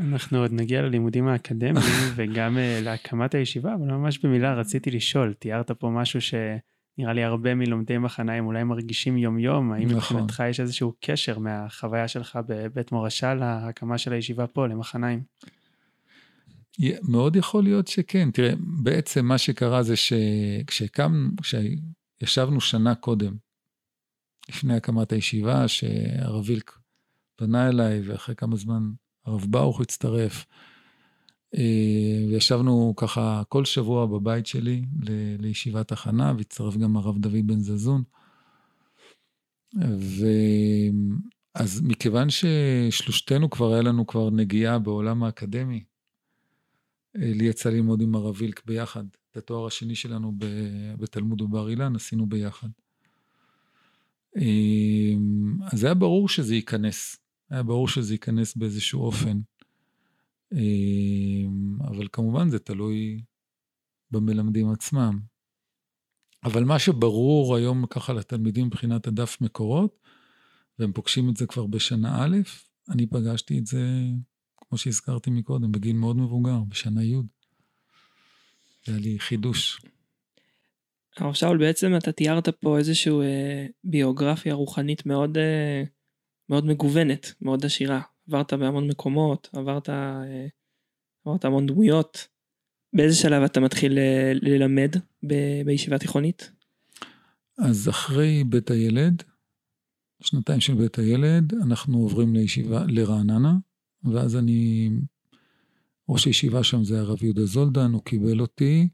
אנחנו 0.00 0.38
עוד 0.38 0.52
נגיע 0.52 0.82
ללימודים 0.82 1.28
האקדמיים 1.28 1.76
וגם 2.16 2.58
להקמת 2.82 3.34
הישיבה, 3.34 3.74
אבל 3.74 3.84
ממש 3.84 4.18
במילה 4.18 4.54
רציתי 4.54 4.90
לשאול, 4.90 5.32
תיארת 5.32 5.70
פה 5.70 5.90
משהו 5.90 6.20
ש... 6.20 6.34
נראה 6.98 7.12
לי 7.12 7.24
הרבה 7.24 7.54
מלומדי 7.54 7.98
מחניים 7.98 8.46
אולי 8.46 8.64
מרגישים 8.64 9.18
יום-יום, 9.18 9.72
האם 9.72 9.82
נכון. 9.84 9.96
מבחינתך 9.96 10.42
יש 10.50 10.60
איזשהו 10.60 10.92
קשר 11.00 11.38
מהחוויה 11.38 12.08
שלך 12.08 12.38
בבית 12.48 12.92
מורשה 12.92 13.34
להקמה 13.34 13.98
של 13.98 14.12
הישיבה 14.12 14.46
פה, 14.46 14.66
למחניים? 14.66 15.22
מאוד 17.02 17.36
יכול 17.36 17.64
להיות 17.64 17.88
שכן. 17.88 18.30
תראה, 18.30 18.52
בעצם 18.82 19.26
מה 19.26 19.38
שקרה 19.38 19.82
זה 19.82 19.94
שכשהקמנו, 19.96 21.28
כשישבנו 21.42 22.60
שנה 22.60 22.94
קודם, 22.94 23.36
לפני 24.48 24.76
הקמת 24.76 25.12
הישיבה, 25.12 25.68
שהרב 25.68 26.42
וילק 26.46 26.78
פנה 27.36 27.68
אליי, 27.68 28.00
ואחרי 28.04 28.34
כמה 28.34 28.56
זמן 28.56 28.82
הרב 29.26 29.46
ברוך 29.48 29.80
הצטרף, 29.80 30.46
אה, 31.54 32.24
וישבנו 32.28 32.94
ככה 32.96 33.42
כל 33.48 33.64
שבוע 33.64 34.06
בבית 34.06 34.46
שלי 34.46 34.84
לישיבת 35.38 35.92
הכנה, 35.92 36.32
והצטרף 36.36 36.76
גם 36.76 36.96
הרב 36.96 37.18
דוד 37.18 37.46
בן 37.46 37.60
זזון. 37.60 38.02
ואז 41.54 41.80
מכיוון 41.82 42.28
ששלושתנו 42.30 43.50
כבר 43.50 43.72
היה 43.72 43.82
לנו 43.82 44.06
כבר 44.06 44.30
נגיעה 44.30 44.78
בעולם 44.78 45.22
האקדמי, 45.22 45.84
אה, 47.16 47.32
לי 47.34 47.44
יצא 47.44 47.70
ללמוד 47.70 48.00
עם 48.00 48.14
הרב 48.14 48.34
וילק 48.38 48.66
ביחד. 48.66 49.04
את 49.30 49.36
התואר 49.36 49.66
השני 49.66 49.94
שלנו 49.94 50.32
בתלמוד 50.98 51.40
ובר 51.40 51.68
אילן 51.68 51.96
עשינו 51.96 52.26
ביחד. 52.26 52.68
אה, 54.36 55.14
אז 55.72 55.84
היה 55.84 55.94
ברור 55.94 56.28
שזה 56.28 56.54
ייכנס. 56.54 57.25
היה 57.50 57.62
ברור 57.62 57.88
שזה 57.88 58.14
ייכנס 58.14 58.56
באיזשהו 58.56 59.02
אופן. 59.02 59.40
אמ, 60.52 61.78
אבל 61.82 62.08
כמובן 62.12 62.48
זה 62.48 62.58
תלוי 62.58 63.20
במלמדים 64.10 64.70
עצמם. 64.70 65.18
אבל 66.44 66.64
מה 66.64 66.78
שברור 66.78 67.56
היום 67.56 67.86
ככה 67.86 68.12
לתלמידים 68.12 68.66
מבחינת 68.66 69.06
הדף 69.06 69.40
מקורות, 69.40 69.98
והם 70.78 70.92
פוגשים 70.92 71.30
את 71.30 71.36
זה 71.36 71.46
כבר 71.46 71.66
בשנה 71.66 72.24
א', 72.24 72.36
אני 72.88 73.06
פגשתי 73.06 73.58
את 73.58 73.66
זה, 73.66 73.82
כמו 74.56 74.78
שהזכרתי 74.78 75.30
מקודם, 75.30 75.72
בגיל 75.72 75.96
מאוד 75.96 76.16
מבוגר, 76.16 76.58
בשנה 76.68 77.04
י'. 77.04 77.16
זה 78.86 78.92
היה 78.92 79.00
לי 79.00 79.18
חידוש. 79.18 79.80
הרב 81.16 81.34
שאול, 81.34 81.58
בעצם 81.58 81.96
אתה 81.96 82.12
תיארת 82.12 82.48
פה 82.48 82.78
איזושהי 82.78 83.12
אה, 83.12 83.66
ביוגרפיה 83.84 84.54
רוחנית 84.54 85.06
מאוד, 85.06 85.38
אה, 85.38 85.84
מאוד 86.50 86.66
מגוונת, 86.66 87.32
מאוד 87.42 87.64
עשירה. 87.64 88.00
עברת 88.28 88.52
בהמון 88.52 88.88
מקומות, 88.88 89.48
עברת, 89.52 89.90
אה, 89.90 90.46
עברת 91.26 91.44
המון 91.44 91.66
דמויות. 91.66 92.28
באיזה 92.92 93.16
שלב 93.16 93.42
אתה 93.42 93.60
מתחיל 93.60 93.98
אה, 93.98 94.32
ללמד 94.34 94.96
ב- 95.26 95.62
בישיבה 95.64 95.98
תיכונית? 95.98 96.50
אז 97.58 97.88
אחרי 97.88 98.44
בית 98.44 98.70
הילד, 98.70 99.22
שנתיים 100.22 100.60
של 100.60 100.74
בית 100.74 100.98
הילד, 100.98 101.54
אנחנו 101.54 101.98
עוברים 101.98 102.34
לישיבה, 102.34 102.84
לרעננה, 102.88 103.54
ואז 104.04 104.36
אני, 104.36 104.90
ראש 106.08 106.24
הישיבה 106.24 106.64
שם 106.64 106.84
זה 106.84 107.00
הרב 107.00 107.22
יהודה 107.22 107.44
זולדן, 107.44 107.92
הוא 107.92 108.02
קיבל 108.02 108.40
אותי, 108.40 108.88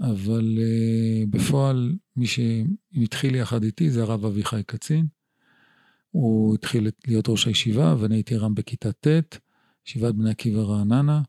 אבל 0.00 0.58
uh, 0.58 1.26
בפועל 1.30 1.96
מי 2.16 2.26
שהתחיל 2.26 3.34
יחד 3.34 3.62
איתי 3.62 3.90
זה 3.90 4.02
הרב 4.02 4.24
אביחי 4.24 4.62
קצין. 4.66 5.06
הוא 6.10 6.54
התחיל 6.54 6.90
להיות 7.06 7.28
ראש 7.28 7.46
הישיבה, 7.46 7.94
ואני 7.98 8.14
הייתי 8.14 8.36
רם 8.36 8.54
בכיתה 8.54 8.92
ט', 8.92 9.38
ישיבת 9.86 10.14
בני 10.14 10.30
עקיבא 10.30 10.60
רעננה. 10.60 11.22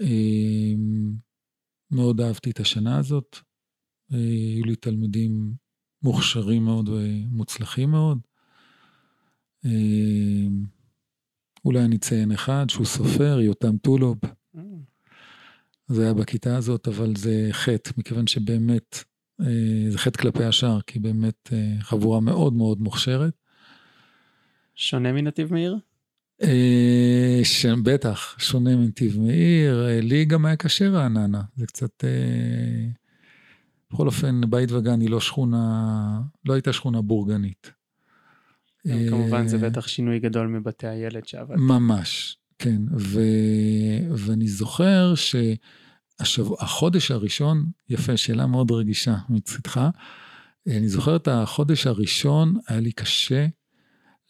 אמ, 0.00 1.12
מאוד 1.90 2.20
אהבתי 2.20 2.50
את 2.50 2.60
השנה 2.60 2.98
הזאת. 2.98 3.38
אה, 4.12 4.18
היו 4.54 4.64
לי 4.64 4.76
תלמידים 4.76 5.52
מוכשרים 6.02 6.64
מאוד 6.64 6.88
ומוצלחים 6.88 7.90
מאוד. 7.90 8.18
אמ, 9.64 10.64
אולי 11.64 11.84
אני 11.84 11.96
אציין 11.96 12.32
אחד, 12.32 12.66
שהוא 12.70 12.86
סופר, 12.86 13.40
יותם 13.40 13.78
טולוב. 13.78 14.18
זה 15.88 16.02
היה 16.02 16.14
בכיתה 16.14 16.56
הזאת, 16.56 16.88
אבל 16.88 17.16
זה 17.16 17.48
חטא, 17.52 17.90
מכיוון 17.96 18.26
שבאמת, 18.26 19.04
אה, 19.40 19.90
זה 19.90 19.98
חטא 19.98 20.22
כלפי 20.22 20.44
השאר, 20.44 20.80
כי 20.80 20.98
באמת 20.98 21.50
אה, 21.52 21.76
חבורה 21.80 22.20
מאוד 22.20 22.52
מאוד 22.52 22.80
מוכשרת. 22.80 23.47
שונה 24.80 25.12
מנתיב 25.12 25.52
מאיר? 25.52 25.76
אה, 26.42 27.40
ש... 27.42 27.66
בטח, 27.66 28.36
שונה 28.38 28.76
מנתיב 28.76 29.20
מאיר. 29.20 29.86
אה, 29.88 30.00
לי 30.00 30.24
גם 30.24 30.44
היה 30.44 30.56
קשה 30.56 30.88
רעננה. 30.88 31.42
זה 31.56 31.66
קצת... 31.66 32.04
אה, 32.04 32.88
בכל 33.90 34.06
אופן, 34.06 34.40
בית 34.50 34.72
וגן 34.72 35.00
היא 35.00 35.10
לא 35.10 35.20
שכונה, 35.20 36.20
לא 36.44 36.52
הייתה 36.52 36.72
שכונה 36.72 37.00
בורגנית. 37.00 37.72
כמובן, 39.08 39.48
זה 39.48 39.58
בטח 39.58 39.88
שינוי 39.88 40.18
גדול 40.18 40.46
מבתי 40.46 40.86
הילד 40.86 41.26
שעבד. 41.26 41.56
ממש, 41.56 42.38
כן. 42.58 42.82
ו... 42.96 43.20
ואני 44.10 44.48
זוכר 44.48 45.14
השבוע, 46.20 46.56
החודש 46.60 47.10
הראשון, 47.10 47.66
יפה, 47.88 48.16
שאלה 48.16 48.46
מאוד 48.46 48.70
רגישה 48.70 49.16
מצדך. 49.28 49.80
אני 50.66 50.88
זוכר 50.88 51.16
את 51.16 51.28
החודש 51.28 51.86
הראשון, 51.86 52.56
היה 52.68 52.80
לי 52.80 52.92
קשה 52.92 53.46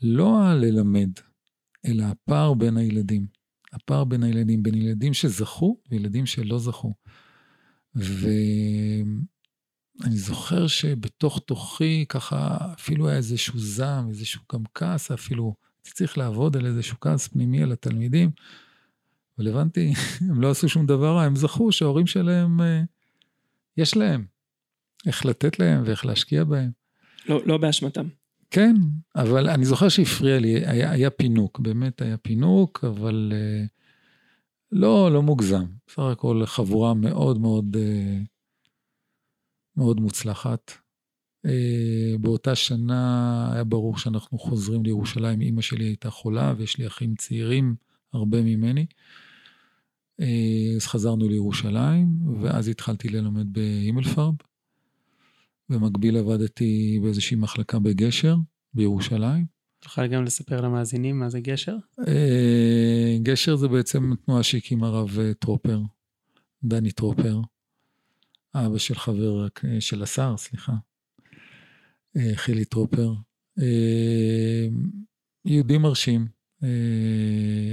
לא 0.03 0.55
ללמד, 0.55 1.11
אלא 1.87 2.05
הפער 2.05 2.55
בין 2.55 2.77
הילדים. 2.77 3.27
הפער 3.73 4.05
בין 4.05 4.23
הילדים, 4.23 4.63
בין 4.63 4.75
ילדים 4.75 5.15
שזכו 5.15 5.81
וילדים 5.91 6.27
שלא 6.27 6.59
זכו. 6.59 6.95
ואני 7.95 9.15
זוכר 10.07 10.67
שבתוך 10.67 11.43
תוכי 11.47 12.05
ככה 12.09 12.59
אפילו 12.79 13.09
היה 13.09 13.17
איזשהו 13.17 13.59
זעם, 13.59 14.09
איזשהו 14.09 14.41
גם 14.53 14.63
כעס 14.75 15.11
אפילו, 15.11 15.55
הייתי 15.77 15.91
צריך 15.91 16.19
לעבוד 16.19 16.57
על 16.57 16.67
איזשהו 16.67 17.01
כעס 17.01 17.29
פנימי 17.29 17.63
על 17.63 17.73
התלמידים. 17.73 18.31
אבל 19.39 19.49
הבנתי, 19.49 19.93
הם 20.31 20.41
לא 20.41 20.51
עשו 20.51 20.69
שום 20.69 20.87
דבר 20.87 21.15
רע, 21.15 21.23
הם 21.23 21.37
זכו 21.37 21.73
שההורים 21.73 22.07
שלהם, 22.07 22.61
אה, 22.61 22.83
יש 23.77 23.97
להם 23.97 24.25
איך 25.07 25.27
לתת 25.27 25.59
להם 25.59 25.83
ואיך 25.87 26.07
להשקיע 26.07 26.45
בהם. 26.45 26.71
לא, 27.29 27.41
לא 27.47 27.59
באשמתם. 27.59 28.09
כן, 28.51 28.77
אבל 29.17 29.49
אני 29.49 29.65
זוכר 29.65 29.89
שהפריע 29.89 30.39
לי, 30.39 30.67
היה, 30.67 30.91
היה 30.91 31.11
פינוק, 31.11 31.61
באמת 31.61 32.03
היה 32.03 32.17
פינוק, 32.17 32.85
אבל 32.85 33.33
uh, 33.33 33.69
לא, 34.73 35.13
לא 35.13 35.23
מוגזם. 35.23 35.65
בסך 35.87 35.99
הכל 35.99 36.43
חבורה 36.47 36.95
מאוד 36.95 37.41
מאוד, 37.41 37.77
uh, 37.77 38.27
מאוד 39.77 40.01
מוצלחת. 40.01 40.73
Uh, 41.47 41.51
באותה 42.21 42.55
שנה 42.55 43.51
היה 43.53 43.65
ברור 43.65 43.99
שאנחנו 43.99 44.39
חוזרים 44.39 44.85
לירושלים, 44.85 45.41
אימא 45.41 45.63
שלי 45.63 45.85
הייתה 45.85 46.11
חולה 46.11 46.55
ויש 46.57 46.79
לי 46.79 46.87
אחים 46.87 47.15
צעירים, 47.15 47.75
הרבה 48.13 48.43
ממני. 48.43 48.87
אז 50.77 50.87
חזרנו 50.87 51.29
לירושלים, 51.29 52.07
ואז 52.41 52.69
התחלתי 52.69 53.09
ללמד 53.09 53.53
בהימלפרב. 53.53 54.35
במקביל 55.69 56.17
עבדתי 56.17 56.99
באיזושהי 57.03 57.37
מחלקה 57.37 57.79
בגשר 57.79 58.37
בירושלים. 58.75 59.59
תוכל 59.81 60.07
גם 60.07 60.25
לספר 60.25 60.61
למאזינים 60.61 61.19
מה 61.19 61.29
זה 61.29 61.41
גשר? 61.41 61.77
אה, 62.09 63.17
גשר 63.23 63.57
זה 63.57 63.69
בעצם 63.69 64.13
תנועה 64.25 64.43
שהקים 64.43 64.85
הרב 64.85 65.19
אה, 65.19 65.35
טרופר, 65.35 65.81
דני 66.65 66.93
טרופר, 66.93 67.41
אבא 68.55 68.79
של 68.79 68.95
חבר, 68.95 69.47
אה, 69.65 69.81
של 69.81 70.03
השר, 70.03 70.35
סליחה, 70.37 70.73
חילי 72.35 72.65
טרופר. 72.65 73.13
יהודי 75.45 75.79
מרשים, 75.79 76.27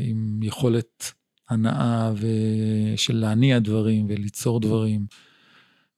עם 0.06 0.43
יכולת 0.43 1.12
הנאה 1.50 2.12
של 2.96 3.16
להניע 3.16 3.60
דברים 3.60 4.06
וליצור 4.10 4.60
דברים. 4.60 5.06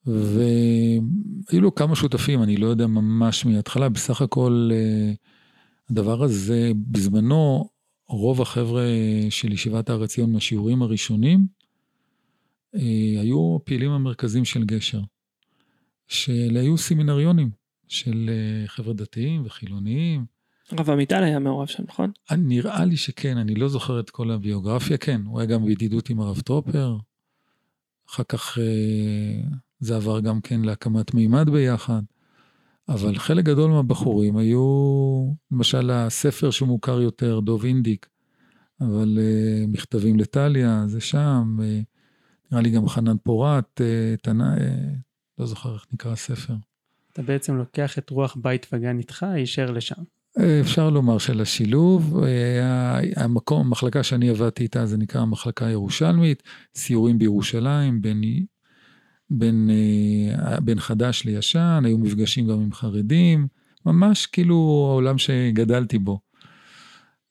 והיו 0.07 1.61
לו 1.61 1.75
כמה 1.75 1.95
שותפים, 1.95 2.43
אני 2.43 2.57
לא 2.57 2.67
יודע 2.67 2.87
ממש 2.87 3.45
מההתחלה, 3.45 3.89
בסך 3.89 4.21
הכל 4.21 4.69
אה, 4.73 5.11
הדבר 5.89 6.23
הזה, 6.23 6.71
בזמנו, 6.75 7.69
רוב 8.09 8.41
החבר'ה 8.41 8.83
של 9.29 9.53
ישיבת 9.53 9.89
הר 9.89 10.03
עציון 10.03 10.31
מהשיעורים 10.31 10.81
הראשונים, 10.81 11.47
אה, 12.75 13.21
היו 13.21 13.57
הפעילים 13.61 13.91
המרכזיים 13.91 14.45
של 14.45 14.63
גשר, 14.63 15.01
שאלה 16.07 16.59
היו 16.59 16.77
סמינריונים 16.77 17.49
של 17.87 18.29
אה, 18.29 18.67
חבר'ה 18.67 18.93
דתיים 18.93 19.45
וחילוניים. 19.45 20.25
הרב 20.71 20.89
עמיטל 20.89 21.23
היה 21.23 21.39
מעורב 21.39 21.67
שם, 21.67 21.83
נכון? 21.87 22.11
נראה 22.31 22.85
לי 22.85 22.97
שכן, 22.97 23.37
אני 23.37 23.55
לא 23.55 23.67
זוכר 23.67 23.99
את 23.99 24.09
כל 24.09 24.31
הביוגרפיה, 24.31 24.97
כן, 24.97 25.21
הוא 25.25 25.39
היה 25.39 25.47
גם 25.47 25.65
בידידות 25.65 26.09
עם 26.09 26.19
הרב 26.19 26.39
טרופר. 26.41 26.97
אחר 28.09 28.23
כך 28.23 28.57
זה 29.79 29.95
עבר 29.95 30.19
גם 30.19 30.41
כן 30.41 30.61
להקמת 30.61 31.13
מימד 31.13 31.49
ביחד. 31.49 32.01
אבל 32.89 33.17
חלק 33.17 33.45
גדול 33.45 33.71
מהבחורים 33.71 34.37
היו, 34.37 35.31
למשל 35.51 35.91
הספר 35.91 36.51
שמוכר 36.51 37.01
יותר, 37.01 37.39
דוב 37.39 37.65
אינדיק, 37.65 38.07
אבל 38.81 39.17
uh, 39.17 39.67
מכתבים 39.67 40.19
לטליה, 40.19 40.83
זה 40.87 41.01
שם, 41.01 41.57
uh, 41.59 41.83
נראה 42.51 42.63
לי 42.63 42.69
גם 42.69 42.87
חנן 42.87 43.15
פורת, 43.23 43.81
uh, 43.81 44.21
תנא, 44.21 44.55
uh, 44.55 44.59
לא 45.39 45.45
זוכר 45.45 45.73
איך 45.73 45.85
נקרא 45.93 46.11
הספר. 46.11 46.53
אתה 47.13 47.21
בעצם 47.21 47.55
לוקח 47.55 47.97
את 47.97 48.09
רוח 48.09 48.37
בית 48.41 48.67
וגן 48.73 48.97
איתך, 48.97 49.23
הישר 49.23 49.71
לשם. 49.71 50.03
אפשר 50.61 50.89
לומר 50.89 51.17
של 51.17 51.41
השילוב, 51.41 52.23
המקום, 53.15 53.67
המחלקה 53.67 54.03
שאני 54.03 54.29
עבדתי 54.29 54.63
איתה 54.63 54.85
זה 54.85 54.97
נקרא 54.97 55.21
המחלקה 55.21 55.65
הירושלמית, 55.65 56.43
סיורים 56.75 57.19
בירושלים, 57.19 58.01
בין 58.01 58.21
בין, 59.29 59.69
אה, 59.69 60.59
בין 60.59 60.79
חדש 60.79 61.25
לישן, 61.25 61.81
היו 61.85 61.97
מפגשים 61.97 62.47
גם 62.47 62.59
עם 62.59 62.73
חרדים, 62.73 63.47
ממש 63.85 64.25
כאילו 64.25 64.87
העולם 64.91 65.17
שגדלתי 65.17 65.97
בו. 65.97 66.19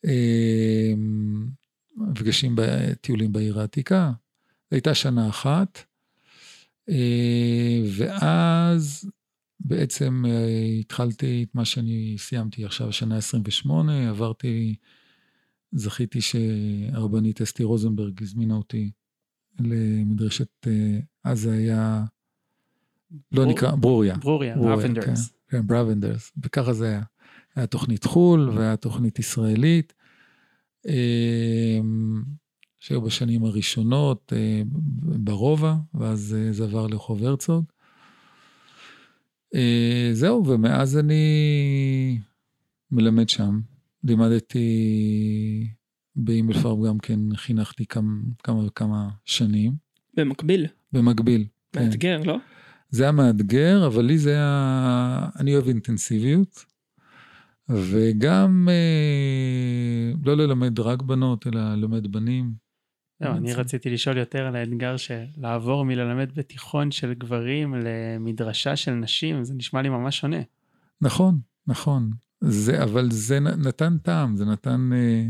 אה, 0.04 0.92
מפגשים 1.96 2.52
בטיולים 2.56 3.32
בעיר 3.32 3.60
העתיקה, 3.60 4.12
זו 4.70 4.74
הייתה 4.74 4.94
שנה 4.94 5.28
אחת, 5.28 5.78
אה, 6.88 7.80
ואז 7.96 9.10
בעצם 9.60 10.24
התחלתי 10.80 11.46
את 11.48 11.54
מה 11.54 11.64
שאני 11.64 12.14
סיימתי 12.18 12.64
עכשיו, 12.64 12.92
שנה 12.92 13.16
28, 13.16 14.08
עברתי, 14.08 14.74
זכיתי 15.72 16.20
שהרבנית 16.20 17.40
אסתי 17.42 17.64
רוזנברג 17.64 18.22
הזמינה 18.22 18.54
אותי 18.54 18.90
למדרשת, 19.60 20.66
אה, 20.66 20.98
אז 21.24 21.40
זה 21.40 21.52
היה, 21.52 22.04
לא 23.32 23.42
בור... 23.42 23.52
נקרא, 23.52 23.74
ברוריה. 23.74 24.16
ברוריה, 24.16 24.56
ברוונדרס. 24.56 25.28
כן, 25.28 25.58
כן, 25.58 25.66
ברוונדרס, 25.66 26.32
וככה 26.42 26.72
זה 26.72 26.88
היה. 26.88 27.02
היה 27.56 27.66
תוכנית 27.66 28.04
חו"ל 28.04 28.50
והיה 28.50 28.76
תוכנית 28.76 29.18
ישראלית, 29.18 29.92
אמ, 30.88 32.22
שהיו 32.78 33.00
בשנים 33.00 33.44
הראשונות 33.44 34.32
אה, 34.36 34.62
ברובע, 35.02 35.74
ואז 35.94 36.36
אה, 36.38 36.52
זה 36.52 36.64
עבר 36.64 36.86
לחוב 36.86 37.24
הרצוג. 37.24 37.64
זהו, 40.12 40.46
ומאז 40.46 40.98
אני 40.98 42.18
מלמד 42.90 43.28
שם. 43.28 43.60
לימדתי 44.04 45.68
באימלפרב 46.16 46.86
גם 46.86 46.98
כן 46.98 47.20
חינכתי 47.36 47.86
כמה, 47.86 48.12
כמה 48.42 48.66
וכמה 48.66 49.08
שנים. 49.24 49.72
במקביל. 50.16 50.66
במקביל. 50.92 51.44
כן. 51.72 51.84
מאתגר, 51.84 52.18
כן. 52.22 52.28
לא? 52.28 52.36
זה 52.90 53.02
היה 53.02 53.12
מאתגר, 53.12 53.86
אבל 53.86 54.04
לי 54.04 54.18
זה 54.18 54.30
היה... 54.30 55.28
אני 55.40 55.54
אוהב 55.54 55.68
אינטנסיביות, 55.68 56.64
וגם 57.68 58.68
אה, 58.70 60.12
לא 60.24 60.36
ללמד 60.36 60.80
רק 60.80 61.02
בנות, 61.02 61.46
אלא 61.46 61.74
ללמד 61.74 62.12
בנים. 62.12 62.66
לא, 63.20 63.30
אני 63.30 63.54
רציתי 63.54 63.90
לשאול 63.90 64.16
יותר 64.16 64.46
על 64.46 64.56
האתגר 64.56 64.96
של 64.96 65.24
לעבור 65.36 65.84
מללמד 65.84 66.28
בתיכון 66.34 66.90
של 66.90 67.14
גברים 67.14 67.74
למדרשה 67.74 68.76
של 68.76 68.90
נשים, 68.92 69.44
זה 69.44 69.54
נשמע 69.54 69.82
לי 69.82 69.88
ממש 69.88 70.18
שונה. 70.18 70.40
נכון, 71.00 71.38
נכון. 71.66 72.10
זה, 72.40 72.82
אבל 72.82 73.10
זה 73.10 73.40
נתן 73.40 73.98
טעם, 73.98 74.36
זה 74.36 74.44
נתן... 74.44 74.90
אה, 74.92 75.26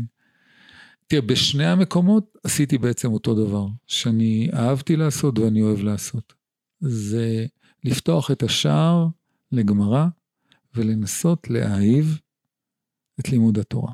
תראה, 1.07 1.21
בשני 1.21 1.65
המקומות 1.65 2.37
עשיתי 2.43 2.77
בעצם 2.77 3.11
אותו 3.11 3.45
דבר, 3.45 3.65
שאני 3.87 4.49
אהבתי 4.53 4.95
לעשות 4.95 5.39
ואני 5.39 5.61
אוהב 5.61 5.79
לעשות. 5.79 6.33
זה 6.79 7.45
לפתוח 7.83 8.31
את 8.31 8.43
השער 8.43 9.07
לגמרא 9.51 10.05
ולנסות 10.73 11.49
להאהיב 11.49 12.19
את 13.19 13.29
לימוד 13.29 13.59
התורה. 13.59 13.93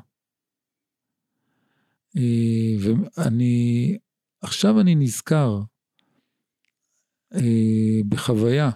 אה, 2.16 2.74
ואני, 2.80 3.98
עכשיו 4.40 4.80
אני 4.80 4.94
נזכר 4.94 5.60
אה, 7.34 8.00
בחוויה, 8.08 8.70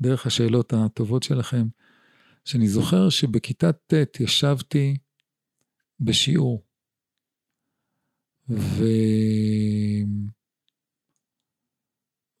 דרך 0.00 0.26
השאלות 0.26 0.72
הטובות 0.72 1.22
שלכם, 1.22 1.66
שאני 2.44 2.68
זוכר 2.68 3.08
שבכיתה 3.08 3.72
ט' 3.72 4.20
ישבתי 4.20 4.96
בשיעור. 6.00 6.71
ו... 8.48 8.84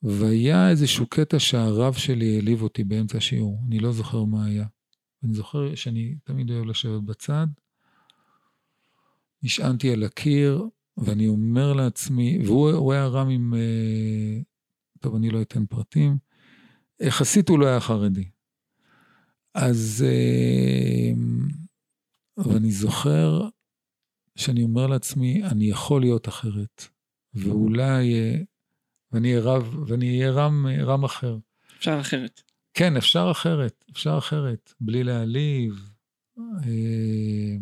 והיה 0.02 0.70
איזשהו 0.70 1.06
קטע 1.06 1.38
שהרב 1.38 1.94
שלי 1.94 2.34
העליב 2.34 2.62
אותי 2.62 2.84
באמצע 2.84 3.18
השיעור, 3.18 3.58
אני 3.66 3.78
לא 3.78 3.92
זוכר 3.92 4.24
מה 4.24 4.44
היה. 4.44 4.66
אני 5.24 5.34
זוכר 5.34 5.74
שאני 5.74 6.14
תמיד 6.24 6.50
אוהב 6.50 6.64
לשבת 6.64 7.02
בצד, 7.02 7.46
נשענתי 9.42 9.92
על 9.92 10.04
הקיר, 10.04 10.64
ואני 10.96 11.28
אומר 11.28 11.72
לעצמי, 11.72 12.38
והוא 12.46 12.92
היה 12.92 13.06
רם 13.06 13.28
עם, 13.28 13.54
אה, 13.54 14.40
טוב, 15.00 15.14
אני 15.14 15.30
לא 15.30 15.42
אתן 15.42 15.66
פרטים, 15.66 16.18
יחסית 17.00 17.48
הוא 17.48 17.58
לא 17.58 17.66
היה 17.66 17.80
חרדי. 17.80 18.30
אז, 19.54 20.04
אה, 20.08 21.12
ואני 22.36 22.72
זוכר 22.72 23.48
שאני 24.36 24.62
אומר 24.62 24.86
לעצמי, 24.86 25.44
אני 25.44 25.64
יכול 25.64 26.00
להיות 26.00 26.28
אחרת, 26.28 26.86
ואולי, 27.34 28.14
ואני 29.12 29.30
אהיה 29.30 29.40
רב, 29.44 29.88
ואני 29.88 30.18
אהיה 30.18 30.30
רם, 30.30 30.66
רם 30.66 31.04
אחר. 31.04 31.36
אפשר 31.78 32.00
אחרת. 32.00 32.42
כן, 32.74 32.96
אפשר 32.96 33.28
אחרת, 33.30 33.84
אפשר 33.92 34.18
אחרת, 34.18 34.72
בלי 34.80 35.04
להעליב. 35.04 35.90
אה, 36.38 37.56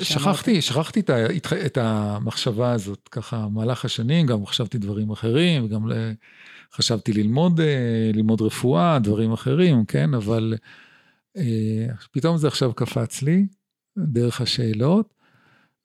שכחתי, 0.00 0.62
שכחתי 0.62 1.00
את, 1.00 1.10
ה, 1.10 1.16
את 1.66 1.78
המחשבה 1.78 2.72
הזאת 2.72 3.08
ככה 3.08 3.46
במהלך 3.46 3.84
השנים, 3.84 4.26
גם 4.26 4.46
חשבתי 4.46 4.78
דברים 4.78 5.10
אחרים, 5.10 5.64
וגם 5.64 5.88
חשבתי 6.72 7.12
ללמוד, 7.12 7.60
אה, 7.60 8.10
ללמוד 8.14 8.42
רפואה, 8.42 8.98
דברים 8.98 9.32
אחרים, 9.32 9.84
כן, 9.84 10.14
אבל 10.14 10.54
אה, 11.36 11.86
פתאום 12.12 12.36
זה 12.36 12.48
עכשיו 12.48 12.74
קפץ 12.74 13.22
לי, 13.22 13.46
דרך 13.98 14.40
השאלות, 14.40 15.14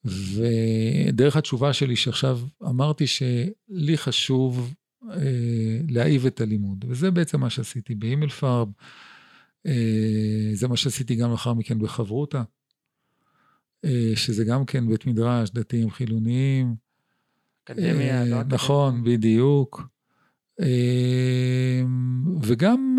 ודרך 0.04 1.36
התשובה 1.36 1.72
שלי 1.72 1.96
שעכשיו 1.96 2.38
אמרתי 2.62 3.06
שלי 3.06 3.96
חשוב 3.96 4.74
אה, 5.10 5.80
להעיב 5.88 6.26
את 6.26 6.40
הלימוד, 6.40 6.84
וזה 6.88 7.10
בעצם 7.10 7.40
מה 7.40 7.50
שעשיתי 7.50 7.94
בהימלפרב, 7.94 8.68
אה, 9.66 10.50
זה 10.52 10.68
מה 10.68 10.76
שעשיתי 10.76 11.14
גם 11.14 11.30
לאחר 11.30 11.54
מכן 11.54 11.78
בחברותה, 11.78 12.42
אה, 13.84 14.12
שזה 14.14 14.44
גם 14.44 14.64
כן 14.64 14.88
בית 14.88 15.06
מדרש, 15.06 15.50
דתיים 15.50 15.90
חילוניים. 15.90 16.74
אקדמיה, 17.64 18.24
לא 18.24 18.40
אקדמיה. 18.40 18.54
נכון, 18.54 19.04
בדיוק. 19.04 19.82
וגם, 22.42 22.98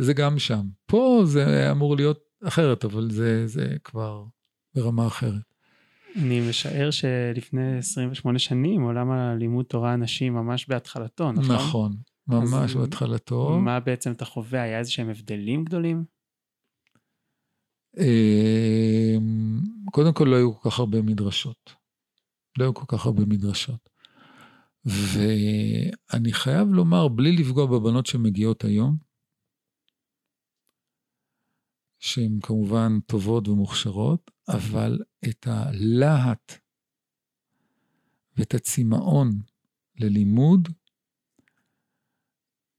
זה 0.00 0.12
גם 0.12 0.38
שם. 0.38 0.62
פה 0.86 1.22
זה 1.26 1.70
אמור 1.70 1.96
להיות 1.96 2.23
אחרת, 2.48 2.84
אבל 2.84 3.10
זה, 3.10 3.46
זה 3.46 3.76
כבר 3.84 4.24
ברמה 4.74 5.06
אחרת. 5.06 5.42
אני 6.16 6.48
משער 6.48 6.90
שלפני 6.90 7.78
28 7.78 8.38
שנים 8.38 8.82
עולם 8.82 9.10
הלימוד 9.10 9.64
תורה 9.64 9.92
הנשים 9.92 10.34
ממש 10.34 10.68
בהתחלתו, 10.68 11.32
נכון? 11.32 11.54
נכון, 11.56 11.96
ממש 12.28 12.74
בהתחלתו. 12.74 13.58
מה 13.58 13.80
בעצם 13.80 14.12
אתה 14.12 14.24
חווה? 14.24 14.62
היה 14.62 14.78
איזה 14.78 14.90
שהם 14.90 15.10
הבדלים 15.10 15.64
גדולים? 15.64 16.04
אמ, 17.98 19.60
קודם 19.92 20.12
כל 20.12 20.24
לא 20.24 20.36
היו 20.36 20.54
כל 20.54 20.70
כך 20.70 20.78
הרבה 20.78 21.02
מדרשות. 21.02 21.74
לא 22.58 22.64
היו 22.64 22.74
כל 22.74 22.84
כך 22.88 23.06
הרבה 23.06 23.22
מדרשות. 23.26 23.88
ואני 24.84 26.32
חייב 26.32 26.68
לומר, 26.68 27.08
בלי 27.08 27.32
לפגוע 27.32 27.66
בבנות 27.66 28.06
שמגיעות 28.06 28.64
היום, 28.64 28.96
שהן 32.04 32.38
כמובן 32.42 33.00
טובות 33.06 33.48
ומוכשרות, 33.48 34.30
אבל 34.48 34.98
את 35.28 35.46
הלהט 35.46 36.52
ואת 38.36 38.54
הצמאון 38.54 39.40
ללימוד 39.96 40.68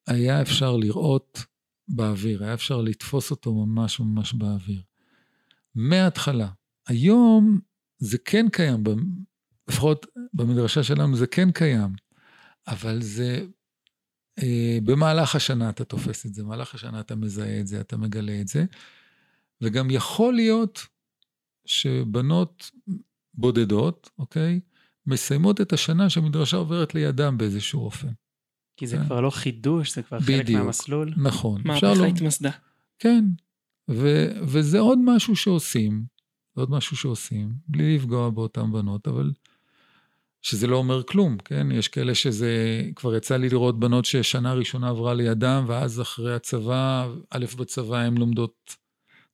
היה 0.08 0.42
אפשר 0.42 0.78
לראות 0.78 1.46
באוויר, 1.88 2.44
היה 2.44 2.54
אפשר 2.54 2.82
לתפוס 2.82 3.32
אותו 3.32 3.54
ממש 3.54 4.00
ממש 4.00 4.34
באוויר. 4.34 4.82
מההתחלה. 5.76 6.50
היום 6.88 7.60
זה 7.98 8.18
כן 8.18 8.50
קיים, 8.50 8.84
לפחות 9.68 10.06
במדרשה 10.34 10.84
שלנו 10.84 11.16
זה 11.16 11.28
כן 11.28 11.52
קיים, 11.52 11.94
אבל 12.68 13.02
זה 13.02 13.46
אה, 14.44 14.78
במהלך 14.84 15.36
השנה 15.36 15.70
אתה 15.70 15.86
תופס 15.86 16.26
את 16.26 16.34
זה, 16.34 16.44
במהלך 16.44 16.76
השנה 16.76 17.00
אתה 17.00 17.16
מזהה 17.16 17.60
את 17.60 17.68
זה, 17.68 17.82
אתה 17.82 17.98
מגלה 17.98 18.42
את 18.42 18.48
זה, 18.48 18.66
וגם 19.62 19.92
יכול 19.92 20.34
להיות 20.34 20.86
שבנות 21.66 22.72
בודדות, 23.34 24.10
אוקיי, 24.20 24.60
מסיימות 25.08 25.62
את 25.62 25.74
השנה 25.74 26.10
שהמדרשה 26.10 26.58
עוברת 26.58 26.96
לידם 26.96 27.38
באיזשהו 27.38 27.86
אופן. 27.86 28.12
כי 28.78 28.88
זה 28.88 28.98
כן. 28.98 29.06
כבר 29.06 29.22
לא 29.22 29.30
חידוש, 29.30 29.96
זה 29.96 30.02
כבר 30.02 30.20
בדיוק, 30.20 30.42
חלק 30.46 30.56
מהמסלול. 30.56 31.14
נכון. 31.18 31.62
מהפכה 31.66 31.94
לא... 31.94 32.06
התמסדה. 32.06 32.52
כן, 33.00 33.26
ו, 33.92 34.28
וזה 34.42 34.80
עוד 34.80 35.00
משהו 35.02 35.36
שעושים, 35.36 36.06
עוד 36.56 36.72
משהו 36.72 36.98
שעושים, 36.98 37.54
בלי 37.68 37.96
לפגוע 37.96 38.30
באותן 38.30 38.72
בנות, 38.72 39.08
אבל 39.08 39.32
שזה 40.42 40.68
לא 40.68 40.78
אומר 40.78 41.04
כלום, 41.04 41.38
כן? 41.38 41.68
יש 41.72 41.88
כאלה 41.88 42.16
שזה, 42.16 42.82
כבר 42.96 43.16
יצא 43.16 43.38
לי 43.38 43.50
לראות 43.50 43.80
בנות 43.80 44.06
ששנה 44.06 44.54
ראשונה 44.54 44.90
עברה 44.90 45.14
לידם, 45.14 45.66
ואז 45.68 46.02
אחרי 46.02 46.36
הצבא, 46.36 47.08
א' 47.30 47.46
בצבא 47.58 47.98
הן 47.98 48.18
לומדות 48.18 48.76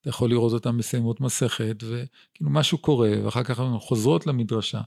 אתה 0.02 0.10
יכול 0.10 0.30
לראות 0.30 0.54
אותן 0.54 0.70
מסיימות 0.70 1.22
מסכת, 1.22 1.84
וכאילו 1.84 2.52
משהו 2.52 2.78
קורה, 2.78 3.12
ואחר 3.24 3.44
כך 3.44 3.60
הן 3.60 3.80
חוזרות 3.80 4.28
למדרשה. 4.28 4.82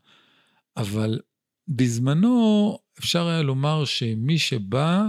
אבל 0.76 1.20
בזמנו 1.68 2.78
אפשר 2.98 3.26
היה 3.26 3.42
לומר 3.42 3.84
שמי 3.84 4.38
שבא, 4.38 5.08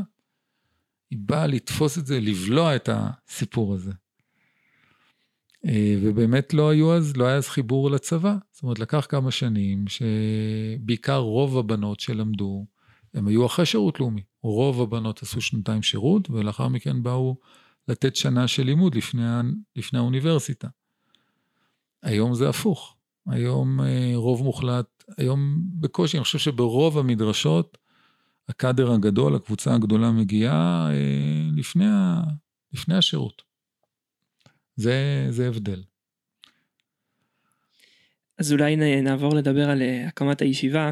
היא 1.11 1.19
באה 1.21 1.47
לתפוס 1.47 1.97
את 1.97 2.05
זה, 2.05 2.19
לבלוע 2.19 2.75
את 2.75 2.89
הסיפור 2.91 3.73
הזה. 3.73 3.91
אה, 5.65 5.95
ובאמת 6.01 6.53
לא 6.53 6.69
היו 6.69 6.93
אז, 6.93 7.17
לא 7.17 7.25
היה 7.25 7.35
אז 7.35 7.47
חיבור 7.47 7.91
לצבא. 7.91 8.35
זאת 8.51 8.63
אומרת, 8.63 8.79
לקח 8.79 9.05
כמה 9.09 9.31
שנים 9.31 9.85
שבעיקר 9.87 11.17
רוב 11.17 11.57
הבנות 11.57 11.99
שלמדו, 11.99 12.65
הם 13.13 13.27
היו 13.27 13.45
אחרי 13.45 13.65
שירות 13.65 13.99
לאומי. 13.99 14.21
רוב 14.43 14.81
הבנות 14.81 15.23
עשו 15.23 15.41
שנתיים 15.41 15.81
שירות, 15.81 16.29
ולאחר 16.29 16.67
מכן 16.67 17.03
באו 17.03 17.35
לתת 17.87 18.15
שנה 18.15 18.47
של 18.47 18.63
לימוד 18.63 18.95
לפני, 18.95 19.23
לפני 19.75 19.99
האוניברסיטה. 19.99 20.67
היום 22.03 22.33
זה 22.33 22.49
הפוך. 22.49 22.95
היום 23.27 23.81
אה, 23.81 24.11
רוב 24.15 24.43
מוחלט, 24.43 25.03
היום 25.17 25.61
בקושי, 25.79 26.17
אני 26.17 26.23
חושב 26.23 26.39
שברוב 26.39 26.97
המדרשות, 26.97 27.77
הקאדר 28.49 28.91
הגדול, 28.91 29.35
הקבוצה 29.35 29.75
הגדולה 29.75 30.11
מגיעה 30.11 30.89
אה, 30.91 31.49
לפני, 31.55 31.85
ה, 31.85 32.21
לפני 32.73 32.95
השירות. 32.95 33.41
זה, 34.75 35.27
זה 35.29 35.47
הבדל. 35.47 35.83
אז 38.37 38.51
אולי 38.53 38.75
נעבור 39.01 39.35
לדבר 39.35 39.69
על 39.69 39.81
אה, 39.81 40.07
הקמת 40.07 40.41
הישיבה. 40.41 40.91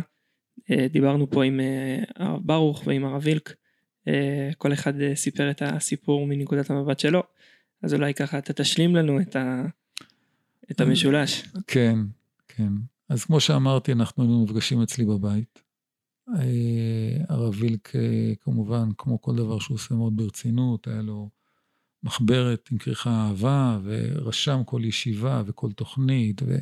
דיברנו 0.89 1.30
פה 1.30 1.44
עם 1.44 1.60
הרב 2.16 2.39
ברוך 2.44 2.88
ועם 2.88 3.06
הרב 3.06 3.22
וילק 3.24 3.54
כל 4.58 4.74
אחד 4.74 5.01
אה, 5.01 5.16
סיפר 5.16 5.51
את 5.51 5.62
הסיפור 5.62 6.28
מנקודת 6.28 6.70
המבט 6.70 6.99
שלו, 6.99 7.24
אז 7.84 7.93
אולי 7.93 8.14
ככה 8.14 8.38
אתה 8.38 8.54
תשלים 8.54 8.95
לנו 8.95 9.22
את, 9.22 9.36
ה... 9.36 9.64
את 10.72 10.82
המשולש. 10.82 11.43
כן, 11.68 11.99
כן. 12.47 12.74
אז 13.10 13.26
כמו 13.26 13.39
שאמרתי, 13.39 13.91
אנחנו 13.91 14.24
היינו 14.24 14.43
נפגשים 14.43 14.82
אצלי 14.82 15.06
בבית. 15.06 15.64
אה, 16.30 17.18
הרב 17.30 17.54
וילק, 17.60 17.91
כמובן, 18.41 18.89
כמו 18.97 19.22
כל 19.22 19.36
דבר 19.36 19.60
שהוא 19.60 19.76
עושה 19.76 19.95
מאוד 19.95 20.18
ברצינות, 20.18 20.88
היה 20.88 21.01
לו 21.01 21.30
מחברת 22.04 22.70
עם 22.72 22.78
כריכה 22.78 23.10
אהבה, 23.10 23.80
ורשם 23.84 24.62
כל 24.66 24.82
ישיבה 24.86 25.43
וכל 25.45 25.72
תוכנית. 25.72 26.41
ו... 26.45 26.56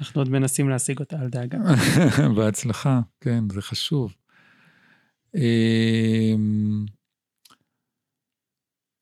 אנחנו 0.00 0.20
עוד 0.20 0.28
מנסים 0.28 0.68
להשיג 0.68 0.98
אותה, 1.00 1.22
אל 1.22 1.28
דאגה. 1.28 1.58
בהצלחה, 2.36 3.00
כן, 3.20 3.44
זה 3.52 3.62
חשוב. 3.62 4.14
אמ, 5.36 6.86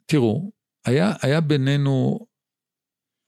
תראו, 0.07 0.53
היה, 0.85 1.12
היה 1.22 1.41
בינינו, 1.41 2.26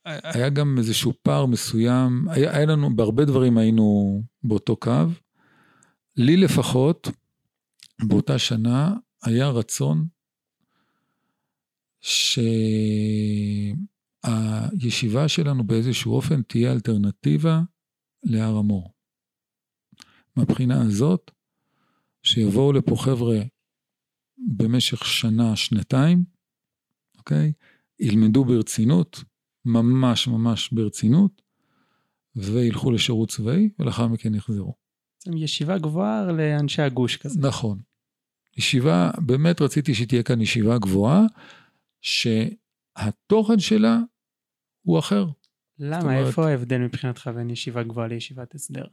היה 0.05 0.49
גם 0.49 0.75
איזשהו 0.77 1.13
פער 1.23 1.45
מסוים, 1.45 2.29
היה, 2.29 2.57
היה 2.57 2.65
לנו, 2.65 2.95
בהרבה 2.95 3.25
דברים 3.25 3.57
היינו 3.57 4.21
באותו 4.43 4.75
קו. 4.75 5.05
לי 6.17 6.37
לפחות, 6.37 7.07
באותה 8.07 8.39
שנה, 8.39 8.93
היה 9.23 9.49
רצון 9.49 10.07
שהישיבה 14.21 15.27
שלנו 15.27 15.63
באיזשהו 15.63 16.15
אופן 16.15 16.41
תהיה 16.41 16.71
אלטרנטיבה 16.71 17.61
להר 18.23 18.55
המור. 18.57 18.93
מהבחינה 20.35 20.81
הזאת, 20.81 21.31
שיבואו 22.27 22.73
לפה 22.73 22.95
חבר'ה 22.99 23.39
במשך 24.37 25.05
שנה, 25.05 25.55
שנתיים, 25.55 26.23
אוקיי? 27.17 27.53
ילמדו 27.99 28.45
ברצינות, 28.45 29.23
ממש 29.65 30.27
ממש 30.27 30.71
ברצינות, 30.71 31.41
וילכו 32.35 32.91
לשירות 32.91 33.29
צבאי, 33.29 33.69
ולאחר 33.79 34.07
מכן 34.07 34.35
יחזרו. 34.35 34.75
בעצם 35.15 35.37
ישיבה 35.37 35.77
גבוהה 35.77 36.31
לאנשי 36.31 36.81
הגוש 36.81 37.17
כזה. 37.17 37.39
נכון. 37.39 37.79
ישיבה, 38.57 39.11
באמת 39.25 39.61
רציתי 39.61 39.93
שתהיה 39.93 40.23
כאן 40.23 40.41
ישיבה 40.41 40.77
גבוהה, 40.77 41.21
שהתוכן 42.01 43.59
שלה 43.59 43.99
הוא 44.81 44.99
אחר. 44.99 45.25
למה? 45.79 46.01
אומרת, 46.01 46.27
איפה 46.27 46.49
ההבדל 46.49 46.77
מבחינתך 46.77 47.29
בין 47.35 47.49
ישיבה 47.49 47.83
גבוהה 47.83 48.07
לישיבת 48.07 48.55
הסדר? 48.55 48.85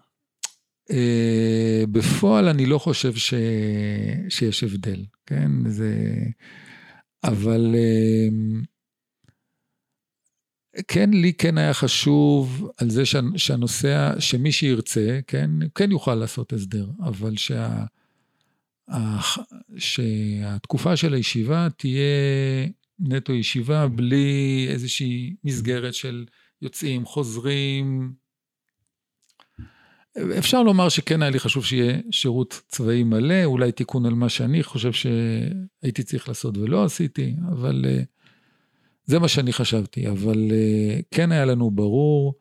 Uh, 0.91 1.87
בפועל 1.91 2.49
אני 2.49 2.66
לא 2.66 2.78
חושב 2.78 3.14
ש... 3.14 3.35
שיש 4.28 4.64
הבדל, 4.64 5.05
כן? 5.26 5.51
זה... 5.70 6.14
אבל 7.24 7.74
uh, 7.74 8.66
כן, 10.89 11.11
לי 11.11 11.32
כן 11.32 11.59
היה 11.59 11.74
חשוב 11.74 12.70
על 12.76 12.91
זה 12.91 13.03
שהנוסע, 13.37 14.12
שמי 14.18 14.53
שירצה, 14.53 15.20
כן, 15.26 15.51
כן 15.74 15.91
יוכל 15.91 16.14
לעשות 16.14 16.53
הסדר, 16.53 16.87
אבל 17.03 17.37
שה, 17.37 17.85
שהתקופה 19.76 20.97
של 20.97 21.14
הישיבה 21.14 21.68
תהיה 21.76 22.66
נטו 22.99 23.32
ישיבה 23.32 23.89
בלי 23.89 24.66
איזושהי 24.70 25.35
מסגרת 25.45 25.95
של 25.95 26.24
יוצאים, 26.62 27.05
חוזרים. 27.05 28.12
אפשר 30.38 30.62
לומר 30.62 30.88
שכן 30.88 31.22
היה 31.22 31.30
לי 31.30 31.38
חשוב 31.38 31.64
שיהיה 31.64 31.98
שירות 32.10 32.62
צבאי 32.68 33.04
מלא, 33.04 33.44
אולי 33.44 33.72
תיקון 33.72 34.06
על 34.06 34.14
מה 34.14 34.28
שאני 34.28 34.62
חושב 34.62 34.92
שהייתי 34.92 36.02
צריך 36.02 36.28
לעשות 36.28 36.58
ולא 36.58 36.84
עשיתי, 36.84 37.36
אבל 37.48 37.84
אה, 37.88 38.02
זה 39.04 39.18
מה 39.18 39.28
שאני 39.28 39.52
חשבתי. 39.52 40.08
אבל 40.08 40.48
אה, 40.52 41.00
כן 41.10 41.32
היה 41.32 41.44
לנו 41.44 41.70
ברור 41.70 42.34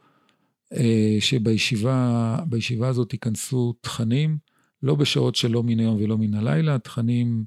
אה, 0.73 1.17
שבישיבה 1.19 2.45
הזאת 2.81 3.13
ייכנסו 3.13 3.73
תכנים, 3.81 4.37
לא 4.83 4.95
בשעות 4.95 5.35
שלא 5.35 5.63
מן 5.63 5.79
היום 5.79 5.97
ולא 6.01 6.17
מן 6.17 6.33
הלילה, 6.33 6.79
תכנים 6.79 7.45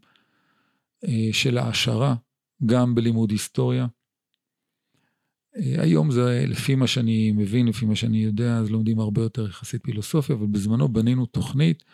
של 1.32 1.58
העשרה 1.58 2.14
גם 2.66 2.94
בלימוד 2.94 3.30
היסטוריה. 3.30 3.86
אה, 5.56 5.82
היום 5.82 6.10
זה, 6.10 6.44
לפי 6.48 6.74
מה 6.74 6.86
שאני 6.86 7.32
מבין, 7.32 7.68
לפי 7.68 7.86
מה 7.86 7.96
שאני 7.96 8.18
יודע, 8.18 8.56
אז 8.56 8.70
לומדים 8.70 9.00
הרבה 9.00 9.22
יותר 9.22 9.48
יחסית 9.48 9.82
פילוסופיה, 9.84 10.36
אבל 10.36 10.46
בזמנו 10.46 10.88
בנינו 10.88 11.26
תוכנית 11.26 11.84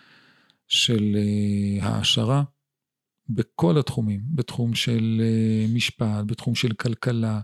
של 0.69 1.17
אה, 1.17 1.87
העשרה 1.87 2.43
בכל 3.29 3.79
התחומים, 3.79 4.21
בתחום 4.35 4.75
של 4.75 5.23
אה, 5.25 5.75
משפט, 5.75 6.25
בתחום 6.27 6.55
של 6.55 6.73
כלכלה, 6.73 7.41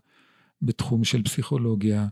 בתחום 0.63 1.05
של 1.05 1.23
פסיכולוגיה, 1.23 2.07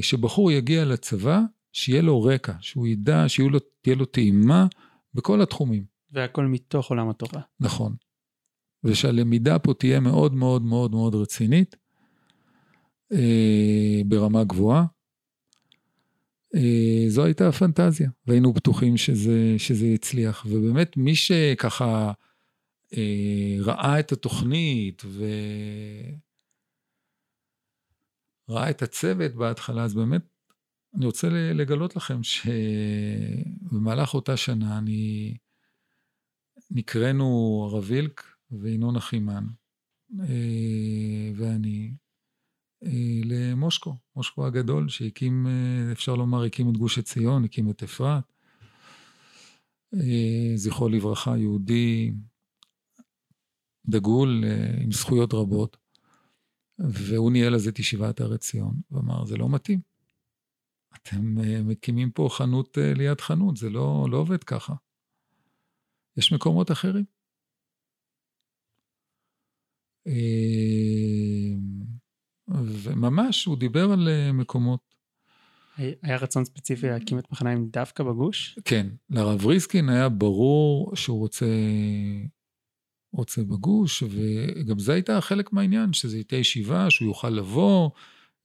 שבחור 0.00 0.52
יגיע 0.52 0.84
לצבא, 0.84 1.40
שיהיה 1.72 2.02
לו 2.02 2.22
רקע, 2.22 2.52
שהוא 2.60 2.86
ידע, 2.86 3.24
שתהיה 3.28 3.96
לו 3.96 4.04
טעימה 4.04 4.66
בכל 5.14 5.42
התחומים. 5.42 5.84
והכל 6.12 6.46
מתוך 6.46 6.90
עולם 6.90 7.08
התורה. 7.08 7.42
נכון. 7.60 7.94
ושהלמידה 8.84 9.58
פה 9.58 9.74
תהיה 9.74 10.00
מאוד 10.00 10.34
מאוד 10.34 10.62
מאוד 10.62 10.90
מאוד 10.90 11.14
רצינית, 11.14 11.76
אה, 13.12 14.00
ברמה 14.06 14.44
גבוהה. 14.44 14.84
אה, 16.54 17.04
זו 17.08 17.24
הייתה 17.24 17.48
הפנטזיה, 17.48 18.10
והיינו 18.26 18.52
בטוחים 18.52 18.96
שזה, 18.96 19.54
שזה 19.58 19.86
יצליח. 19.86 20.46
ובאמת, 20.48 20.96
מי 20.96 21.16
שככה 21.16 22.12
אה, 22.96 23.56
ראה 23.60 24.00
את 24.00 24.12
התוכנית 24.12 25.02
וראה 28.48 28.70
את 28.70 28.82
הצוות 28.82 29.34
בהתחלה, 29.34 29.84
אז 29.84 29.94
באמת, 29.94 30.22
אני 30.94 31.06
רוצה 31.06 31.28
לגלות 31.30 31.96
לכם 31.96 32.22
שבמהלך 32.22 34.14
אותה 34.14 34.36
שנה 34.36 34.78
אני, 34.78 35.36
נקראנו 36.70 37.68
הרב 37.70 37.84
וילק, 37.86 38.22
וינון 38.50 38.96
אחימן, 38.96 39.44
אה, 40.20 41.30
ואני, 41.36 41.92
למושקו, 43.24 43.96
מושקו 44.16 44.46
הגדול, 44.46 44.88
שהקים, 44.88 45.46
אה, 45.46 45.92
אפשר 45.92 46.14
לומר, 46.14 46.44
הקים 46.44 46.70
את 46.70 46.76
גוש 46.76 46.98
עציון, 46.98 47.44
הקים 47.44 47.70
את 47.70 47.82
אפרת. 47.82 48.24
זכרו 50.54 50.88
לברכה, 50.88 51.38
יהודי 51.38 52.12
דגול 53.86 54.44
עם 54.82 54.92
זכויות 54.92 55.34
רבות, 55.34 55.76
והוא 56.78 57.32
ניהל 57.32 57.54
אז 57.54 57.68
את 57.68 57.78
ישיבת 57.78 58.20
הר 58.20 58.34
עציון, 58.34 58.74
ואמר, 58.90 59.24
זה 59.24 59.36
לא 59.36 59.48
מתאים. 59.48 59.80
אתם 60.94 61.34
מקימים 61.68 62.10
פה 62.10 62.28
חנות 62.30 62.78
ליד 62.96 63.20
חנות, 63.20 63.56
זה 63.56 63.70
לא, 63.70 64.06
לא 64.10 64.16
עובד 64.16 64.44
ככה. 64.44 64.74
יש 66.16 66.32
מקומות 66.32 66.70
אחרים. 66.70 67.04
וממש, 72.48 73.44
הוא 73.44 73.56
דיבר 73.58 73.92
על 73.92 74.08
אה, 74.08 74.32
מקומות. 74.32 74.96
היה 75.76 76.16
רצון 76.16 76.44
ספציפי 76.44 76.88
להקים 76.88 77.18
את 77.18 77.30
מחניים 77.30 77.68
דווקא 77.72 78.04
בגוש? 78.04 78.58
כן, 78.64 78.86
לרב 79.10 79.46
ריסקין 79.46 79.88
היה 79.88 80.08
ברור 80.08 80.96
שהוא 80.96 81.18
רוצה, 81.18 81.46
רוצה 83.12 83.42
בגוש, 83.42 84.02
וגם 84.02 84.78
זה 84.78 84.92
הייתה 84.92 85.20
חלק 85.20 85.52
מהעניין, 85.52 85.92
שזה 85.92 86.16
הייתה 86.16 86.36
ישיבה, 86.36 86.90
שהוא 86.90 87.08
יוכל 87.08 87.30
לבוא 87.30 87.90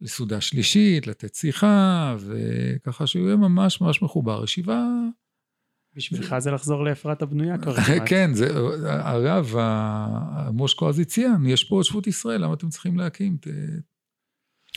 לסעודה 0.02 0.42
שלישית, 0.42 1.08
לתת 1.08 1.36
שיחה, 1.36 2.16
וככה 2.20 3.08
שהוא 3.08 3.26
יהיה 3.26 3.36
ממש 3.36 3.82
ממש 3.82 4.02
מחובר. 4.02 4.44
ישיבה 4.44 4.86
בשבילך 5.96 6.38
זה 6.40 6.52
לחזור 6.52 6.84
לאפרת 6.84 7.22
הבנויה 7.22 7.58
כבר. 7.58 7.76
כן, 8.10 8.34
זה, 8.34 8.48
הרב, 8.88 9.56
מושקו 10.54 10.90
אז 10.90 11.00
הציע, 11.00 11.32
יש 11.46 11.64
פה 11.64 11.82
את 11.82 11.86
שבות 11.86 12.08
ישראל, 12.08 12.44
למה 12.44 12.54
אתם 12.54 12.70
צריכים 12.70 12.98
להקים? 12.98 13.38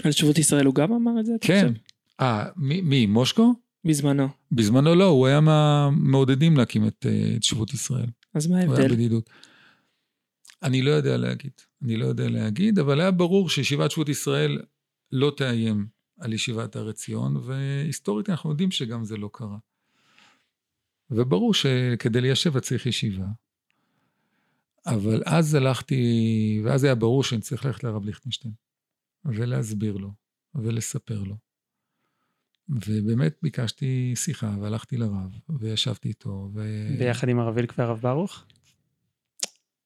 על 0.02 0.12
שבות 0.12 0.38
ישראל 0.38 0.66
הוא 0.66 0.74
גם 0.74 0.92
אמר 0.92 1.20
את 1.20 1.26
זה? 1.26 1.32
כן. 1.40 1.72
אה, 2.20 2.46
מי, 2.56 3.06
מושקו? 3.06 3.54
בזמנו. 3.84 4.28
בזמנו 4.52 4.94
לא, 4.94 5.04
הוא 5.04 5.26
היה 5.26 5.40
מהמעודדים 5.40 6.56
להקים 6.56 6.86
את, 6.86 7.06
את 7.36 7.42
שבות 7.42 7.74
ישראל. 7.74 8.06
אז 8.34 8.46
מה 8.46 8.58
ההבדל? 8.58 8.72
הוא 8.72 8.80
היה 8.80 8.88
בדידות. 8.88 9.30
אני 10.62 10.82
לא 10.82 10.90
יודע 10.90 11.16
להגיד, 11.16 11.52
אני 11.82 11.96
לא 11.96 12.06
יודע 12.06 12.28
להגיד, 12.28 12.78
אבל 12.78 13.00
היה 13.00 13.10
ברור 13.10 13.50
שישיבת 13.50 13.90
שבות 13.90 14.08
ישראל 14.08 14.62
לא 15.12 15.32
תאיים 15.36 15.86
על 16.20 16.32
ישיבת 16.32 16.76
הר 16.76 16.88
עציון, 16.88 17.36
והיסטורית 17.36 18.30
אנחנו 18.30 18.50
יודעים 18.50 18.70
שגם 18.70 19.04
זה 19.04 19.16
לא 19.16 19.30
קרה. 19.32 19.58
וברור 21.10 21.54
שכדי 21.54 22.20
ליישב 22.20 22.58
צריך 22.58 22.86
ישיבה. 22.86 23.26
אבל 24.86 25.22
אז 25.26 25.54
הלכתי, 25.54 26.60
ואז 26.64 26.84
היה 26.84 26.94
ברור 26.94 27.24
שאני 27.24 27.40
צריך 27.40 27.64
ללכת 27.64 27.84
לרב 27.84 28.04
ליכטנשטיין, 28.04 28.54
ולהסביר 29.24 29.96
לו, 29.96 30.12
ולספר 30.54 31.22
לו. 31.22 31.36
ובאמת 32.68 33.36
ביקשתי 33.42 34.12
שיחה, 34.16 34.56
והלכתי 34.60 34.96
לרב, 34.96 35.38
וישבתי 35.48 36.08
איתו. 36.08 36.50
ו... 36.54 36.88
ביחד 36.98 37.28
עם 37.28 37.38
הרב 37.38 37.56
וילק 37.56 37.74
והרב 37.78 38.00
ברוך? 38.00 38.44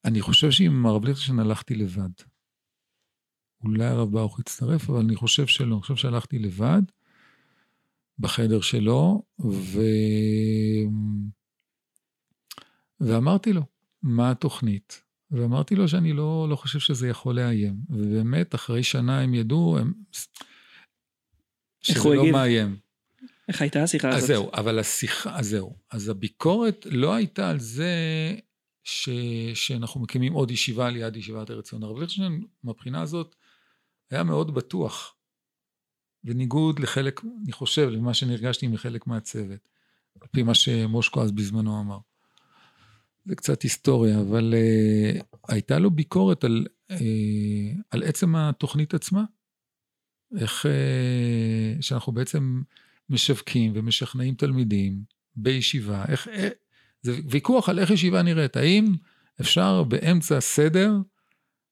אני 0.04 0.20
חושב 0.20 0.50
שעם 0.50 0.86
הרב 0.86 1.04
ליכטנשטיין 1.04 1.38
הלכתי 1.38 1.74
לבד. 1.74 2.10
אולי 3.64 3.84
הרב 3.84 4.12
ברוך 4.12 4.40
הצטרף, 4.40 4.90
אבל 4.90 5.00
אני 5.00 5.16
חושב 5.16 5.46
שלא. 5.46 5.74
אני 5.74 5.82
חושב 5.82 5.96
שהלכתי 5.96 6.38
לבד, 6.38 6.82
בחדר 8.18 8.60
שלו, 8.60 9.22
ו... 9.40 9.80
ואמרתי 13.00 13.52
לו, 13.52 13.62
מה 14.02 14.30
התוכנית? 14.30 15.07
ואמרתי 15.30 15.74
לו 15.74 15.88
שאני 15.88 16.12
לא, 16.12 16.46
לא 16.50 16.56
חושב 16.56 16.78
שזה 16.78 17.08
יכול 17.08 17.36
לאיים. 17.36 17.76
ובאמת, 17.90 18.54
אחרי 18.54 18.82
שנה 18.82 19.20
הם 19.20 19.34
ידעו, 19.34 19.78
הם... 19.78 19.92
שזה 21.80 22.08
לא 22.08 22.14
הגיב? 22.14 22.32
מאיים. 22.32 22.76
איך 23.48 23.62
הייתה 23.62 23.82
השיחה 23.82 24.08
הזאת? 24.08 24.20
אז 24.22 24.26
זהו, 24.26 24.50
אבל 24.54 24.78
השיחה, 24.78 25.38
אז 25.38 25.48
זהו. 25.48 25.76
אז 25.90 26.08
הביקורת 26.08 26.86
לא 26.90 27.14
הייתה 27.14 27.50
על 27.50 27.60
זה 27.60 27.94
ש... 28.84 29.08
שאנחנו 29.54 30.00
מקימים 30.00 30.32
עוד 30.32 30.50
ישיבה 30.50 30.90
ליד 30.90 31.16
ישיבת 31.16 31.50
ארץ 31.50 31.68
ציון. 31.68 31.82
הרב 31.82 31.98
ליכטנשטיין, 31.98 32.44
מהבחינה 32.64 33.02
הזאת, 33.02 33.34
היה 34.10 34.22
מאוד 34.22 34.54
בטוח 34.54 35.14
בניגוד 36.24 36.78
לחלק, 36.78 37.20
אני 37.44 37.52
חושב, 37.52 37.88
למה 37.88 38.14
שנרגשתי 38.14 38.66
מחלק 38.66 39.06
מהצוות, 39.06 39.68
על 40.20 40.28
פי 40.28 40.42
מה 40.42 40.54
שמושקו 40.54 41.22
אז 41.22 41.32
בזמנו 41.32 41.80
אמר. 41.80 41.98
זה 43.28 43.36
קצת 43.36 43.62
היסטוריה, 43.62 44.20
אבל 44.20 44.54
uh, 44.54 45.22
הייתה 45.48 45.78
לו 45.78 45.90
ביקורת 45.90 46.44
על, 46.44 46.66
uh, 46.92 46.94
על 47.90 48.02
עצם 48.02 48.36
התוכנית 48.36 48.94
עצמה. 48.94 49.24
איך 50.38 50.66
uh, 50.66 51.82
שאנחנו 51.82 52.12
בעצם 52.12 52.62
משווקים 53.10 53.72
ומשכנעים 53.74 54.34
תלמידים 54.34 55.02
בישיבה, 55.36 56.04
איך, 56.08 56.28
איך, 56.28 56.52
זה 57.02 57.12
ויכוח 57.30 57.68
על 57.68 57.78
איך 57.78 57.90
ישיבה 57.90 58.22
נראית. 58.22 58.56
האם 58.56 58.84
אפשר 59.40 59.82
באמצע 59.84 60.40
סדר 60.40 60.92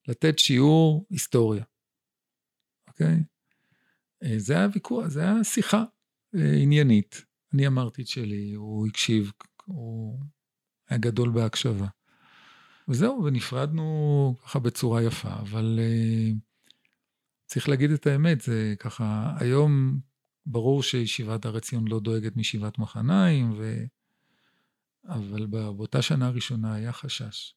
לתת 0.09 0.39
שיעור 0.39 1.07
היסטוריה, 1.11 1.65
אוקיי? 2.89 3.17
Okay? 3.17 3.37
אה, 4.23 4.39
זה 4.39 4.55
היה 4.55 4.69
ויכוח, 4.73 5.07
זה 5.09 5.21
היה 5.21 5.45
שיחה 5.45 5.85
אה, 6.35 6.55
עניינית. 6.63 7.25
אני 7.55 7.67
אמרתי 7.67 8.03
את 8.03 8.07
שלי, 8.07 8.53
הוא 8.53 8.87
הקשיב, 8.87 9.33
הוא 9.65 10.21
היה 10.89 10.99
גדול 10.99 11.31
בהקשבה. 11.31 11.87
וזהו, 12.89 13.25
ונפרדנו 13.25 14.37
ככה 14.45 14.59
בצורה 14.59 15.03
יפה, 15.03 15.29
אבל 15.29 15.79
uh, 15.79 16.37
צריך 17.47 17.69
להגיד 17.69 17.91
את 17.91 18.07
האמת, 18.07 18.41
זה 18.41 18.75
ככה, 18.79 19.35
היום 19.41 19.99
ברור 20.47 20.83
שישיבת 20.83 21.45
הר 21.45 21.57
עציון 21.57 21.89
לא 21.89 22.01
דואגת 22.01 22.37
מישיבת 22.37 22.79
מחניים, 22.79 23.53
ו... 23.59 23.85
אבל 25.09 25.47
באותה 25.47 26.03
שנה 26.03 26.27
הראשונה 26.27 26.75
היה 26.75 26.93
חשש. 26.93 27.55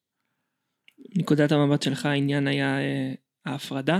נקודת 1.15 1.51
המבט 1.51 1.81
שלך, 1.81 2.05
העניין 2.05 2.47
היה 2.47 2.77
uh, 2.77 3.17
ההפרדה? 3.45 3.99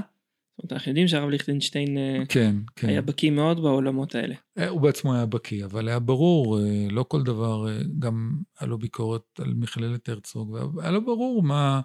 אנחנו 0.71 0.89
יודעים 0.89 1.07
שהרב 1.07 1.29
ליכטנשטיין 1.29 1.97
אה, 1.97 2.23
כן, 2.29 2.55
כן. 2.75 2.89
היה 2.89 3.01
בקיא 3.01 3.31
מאוד 3.31 3.61
בעולמות 3.61 4.15
האלה. 4.15 4.35
אה, 4.57 4.67
הוא 4.67 4.81
בעצמו 4.81 5.13
היה 5.13 5.25
בקיא, 5.25 5.65
אבל 5.65 5.87
היה 5.87 5.99
ברור, 5.99 6.59
אה, 6.59 6.87
לא 6.89 7.03
כל 7.03 7.23
דבר, 7.23 7.67
גם 7.99 8.41
היה 8.59 8.67
לו 8.67 8.77
ביקורת 8.77 9.39
על 9.39 9.53
מכללת 9.53 10.09
הרצוג, 10.09 10.57
והיה 10.75 10.91
לו 10.91 11.05
ברור 11.05 11.43
מה, 11.43 11.81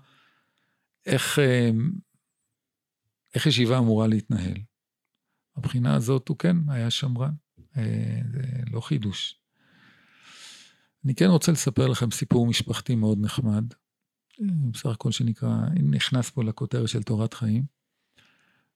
איך, 1.07 1.39
איך 3.35 3.47
ישיבה 3.47 3.79
אמורה 3.79 4.07
להתנהל. 4.07 4.57
מבחינה 5.57 5.95
הזאת 5.95 6.29
הוא 6.29 6.39
כן 6.39 6.57
היה 6.69 6.91
שמרן, 6.91 7.33
זה 8.33 8.43
לא 8.71 8.81
חידוש. 8.81 9.41
אני 11.05 11.15
כן 11.15 11.27
רוצה 11.27 11.53
לספר 11.53 11.87
לכם 11.87 12.11
סיפור 12.11 12.47
משפחתי 12.47 12.95
מאוד 12.95 13.19
נחמד, 13.21 13.65
בסך 14.71 14.87
הכל 14.87 15.13
שנקרא, 15.13 15.57
נכנס 15.91 16.31
פה 16.31 16.45
לכותרת 16.45 16.89
של 16.89 17.03
תורת 17.03 17.35
חיים. 17.35 17.74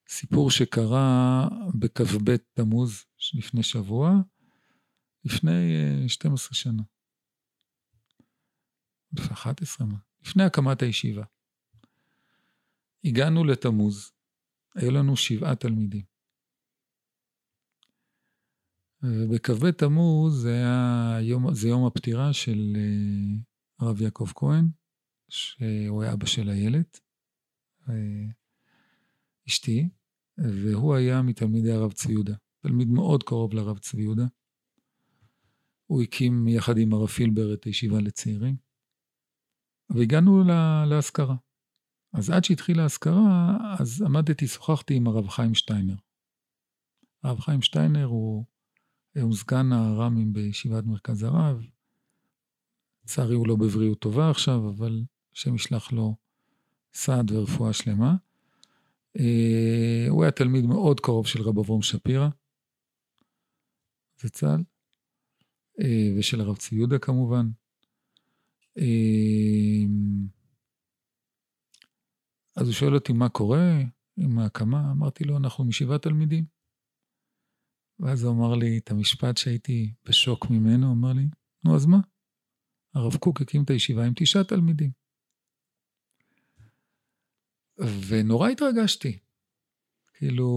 סיפור 0.09 0.51
שקרה 0.51 1.49
בכ"ב 1.75 2.37
תמוז 2.55 3.05
לפני 3.35 3.63
שבוע, 3.63 4.13
לפני 5.25 5.75
אה, 6.03 6.09
12 6.09 6.55
שנה. 6.55 6.83
לפני 9.13 9.33
11, 9.33 9.87
מה? 9.87 9.99
לפני 10.27 10.43
הקמת 10.43 10.83
הישיבה. 10.83 11.25
הגענו 13.05 13.45
לתמוז, 13.45 14.13
היו 14.75 14.91
לנו 14.91 15.17
שבעה 15.17 15.55
תלמידים. 15.55 16.05
ובכ"ב 19.03 19.71
תמוז 19.71 20.43
זה, 20.43 20.55
היה 20.55 21.17
יום, 21.23 21.55
זה 21.55 21.69
יום 21.69 21.87
הפטירה 21.87 22.33
של 22.33 22.77
אה, 22.77 23.37
הרב 23.87 24.01
יעקב 24.01 24.29
כהן, 24.35 24.69
שהוא 25.29 26.03
היה 26.03 26.13
אבא 26.13 26.27
של 26.27 26.51
איילת, 26.51 27.01
אה, 27.89 27.95
אשתי, 29.49 29.89
והוא 30.39 30.95
היה 30.95 31.23
מתלמידי 31.23 31.73
הרב 31.73 31.93
צבי 31.93 32.13
יהודה, 32.13 32.35
תלמיד 32.61 32.89
מאוד 32.89 33.23
קרוב 33.23 33.55
לרב 33.55 33.79
צבי 33.79 34.03
יהודה. 34.03 34.27
הוא 35.87 36.03
הקים 36.03 36.49
יחד 36.49 36.79
עם 36.79 36.93
הרב 36.93 37.07
פילבר 37.07 37.55
את 37.55 37.65
הישיבה 37.65 38.01
לצעירים, 38.01 38.57
והגענו 39.91 40.45
לה, 40.45 40.85
להשכרה. 40.87 41.37
אז 42.13 42.31
עד 42.31 42.45
שהתחילה 42.45 42.83
ההשכרה, 42.83 43.57
אז 43.79 44.03
עמדתי, 44.03 44.47
שוחחתי 44.47 44.95
עם 44.95 45.07
הרב 45.07 45.29
חיים 45.29 45.55
שטיינר. 45.55 45.97
הרב 47.23 47.41
חיים 47.41 47.63
שטיינר 47.63 48.05
הוא 48.05 48.45
היום 49.15 49.33
סגן 49.33 49.73
הר"מים 49.73 50.33
בישיבת 50.33 50.85
מרכז 50.85 51.23
הרב. 51.23 51.63
לצערי 53.05 53.35
הוא 53.35 53.49
לא 53.49 53.57
בבריאות 53.57 53.99
טובה 53.99 54.31
עכשיו, 54.31 54.69
אבל 54.69 55.05
השם 55.35 55.55
ישלח 55.55 55.93
לו 55.93 56.17
סעד 56.95 57.31
ורפואה 57.31 57.73
שלמה. 57.73 58.17
אה, 59.17 60.07
הוא 60.09 60.23
היה 60.23 60.33
תלמיד 60.33 60.65
מאוד 60.65 61.01
קרוב 61.01 61.27
של 61.27 61.43
רב 61.43 61.59
אברום 61.59 61.83
שפירא, 61.83 62.29
זצ"ל, 64.21 64.63
אה, 65.81 66.19
ושל 66.19 66.41
הרב 66.41 66.57
צבי 66.57 66.77
יהודה 66.77 66.99
כמובן. 66.99 67.47
אה, 68.79 69.85
אז 72.57 72.67
הוא 72.67 72.75
שואל 72.75 72.95
אותי 72.95 73.13
מה 73.13 73.29
קורה 73.29 73.83
עם 74.17 74.39
ההקמה, 74.39 74.91
אמרתי 74.93 75.25
לו, 75.25 75.37
אנחנו 75.37 75.65
משבעה 75.65 75.99
תלמידים. 75.99 76.45
ואז 78.01 78.25
הוא 78.25 78.33
אמר 78.33 78.55
לי 78.55 78.79
את 78.79 78.91
המשפט 78.91 79.37
שהייתי 79.37 79.95
בשוק 80.05 80.51
ממנו, 80.51 80.87
הוא 80.87 80.95
אמר 80.95 81.13
לי, 81.13 81.29
נו 81.65 81.77
אז 81.77 81.87
מה? 81.87 81.99
הרב 82.95 83.17
קוק 83.17 83.41
הקים 83.41 83.63
את 83.65 83.71
הישיבה 83.71 84.07
עם 84.07 84.13
תשעה 84.17 84.45
תלמידים. 84.45 84.91
ונורא 87.79 88.49
התרגשתי. 88.49 89.19
כאילו, 90.15 90.49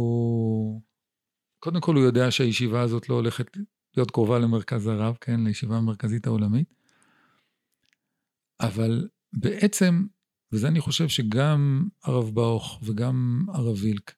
קודם 1.59 1.81
כל 1.81 1.95
הוא 1.95 2.03
יודע 2.03 2.31
שהישיבה 2.31 2.81
הזאת 2.81 3.09
לא 3.09 3.15
הולכת 3.15 3.57
להיות 3.97 4.11
קרובה 4.11 4.39
למרכז 4.39 4.87
הרב, 4.87 5.17
כן, 5.21 5.43
לישיבה 5.43 5.77
המרכזית 5.77 6.27
העולמית. 6.27 6.73
אבל 8.59 9.07
בעצם, 9.33 10.05
וזה 10.51 10.67
אני 10.67 10.79
חושב 10.79 11.07
שגם 11.07 11.87
הרב 12.03 12.29
באוך 12.35 12.79
וגם 12.83 13.45
הרב 13.53 13.75
וילק, 13.81 14.13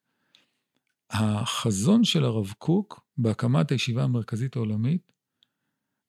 החזון 1.10 2.04
של 2.04 2.24
הרב 2.24 2.54
קוק 2.58 3.00
בהקמת 3.18 3.72
הישיבה 3.72 4.04
המרכזית 4.04 4.56
העולמית, 4.56 5.12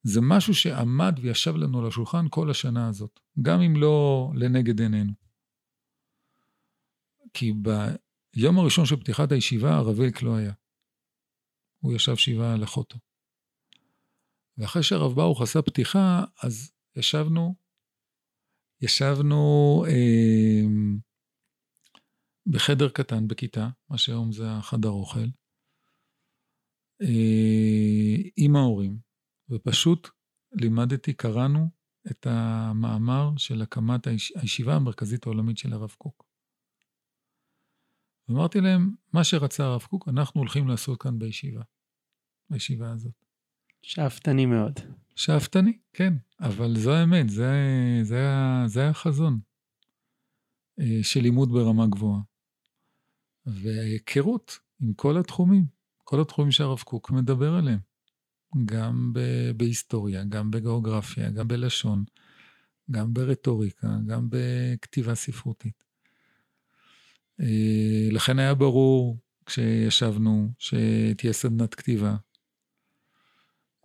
זה 0.02 0.20
משהו 0.20 0.54
שעמד 0.54 1.18
וישב 1.22 1.56
לנו 1.56 1.80
על 1.80 1.86
השולחן 1.86 2.26
כל 2.30 2.50
השנה 2.50 2.88
הזאת, 2.88 3.20
גם 3.42 3.60
אם 3.60 3.76
לא 3.76 4.30
לנגד 4.34 4.80
עינינו. 4.80 5.23
כי 7.34 7.52
ביום 7.52 8.58
הראשון 8.58 8.86
של 8.86 8.96
פתיחת 8.96 9.32
הישיבה, 9.32 9.76
הרב 9.76 9.98
וילק 9.98 10.22
לא 10.22 10.36
היה. 10.36 10.52
הוא 11.84 11.92
ישב 11.92 12.16
שבעה 12.16 12.54
על 12.54 12.64
אחותו. 12.64 12.98
ואחרי 14.58 14.82
שהרב 14.82 15.14
ברוך 15.14 15.42
עשה 15.42 15.62
פתיחה, 15.62 16.24
אז 16.42 16.72
ישבנו, 16.96 17.54
ישבנו 18.80 19.84
אה, 19.88 20.62
בחדר 22.46 22.88
קטן 22.88 23.28
בכיתה, 23.28 23.68
מה 23.90 23.98
שהיום 23.98 24.32
זה 24.32 24.50
החדר 24.50 24.88
אוכל, 24.88 25.26
אה, 27.02 28.18
עם 28.36 28.56
ההורים, 28.56 28.98
ופשוט 29.50 30.08
לימדתי, 30.52 31.12
קראנו 31.12 31.70
את 32.10 32.26
המאמר 32.26 33.30
של 33.36 33.62
הקמת 33.62 34.06
היש... 34.06 34.32
הישיבה 34.36 34.74
המרכזית 34.74 35.26
העולמית 35.26 35.58
של 35.58 35.72
הרב 35.72 35.94
קוק. 35.98 36.23
ואמרתי 38.28 38.60
להם, 38.60 38.94
מה 39.12 39.24
שרצה 39.24 39.64
הרב 39.64 39.82
קוק, 39.82 40.08
אנחנו 40.08 40.40
הולכים 40.40 40.68
לעשות 40.68 41.02
כאן 41.02 41.18
בישיבה, 41.18 41.62
בישיבה 42.50 42.90
הזאת. 42.90 43.12
שאפתני 43.82 44.46
מאוד. 44.46 44.80
שאפתני, 45.16 45.78
כן, 45.92 46.14
אבל 46.40 46.76
זו 46.76 46.94
האמת, 46.94 47.28
זה, 47.28 47.52
זה, 48.02 48.26
זה 48.66 48.80
היה 48.80 48.90
החזון 48.90 49.40
אה, 50.80 50.98
של 51.02 51.20
לימוד 51.20 51.52
ברמה 51.52 51.86
גבוהה. 51.86 52.20
וההיכרות 53.46 54.58
עם 54.80 54.92
כל 54.92 55.18
התחומים, 55.18 55.66
כל 56.04 56.20
התחומים 56.20 56.50
שהרב 56.50 56.78
קוק 56.80 57.10
מדבר 57.10 57.54
עליהם, 57.54 57.78
גם 58.64 59.12
ב- 59.12 59.50
בהיסטוריה, 59.56 60.24
גם 60.24 60.50
בגיאוגרפיה, 60.50 61.30
גם 61.30 61.48
בלשון, 61.48 62.04
גם 62.90 63.14
ברטוריקה, 63.14 63.88
גם 64.06 64.28
בכתיבה 64.30 65.14
ספרותית. 65.14 65.83
אה, 67.40 68.08
לכן 68.10 68.38
היה 68.38 68.54
ברור 68.54 69.18
כשישבנו 69.46 70.52
שתהיה 70.58 71.32
סדנת 71.32 71.74
כתיבה. 71.74 72.16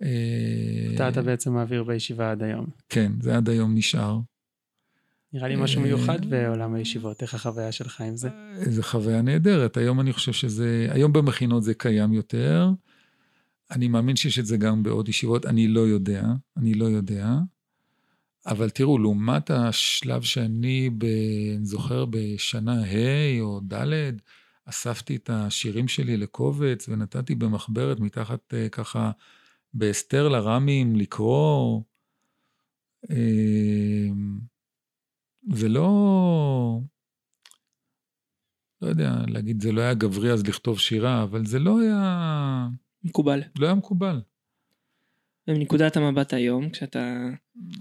אה, 0.03 0.91
אתה 0.95 1.09
אתה 1.09 1.21
בעצם 1.21 1.53
מעביר 1.53 1.83
בישיבה 1.83 2.31
עד 2.31 2.43
היום. 2.43 2.65
כן, 2.89 3.11
זה 3.21 3.37
עד 3.37 3.49
היום 3.49 3.75
נשאר. 3.75 4.19
נראה 5.33 5.47
לי 5.47 5.55
משהו 5.55 5.81
אה, 5.81 5.85
מיוחד 5.85 6.25
בעולם 6.25 6.73
הישיבות, 6.73 7.21
איך 7.21 7.33
החוויה 7.33 7.71
שלך 7.71 8.01
עם 8.01 8.15
זה? 8.15 8.29
איזו 8.55 8.83
חוויה 8.83 9.21
נהדרת. 9.21 9.77
היום 9.77 9.99
אני 9.99 10.13
חושב 10.13 10.33
שזה, 10.33 10.87
היום 10.89 11.13
במכינות 11.13 11.63
זה 11.63 11.73
קיים 11.73 12.13
יותר. 12.13 12.69
אני 13.71 13.87
מאמין 13.87 14.15
שיש 14.15 14.39
את 14.39 14.45
זה 14.45 14.57
גם 14.57 14.83
בעוד 14.83 15.09
ישיבות, 15.09 15.45
אני 15.45 15.67
לא 15.67 15.79
יודע, 15.79 16.23
אני 16.57 16.73
לא 16.73 16.85
יודע. 16.85 17.35
אבל 18.45 18.69
תראו, 18.69 18.97
לעומת 18.97 19.49
השלב 19.49 20.21
שאני, 20.21 20.89
ב, 20.89 21.03
אני 21.55 21.65
זוכר, 21.65 22.05
בשנה 22.05 22.83
ה' 22.83 23.41
או 23.41 23.59
ד', 23.73 24.11
אספתי 24.65 25.15
את 25.15 25.29
השירים 25.33 25.87
שלי 25.87 26.17
לקובץ 26.17 26.89
ונתתי 26.89 27.35
במחברת 27.35 27.99
מתחת 27.99 28.53
אה, 28.53 28.69
ככה 28.69 29.11
בהסתר 29.73 30.27
לרמים 30.27 30.95
לקרוא. 30.95 31.81
זה 35.53 35.69
לא, 35.69 36.79
לא 38.81 38.87
יודע 38.87 39.15
להגיד, 39.27 39.61
זה 39.61 39.71
לא 39.71 39.81
היה 39.81 39.93
גברי 39.93 40.31
אז 40.31 40.47
לכתוב 40.47 40.79
שירה, 40.79 41.23
אבל 41.23 41.45
זה 41.45 41.59
לא 41.59 41.79
היה, 41.79 42.67
מקובל. 43.03 43.41
לא 43.59 43.65
היה 43.65 43.75
מקובל. 43.75 44.21
ומנקודת 45.49 45.97
המבט 45.97 46.33
היום, 46.33 46.69
כשאתה... 46.69 47.15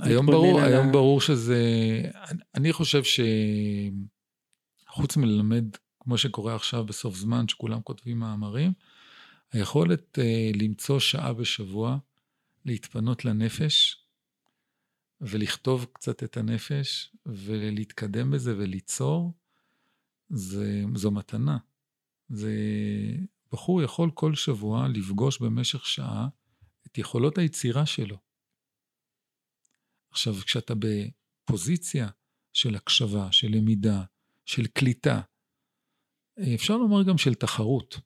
היום 0.01 0.27
ברור, 0.27 0.61
היום 0.61 0.89
ה- 0.89 0.93
ברור 0.93 1.21
שזה, 1.21 1.63
אני 2.55 2.73
חושב 2.73 3.03
שחוץ 4.87 5.17
מללמד, 5.17 5.65
כמו 6.01 6.19
שקורה 6.19 6.55
עכשיו 6.55 6.85
בסוף 6.85 7.17
זמן, 7.17 7.49
שכולם 7.49 7.81
כותבים 7.81 8.19
מאמרים, 8.19 8.73
היכולת 9.53 10.19
אה, 10.19 10.51
למצוא 10.55 10.99
שעה 10.99 11.33
בשבוע, 11.33 11.99
להתפנות 12.65 13.25
לנפש, 13.25 14.05
ולכתוב 15.21 15.87
קצת 15.93 16.23
את 16.23 16.37
הנפש, 16.37 17.13
ולהתקדם 17.27 18.31
בזה 18.31 18.55
וליצור, 18.59 19.33
זה, 20.29 20.83
זו 20.95 21.11
מתנה. 21.11 21.59
זה, 22.29 22.53
בחור 23.53 23.83
יכול 23.83 24.11
כל 24.15 24.35
שבוע 24.35 24.89
לפגוש 24.89 25.39
במשך 25.39 25.87
שעה 25.87 26.29
את 26.93 26.99
יכולות 26.99 27.39
היצירה 27.39 27.87
שלו. 27.87 28.17
עכשיו, 30.11 30.35
כשאתה 30.35 30.75
בפוזיציה 30.75 32.09
של 32.53 32.75
הקשבה, 32.75 33.33
של 33.33 33.49
למידה, 33.51 34.05
של 34.45 34.67
קליטה, 34.67 35.21
אפשר 36.55 36.77
לומר 36.77 37.03
גם 37.09 37.19
של 37.19 37.35
תחרות. 37.35 38.01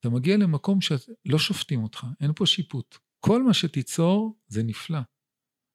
אתה 0.00 0.08
מגיע 0.08 0.36
למקום 0.36 0.80
שלא 0.80 1.38
שופטים 1.38 1.82
אותך, 1.82 2.06
אין 2.20 2.30
פה 2.36 2.46
שיפוט. 2.46 2.98
כל 3.20 3.42
מה 3.42 3.54
שתיצור 3.54 4.38
זה 4.46 4.62
נפלא, 4.62 4.98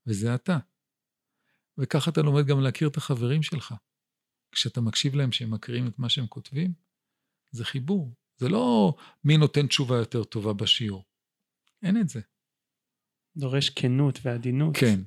וזה 0.07 0.35
אתה. 0.35 0.57
וככה 1.77 2.11
אתה 2.11 2.21
לומד 2.21 2.45
גם 2.47 2.59
להכיר 2.59 2.87
את 2.87 2.97
החברים 2.97 3.43
שלך. 3.43 3.73
כשאתה 4.51 4.81
מקשיב 4.81 5.15
להם 5.15 5.31
שהם 5.31 5.53
מקריאים 5.53 5.87
את 5.87 5.99
מה 5.99 6.09
שהם 6.09 6.27
כותבים, 6.27 6.73
זה 7.51 7.65
חיבור. 7.65 8.13
זה 8.43 8.49
לא 8.49 8.95
מי 9.23 9.37
נותן 9.37 9.67
תשובה 9.67 9.97
יותר 9.97 10.23
טובה 10.23 10.53
בשיעור. 10.53 11.03
אין 11.83 12.01
את 12.01 12.09
זה. 12.09 12.21
דורש 13.37 13.69
כנות 13.69 14.19
ועדינות. 14.23 14.77
כן, 14.77 14.99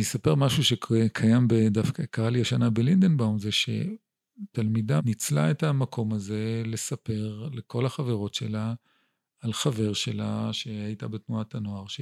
אספר 0.00 0.34
משהו 0.34 0.64
שקיים 0.64 1.48
דווקא, 1.70 2.06
קרה 2.06 2.30
לי 2.30 2.40
השנה 2.40 2.70
בלינדנבאום, 2.70 3.38
זה 3.38 3.50
שתלמידה 3.52 5.00
ניצלה 5.04 5.50
את 5.50 5.62
המקום 5.62 6.12
הזה 6.12 6.62
לספר 6.66 7.48
לכל 7.52 7.86
החברות 7.86 8.34
שלה 8.34 8.74
על 9.40 9.52
חבר 9.52 9.92
שלה 9.92 10.52
שהייתה 10.52 11.08
בתנועת 11.08 11.54
הנוער, 11.54 11.86
ש... 11.86 12.00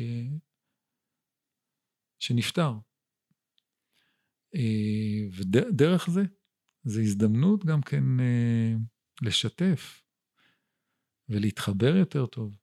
שנפטר. 2.19 2.73
אה, 4.55 5.29
ודרך 5.37 6.11
זה, 6.11 6.23
זו 6.85 7.01
הזדמנות 7.01 7.65
גם 7.65 7.83
כן 7.83 8.21
אה, 8.21 8.75
לשתף 9.23 10.03
ולהתחבר 11.29 11.97
יותר 11.97 12.27
טוב. 12.27 12.57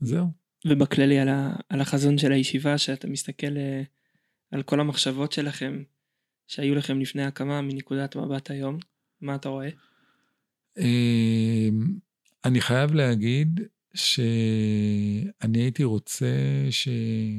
זהו. 0.00 0.26
ובכללי 0.66 1.18
על, 1.18 1.28
ה, 1.28 1.56
על 1.68 1.80
החזון 1.80 2.18
של 2.18 2.32
הישיבה, 2.32 2.78
שאתה 2.78 3.08
מסתכל 3.08 3.56
אה, 3.56 3.82
על 4.50 4.62
כל 4.62 4.80
המחשבות 4.80 5.32
שלכם, 5.32 5.82
שהיו 6.46 6.74
לכם 6.74 7.00
לפני 7.00 7.24
הקמה 7.24 7.62
מנקודת 7.62 8.16
מבט 8.16 8.50
היום, 8.50 8.78
מה 9.20 9.34
אתה 9.34 9.48
רואה? 9.48 9.68
אני 12.44 12.60
חייב 12.60 12.94
להגיד 12.94 13.60
שאני 13.94 15.58
הייתי 15.58 15.84
רוצה 15.84 16.26
ש... 16.70 16.88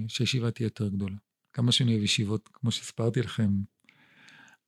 שהישיבה 0.07 0.51
תהיה 0.51 0.65
יותר 0.65 0.87
גדולה. 0.87 1.15
כמה 1.57 1.71
שאני 1.71 1.91
אוהב 1.91 2.03
ישיבות, 2.03 2.49
כמו 2.53 2.71
שסיפרתי 2.71 3.19
לכם, 3.19 3.49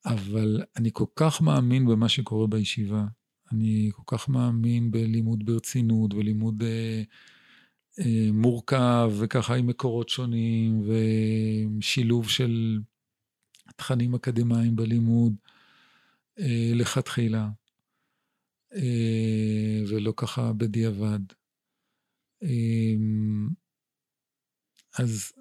אבל 0.06 0.64
אני 0.76 0.90
כל 0.94 1.06
כך 1.16 1.42
מאמין 1.42 1.86
במה 1.86 2.10
שקורה 2.10 2.48
בישיבה. 2.48 3.06
אני 3.52 3.90
כל 3.94 4.18
כך 4.18 4.30
מאמין 4.30 4.92
בלימוד 4.92 5.46
ברצינות 5.46 6.14
ולימוד 6.14 6.64
אה, 6.64 7.04
אה, 8.00 8.32
מורכב, 8.34 9.12
וככה 9.20 9.56
עם 9.56 9.68
מקורות 9.68 10.10
שונים, 10.10 10.82
ושילוב 11.80 12.30
של 12.30 12.80
תכנים 13.76 14.16
אקדמיים 14.16 14.76
בלימוד 14.76 15.36
אה, 16.40 16.72
לכתחילה. 16.76 17.50
אה, 18.74 19.82
ולא 19.90 20.14
ככה 20.18 20.54
בדיעבד. 20.54 21.20
אמ, 22.42 23.50
אז, 25.00 25.32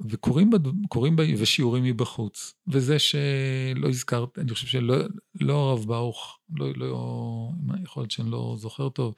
וקוראים, 0.00 0.50
קוראים 0.88 1.16
ושיעורים 1.38 1.84
מבחוץ, 1.84 2.54
וזה 2.66 2.98
שלא 2.98 3.88
הזכרת, 3.88 4.38
אני 4.38 4.50
חושב 4.50 4.66
שלא 4.66 4.96
לא 5.40 5.54
הרב 5.54 5.84
ברוך, 5.84 6.38
לא, 6.50 6.72
לא, 6.76 7.50
יכול 7.82 8.00
להיות 8.00 8.10
שאני 8.10 8.30
לא 8.30 8.54
זוכר 8.58 8.88
טוב, 8.88 9.14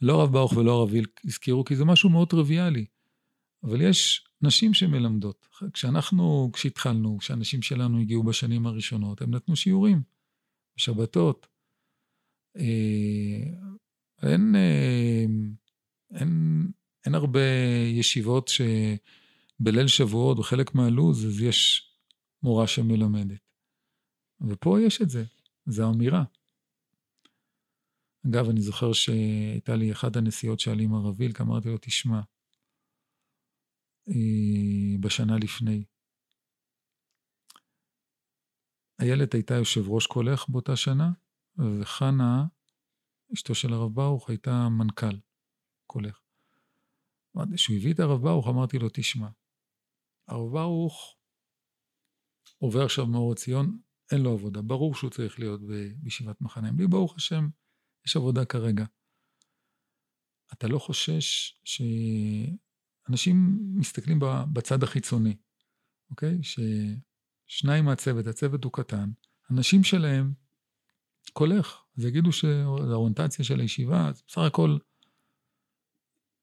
לא 0.00 0.20
הרב 0.20 0.32
ברוך 0.32 0.52
ולא 0.52 0.72
הרב 0.72 0.92
וילק 0.92 1.20
הזכירו, 1.24 1.64
כי 1.64 1.76
זה 1.76 1.84
משהו 1.84 2.10
מאוד 2.10 2.28
טריוויאלי. 2.28 2.86
אבל 3.64 3.82
יש 3.82 4.24
נשים 4.42 4.74
שמלמדות. 4.74 5.48
כשאנחנו, 5.72 6.50
כשהתחלנו, 6.52 7.18
כשאנשים 7.18 7.62
שלנו 7.62 8.00
הגיעו 8.00 8.22
בשנים 8.22 8.66
הראשונות, 8.66 9.22
הם 9.22 9.34
נתנו 9.34 9.56
שיעורים, 9.56 10.02
בשבתות. 10.76 11.46
אה, 12.56 12.62
אין, 14.22 14.54
אה, 14.56 15.24
אין, 16.14 16.66
אין 17.06 17.14
הרבה 17.14 17.40
ישיבות 17.86 18.48
שבליל 19.58 19.88
שבועות, 19.88 20.38
בחלק 20.38 20.74
מהלו"ז, 20.74 21.26
אז 21.26 21.40
יש 21.40 21.90
מורה 22.42 22.66
שמלמדת. 22.66 23.40
ופה 24.40 24.80
יש 24.86 25.02
את 25.02 25.10
זה, 25.10 25.24
זו 25.66 25.90
אמירה. 25.90 26.24
אגב, 28.26 28.48
אני 28.48 28.60
זוכר 28.60 28.92
שהייתה 28.92 29.76
לי 29.76 29.92
אחת 29.92 30.16
הנסיעות 30.16 30.60
שעלי 30.60 30.84
עם 30.84 30.94
הרב 30.94 31.20
וילק, 31.20 31.40
אמרתי 31.40 31.68
לו, 31.68 31.78
תשמע, 31.80 32.20
אה, 34.08 34.98
בשנה 35.00 35.36
לפני. 35.36 35.84
איילת 39.00 39.34
הייתה 39.34 39.54
יושב 39.54 39.88
ראש 39.88 40.06
קולך 40.06 40.48
באותה 40.48 40.76
שנה, 40.76 41.10
וחנה, 41.80 42.46
אשתו 43.34 43.54
של 43.54 43.72
הרב 43.72 43.94
ברוך, 43.94 44.30
הייתה 44.30 44.68
מנכ"ל 44.68 45.16
קולך. 45.86 46.20
כשהוא 47.54 47.76
הביא 47.76 47.94
את 47.94 48.00
הרב 48.00 48.22
ברוך, 48.22 48.48
אמרתי 48.48 48.78
לו, 48.78 48.88
תשמע, 48.92 49.28
הרב 50.28 50.52
ברוך 50.52 51.16
עובר 52.58 52.84
עכשיו 52.84 53.06
מאור 53.06 53.34
ציון, 53.34 53.78
אין 54.12 54.20
לו 54.20 54.32
עבודה. 54.32 54.62
ברור 54.62 54.94
שהוא 54.94 55.10
צריך 55.10 55.38
להיות 55.38 55.60
בישיבת 56.02 56.40
מחנה. 56.40 56.72
בלי 56.72 56.86
ברוך 56.86 57.16
השם, 57.16 57.48
יש 58.06 58.16
עבודה 58.16 58.44
כרגע. 58.44 58.84
אתה 60.52 60.68
לא 60.68 60.78
חושש 60.78 61.60
שאנשים 61.64 63.58
מסתכלים 63.74 64.18
בצד 64.52 64.82
החיצוני, 64.82 65.36
אוקיי? 66.10 66.38
ששניים 66.42 67.84
מהצוות, 67.84 68.26
הצוות 68.26 68.64
הוא 68.64 68.72
קטן, 68.72 69.10
אנשים 69.50 69.84
שלהם 69.84 70.32
קולך, 71.32 71.82
אז 71.98 72.04
יגידו 72.04 72.32
שהאוריינטציה 72.32 73.44
של 73.44 73.60
הישיבה, 73.60 74.08
אז 74.08 74.22
בסך 74.28 74.38
הכל 74.38 74.78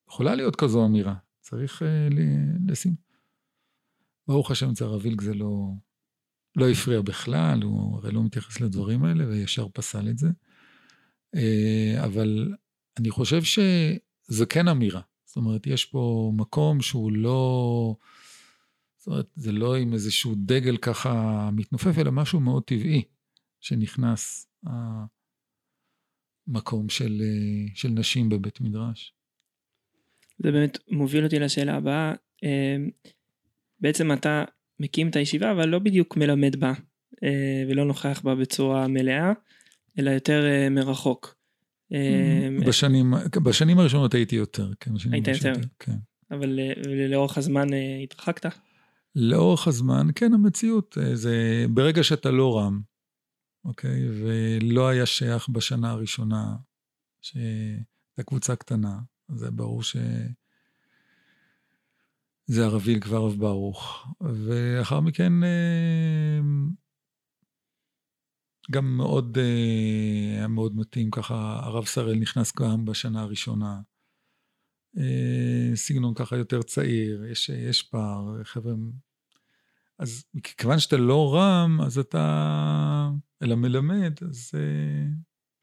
יכולה 0.09 0.35
להיות 0.35 0.55
כזו 0.55 0.85
אמירה, 0.85 1.15
צריך 1.39 1.81
uh, 1.81 1.85
לשים. 2.67 3.04
ברוך 4.27 4.51
השם 4.51 4.69
אצל 4.69 4.85
הרב 4.85 5.05
וילק 5.05 5.21
זה 5.21 5.33
לא, 5.33 5.71
לא 6.55 6.69
הפריע 6.69 7.01
בכלל, 7.01 7.61
הוא 7.61 7.97
הרי 7.97 8.11
לא 8.11 8.23
מתייחס 8.23 8.61
לדברים 8.61 9.03
האלה 9.03 9.27
וישר 9.27 9.67
פסל 9.73 10.09
את 10.09 10.17
זה. 10.17 10.27
Uh, 11.35 12.03
אבל 12.05 12.53
אני 12.99 13.09
חושב 13.09 13.43
שזה 13.43 14.45
כן 14.49 14.67
אמירה. 14.67 15.01
זאת 15.25 15.35
אומרת, 15.35 15.67
יש 15.67 15.85
פה 15.85 16.31
מקום 16.35 16.81
שהוא 16.81 17.11
לא... 17.11 17.95
זאת 18.97 19.07
אומרת, 19.07 19.27
זה 19.35 19.51
לא 19.51 19.75
עם 19.75 19.93
איזשהו 19.93 20.35
דגל 20.37 20.77
ככה 20.77 21.49
מתנופף, 21.53 21.97
אלא 21.97 22.11
משהו 22.11 22.39
מאוד 22.39 22.63
טבעי 22.63 23.03
שנכנס 23.61 24.47
המקום 26.47 26.89
של, 26.89 27.21
אה, 27.21 27.75
של 27.75 27.89
נשים 27.89 28.29
בבית 28.29 28.61
מדרש. 28.61 29.13
זה 30.39 30.51
באמת 30.51 30.77
מוביל 30.91 31.23
אותי 31.23 31.39
לשאלה 31.39 31.75
הבאה. 31.75 32.13
אה, 33.75 33.79
בעצם 33.79 34.11
אתה 34.11 34.43
מקים 34.79 35.09
את 35.09 35.15
הישיבה 35.15 35.51
אבל 35.51 35.69
לא 35.69 35.79
בדיוק 35.79 36.17
מלמד 36.17 36.55
בה 36.55 36.73
אה, 37.23 37.63
ולא 37.69 37.85
נוכח 37.85 38.21
בה 38.23 38.35
בצורה 38.35 38.87
מלאה 38.87 39.31
אלא 39.99 40.11
יותר 40.11 40.43
מרחוק. 40.71 41.35
בשנים, 42.67 43.13
בשנים 43.43 43.79
הראשונות 43.79 44.13
הייתי 44.13 44.35
יותר. 44.35 44.71
כן, 44.79 44.91
היית 45.11 45.27
יותר? 45.27 45.53
כן. 45.79 45.95
אבל 46.31 46.59
לאורך 47.09 47.37
הזמן 47.37 47.67
התרחקת? 48.03 48.45
לאורך 49.15 49.67
הזמן, 49.67 50.07
כן, 50.15 50.33
המציאות, 50.33 50.97
זה 51.13 51.65
ברגע 51.69 52.03
שאתה 52.03 52.31
לא 52.31 52.57
רם, 52.57 52.81
אוקיי? 53.65 54.01
ולא 54.09 54.87
היה 54.87 55.05
שייך 55.05 55.49
בשנה 55.49 55.91
הראשונה, 55.91 56.55
שהייתה 57.21 58.23
קבוצה 58.25 58.55
קטנה, 58.55 58.99
זה 59.27 59.51
ברור 59.51 59.83
ש... 59.83 59.97
זה 62.47 62.65
הרביל 62.65 62.99
כבר 62.99 63.25
רב 63.25 63.35
ברוך. 63.39 64.07
ולאחר 64.21 64.99
מכן 64.99 65.43
אה, 65.43 66.39
גם 68.71 68.97
מאוד, 68.97 69.37
אה, 69.37 70.37
היה 70.37 70.47
מאוד 70.47 70.75
מתאים 70.75 71.11
ככה, 71.11 71.59
הרב 71.63 71.85
שראל 71.85 72.19
נכנס 72.19 72.55
גם 72.55 72.85
בשנה 72.85 73.21
הראשונה. 73.21 73.81
אה, 74.97 75.75
סגנון 75.75 76.13
ככה 76.13 76.37
יותר 76.37 76.61
צעיר, 76.61 77.25
יש, 77.25 77.49
יש 77.49 77.81
פער, 77.81 78.43
חבר'ה 78.43 78.73
אז 79.99 80.23
כיוון 80.43 80.79
שאתה 80.79 80.97
לא 80.97 81.35
רם, 81.35 81.81
אז 81.81 81.97
אתה, 81.97 83.09
אלא 83.43 83.55
מלמד, 83.55 84.13
אז 84.29 84.51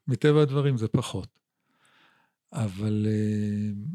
מטבע 0.08 0.42
הדברים 0.42 0.76
זה 0.76 0.88
פחות. 0.88 1.40
אבל 2.52 3.06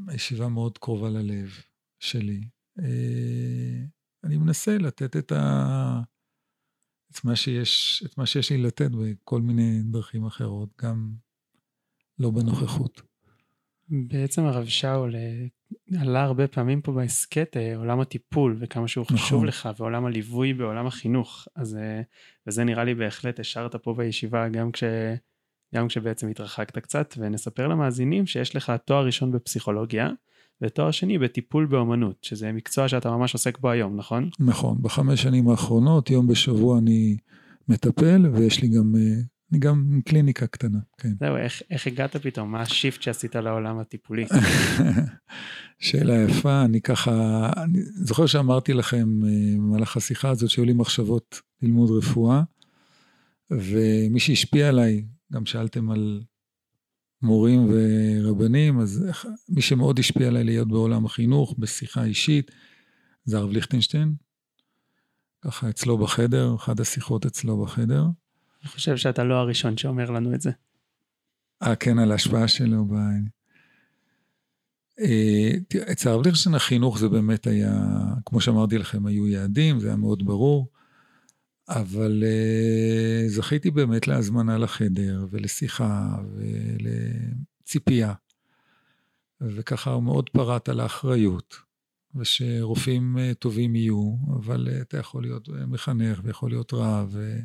הישיבה 0.07 0.47
מאוד 0.47 0.77
קרובה 0.77 1.09
ללב 1.09 1.49
שלי. 1.99 2.41
Uh, 2.79 2.83
אני 4.23 4.37
מנסה 4.37 4.77
לתת 4.77 5.17
את, 5.17 5.31
ה... 5.31 6.01
את, 7.11 7.25
מה 7.25 7.35
שיש, 7.35 8.03
את 8.05 8.17
מה 8.17 8.25
שיש 8.25 8.51
לי 8.51 8.57
לתת 8.57 8.89
בכל 8.91 9.41
מיני 9.41 9.81
דרכים 9.83 10.25
אחרות, 10.25 10.69
גם 10.81 11.13
לא 12.19 12.31
בנוכחות. 12.31 13.01
בעצם 13.89 14.45
הרב 14.45 14.65
שאול, 14.65 15.15
עלה 16.01 16.23
הרבה 16.23 16.47
פעמים 16.47 16.81
פה 16.81 16.91
בהסכת 16.91 17.57
אה, 17.57 17.77
עולם 17.77 17.99
הטיפול 17.99 18.57
וכמה 18.59 18.87
שהוא 18.87 19.05
חשוב 19.05 19.37
נכון. 19.37 19.47
לך 19.47 19.69
ועולם 19.77 20.05
הליווי 20.05 20.53
בעולם 20.53 20.87
החינוך 20.87 21.47
אז 21.55 21.75
אה, 21.75 22.01
וזה 22.47 22.63
נראה 22.63 22.83
לי 22.83 22.95
בהחלט 22.95 23.39
השארת 23.39 23.75
פה 23.75 23.93
בישיבה 23.93 24.49
גם 24.49 24.71
כש... 24.71 24.83
גם 25.75 25.87
כשבעצם 25.87 26.27
התרחקת 26.27 26.77
קצת 26.77 27.13
ונספר 27.17 27.67
למאזינים 27.67 28.25
שיש 28.25 28.55
לך 28.55 28.71
תואר 28.85 29.05
ראשון 29.05 29.31
בפסיכולוגיה 29.31 30.09
ותואר 30.61 30.91
שני 30.91 31.17
בטיפול 31.17 31.65
באומנות 31.65 32.15
שזה 32.21 32.51
מקצוע 32.51 32.87
שאתה 32.87 33.11
ממש 33.11 33.33
עוסק 33.33 33.59
בו 33.59 33.69
היום 33.69 33.97
נכון? 33.97 34.29
נכון, 34.39 34.77
בחמש 34.81 35.21
שנים 35.21 35.49
האחרונות, 35.49 36.09
יום 36.09 36.27
בשבוע 36.27 36.77
אני 36.79 37.17
מטפל, 37.67 38.25
ויש 38.33 38.61
לי 38.61 38.67
גם, 38.67 38.95
אה, 38.95 39.01
אני 39.51 39.59
גם 39.59 39.89
עם 39.93 40.01
קליניקה 40.01 40.47
קטנה, 40.47 40.79
כן. 40.97 41.13
זהו 41.19 41.35
איך, 41.35 41.61
איך 41.71 41.87
הגעת 41.87 42.15
פתאום 42.15 42.51
מה 42.51 42.61
השיפט 42.61 43.01
שעשית 43.01 43.35
לעולם 43.35 43.79
הטיפולי? 43.79 44.25
שאלה 45.79 46.13
יפה, 46.13 46.65
אני 46.65 46.81
ככה, 46.81 47.49
אני 47.63 47.79
זוכר 47.81 48.25
שאמרתי 48.25 48.73
לכם 48.73 49.23
אה, 49.23 49.29
במהלך 49.57 49.97
השיחה 49.97 50.29
הזאת 50.29 50.49
שהיו 50.49 50.65
לי 50.65 50.73
מחשבות 50.73 51.41
ללמוד 51.61 51.91
רפואה, 51.91 52.41
ומי 53.51 54.19
שהשפיע 54.19 54.69
עליי, 54.69 55.05
גם 55.33 55.45
שאלתם 55.45 55.91
על 55.91 56.21
מורים 57.21 57.67
ורבנים, 57.71 58.79
אז 58.79 59.05
מי 59.49 59.61
שמאוד 59.61 59.99
השפיע 59.99 60.27
עליי 60.27 60.43
להיות 60.43 60.67
בעולם 60.67 61.05
החינוך, 61.05 61.55
בשיחה 61.57 62.03
אישית, 62.03 62.51
זה 63.23 63.37
הרב 63.37 63.51
ליכטנשטיין. 63.51 64.15
ככה 65.41 65.69
אצלו 65.69 65.97
בחדר, 65.97 66.55
אחת 66.55 66.79
השיחות 66.79 67.25
אצלו 67.25 67.63
בחדר. 67.63 68.03
אני 68.61 68.69
חושב 68.69 68.97
שאתה 68.97 69.23
לא 69.23 69.35
הראשון 69.35 69.77
שאומר 69.77 70.11
לנו 70.11 70.33
את 70.33 70.41
זה. 70.41 70.51
אה, 71.63 71.75
כן, 71.75 71.99
על 71.99 72.11
ההשפעה 72.11 72.47
שלו. 72.47 72.85
ב... 72.85 72.93
אה, 74.99 75.51
אצל 75.91 76.09
הרב 76.09 76.25
ליכטנשטיין 76.25 76.55
החינוך 76.55 76.99
זה 76.99 77.09
באמת 77.09 77.47
היה, 77.47 77.83
כמו 78.25 78.41
שאמרתי 78.41 78.77
לכם, 78.77 79.05
היו 79.05 79.27
יעדים, 79.27 79.79
זה 79.79 79.87
היה 79.87 79.95
מאוד 79.95 80.25
ברור, 80.25 80.69
אבל 81.69 82.23
אה, 82.25 83.23
זכיתי 83.27 83.71
באמת 83.71 84.07
להזמנה 84.07 84.57
לחדר 84.57 85.25
ולשיחה 85.29 86.17
ולציפייה. 87.63 88.13
וככה 89.41 89.91
הוא 89.91 90.03
מאוד 90.03 90.29
פרט 90.29 90.69
על 90.69 90.79
האחריות, 90.79 91.55
ושרופאים 92.15 93.17
אה, 93.17 93.33
טובים 93.33 93.75
יהיו, 93.75 94.15
אבל 94.35 94.67
אה, 94.71 94.81
אתה 94.81 94.97
יכול 94.97 95.23
להיות 95.23 95.49
אה, 95.49 95.65
מחנך 95.65 96.19
ויכול 96.23 96.49
להיות 96.49 96.73
רב. 96.73 97.09
ו... 97.11 97.39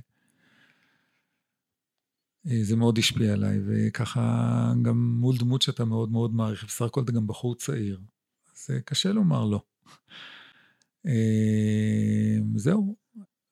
אה, 2.46 2.58
זה 2.62 2.76
מאוד 2.76 2.98
השפיע 2.98 3.32
עליי, 3.32 3.58
וככה 3.66 4.72
גם 4.82 5.16
מול 5.20 5.36
דמות 5.38 5.62
שאתה 5.62 5.84
מאוד 5.84 6.12
מאוד 6.12 6.34
מעריך, 6.34 6.64
בסך 6.64 6.82
הכל 6.82 7.02
אתה 7.02 7.12
גם 7.12 7.26
בחור 7.26 7.54
צעיר, 7.54 8.00
אז 8.54 8.70
אה, 8.70 8.80
קשה 8.80 9.12
לומר 9.12 9.44
לא. 9.44 9.62
זהו, 12.56 12.96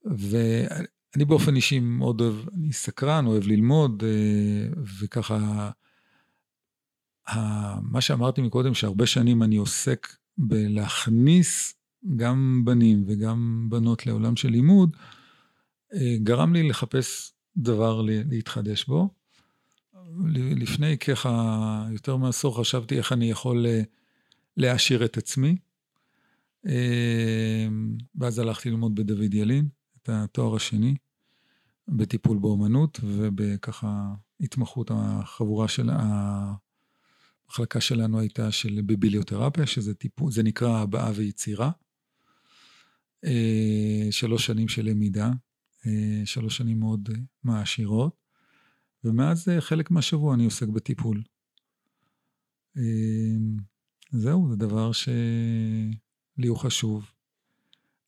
ואני 0.05 1.25
באופן 1.25 1.57
אישי 1.57 1.81
מאוד 1.81 2.21
אוהב, 2.21 2.35
אני 2.55 2.73
סקרן, 2.73 3.27
אוהב 3.27 3.47
ללמוד, 3.47 4.03
אה, 4.07 4.83
וככה, 5.01 5.71
מה 7.83 8.01
שאמרתי 8.01 8.43
מקודם, 8.43 8.75
שהרבה 8.75 9.07
שנים 9.07 9.43
אני 9.43 9.57
עוסק 9.57 10.17
בלהכניס 10.39 11.75
גם 12.17 12.63
בנים 12.65 13.05
וגם 13.07 13.67
בנות 13.71 14.07
לעולם 14.07 14.37
של 14.37 14.49
לימוד, 14.49 14.97
אה, 15.95 16.17
גרם 16.23 16.53
לי 16.53 16.69
לחפש 16.69 17.33
דבר 17.57 18.03
להתחדש 18.03 18.85
בו. 18.85 19.09
לפני 20.35 20.99
ככה 20.99 21.87
יותר 21.93 22.17
מעשור 22.17 22.61
חשבתי 22.61 22.99
איך 22.99 23.13
אני 23.13 23.31
יכול 23.31 23.67
אה, 23.67 23.83
להעשיר 24.57 25.05
את 25.05 25.17
עצמי. 25.17 25.57
ואז 28.15 28.39
הלכתי 28.39 28.71
ללמוד 28.71 28.95
בדוד 28.95 29.35
ילין, 29.35 29.69
את 30.03 30.09
התואר 30.09 30.57
השני, 30.57 30.95
בטיפול 31.89 32.39
באומנות, 32.39 33.01
ובככה 33.03 34.15
התמחות 34.41 34.91
החבורה 34.95 35.69
של, 35.69 35.91
המחלקה 37.51 37.81
שלנו 37.81 38.21
הייתה 38.21 38.53
של 38.53 38.81
בביליותרפיה, 38.87 39.67
שזה 39.67 39.95
טיפול, 39.95 40.33
זה 40.33 40.43
נקרא 40.43 40.79
הבעה 40.79 41.11
ויצירה. 41.15 41.71
אה, 43.25 44.07
שלוש 44.11 44.47
שנים 44.47 44.69
של 44.69 44.87
למידה, 44.87 45.31
אה, 45.87 46.23
שלוש 46.25 46.57
שנים 46.57 46.81
מאוד 46.81 47.09
מעשירות, 47.45 48.17
ומאז 49.05 49.49
אה, 49.49 49.61
חלק 49.61 49.91
מהשבוע 49.91 50.35
אני 50.35 50.45
עוסק 50.45 50.69
בטיפול. 50.69 51.23
זהו, 54.11 54.49
זה 54.51 54.57
דבר 54.57 54.93
שלי 54.93 56.47
הוא 56.49 56.57
חשוב. 56.57 57.11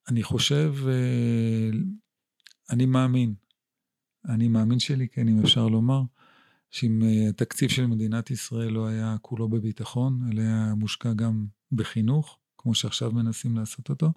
אני 0.08 0.22
חושב, 0.22 0.74
אה, 0.88 1.70
אני 2.70 2.86
מאמין, 2.86 3.34
אני 4.28 4.48
מאמין 4.48 4.78
שלי, 4.78 5.08
כן, 5.08 5.28
אם 5.28 5.40
אפשר 5.40 5.68
לומר, 5.68 6.02
שאם 6.70 7.02
אה, 7.02 7.28
התקציב 7.28 7.70
של 7.70 7.86
מדינת 7.86 8.30
ישראל 8.30 8.72
לא 8.72 8.86
היה 8.86 9.16
כולו 9.22 9.48
בביטחון, 9.48 10.20
אלא 10.32 10.42
היה 10.42 10.74
מושקע 10.74 11.12
גם 11.12 11.46
בחינוך, 11.72 12.38
כמו 12.58 12.74
שעכשיו 12.74 13.12
מנסים 13.12 13.56
לעשות 13.56 13.90
אותו, 13.90 14.12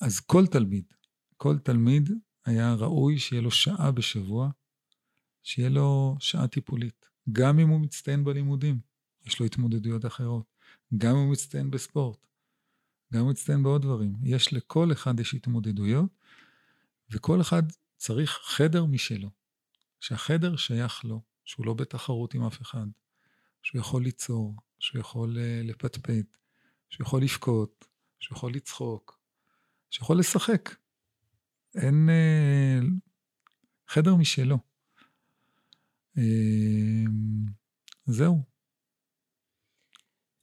אז 0.00 0.20
כל 0.20 0.46
תלמיד, 0.46 0.84
כל 1.36 1.58
תלמיד 1.58 2.10
היה 2.46 2.74
ראוי 2.74 3.18
שיהיה 3.18 3.42
לו 3.42 3.50
שעה 3.50 3.90
בשבוע, 3.90 4.50
שיהיה 5.42 5.68
לו 5.68 6.16
שעה 6.20 6.48
טיפולית. 6.48 7.06
גם 7.32 7.58
אם 7.58 7.68
הוא 7.68 7.80
מצטיין 7.80 8.24
בלימודים, 8.24 8.80
יש 9.26 9.40
לו 9.40 9.46
התמודדויות 9.46 10.06
אחרות. 10.06 10.44
גם 10.96 11.10
אם 11.10 11.22
הוא 11.22 11.32
מצטיין 11.32 11.70
בספורט, 11.70 12.26
גם 13.12 13.28
מצטיין 13.28 13.62
בעוד 13.62 13.82
דברים. 13.82 14.12
יש 14.22 14.52
לכל 14.52 14.92
אחד 14.92 15.20
יש 15.20 15.34
התמודדויות, 15.34 16.10
וכל 17.10 17.40
אחד 17.40 17.62
צריך 17.96 18.38
חדר 18.44 18.84
משלו. 18.84 19.30
שהחדר 20.00 20.56
שייך 20.56 21.04
לו, 21.04 21.22
שהוא 21.44 21.66
לא 21.66 21.74
בתחרות 21.74 22.34
עם 22.34 22.42
אף 22.42 22.62
אחד, 22.62 22.86
שהוא 23.62 23.80
יכול 23.80 24.02
ליצור, 24.02 24.54
שהוא 24.78 25.00
יכול 25.00 25.38
אה, 25.38 25.60
לפטפט, 25.64 26.36
שהוא 26.90 27.06
יכול 27.06 27.22
לבכות, 27.22 27.84
שהוא 28.20 28.36
יכול 28.36 28.52
לצחוק, 28.52 29.20
שיכול 29.90 30.18
לשחק. 30.18 30.70
אין 31.74 32.08
אה, 32.08 32.78
חדר 33.88 34.14
משלו. 34.14 34.58
אה, 36.18 36.22
זהו, 38.06 38.42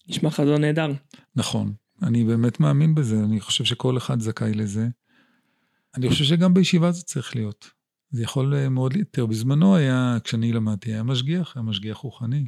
נשמע 0.08 0.30
חזון 0.30 0.62
נהדר. 0.62 0.88
נכון. 1.36 1.74
אני 2.04 2.24
באמת 2.24 2.60
מאמין 2.60 2.96
בזה, 2.96 3.20
אני 3.20 3.42
חושב 3.42 3.64
שכל 3.64 3.98
אחד 3.98 4.20
זכאי 4.20 4.54
לזה. 4.54 4.88
אני 5.96 6.10
חושב 6.10 6.24
שגם 6.24 6.54
בישיבה 6.54 6.92
זה 6.92 7.04
צריך 7.04 7.36
להיות. 7.36 7.70
זה 8.12 8.24
יכול 8.24 8.56
אה, 8.56 8.70
מאוד 8.70 8.94
להתר. 8.94 9.26
בזמנו 9.26 9.76
היה, 9.76 10.18
כשאני 10.24 10.54
למדתי, 10.54 10.94
היה 10.94 11.04
משגיח, 11.04 11.58
היה 11.58 11.64
משגיח 11.64 11.98
רוחני, 11.98 12.48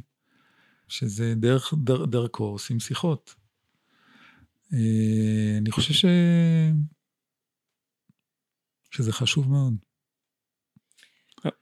שזה 0.88 1.34
דרך, 1.36 1.74
דר, 1.84 2.04
דרכו 2.04 2.44
עושים 2.44 2.80
שיחות. 2.80 3.34
אה, 4.72 5.58
אני 5.58 5.70
חושב 5.70 5.94
ש... 5.94 6.04
שזה 8.90 9.12
חשוב 9.12 9.50
מאוד. 9.50 9.74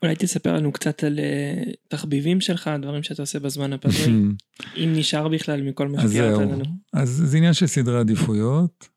אולי 0.03 0.15
תספר 0.19 0.53
לנו 0.53 0.73
קצת 0.73 1.05
על 1.05 1.19
אה, 1.19 1.63
תחביבים 1.89 2.41
שלך, 2.41 2.71
דברים 2.83 3.03
שאתה 3.03 3.23
עושה 3.23 3.39
בזמן 3.39 3.73
הפנוי, 3.73 4.35
אם 4.85 4.93
נשאר 4.97 5.29
בכלל 5.29 5.63
מכל 5.63 5.89
מה 5.89 6.09
שתיארת. 6.09 6.41
לנו. 6.41 6.65
אז 6.93 7.23
זה 7.25 7.37
עניין 7.37 7.53
של 7.53 7.67
סדרי 7.67 7.99
עדיפויות. 7.99 8.89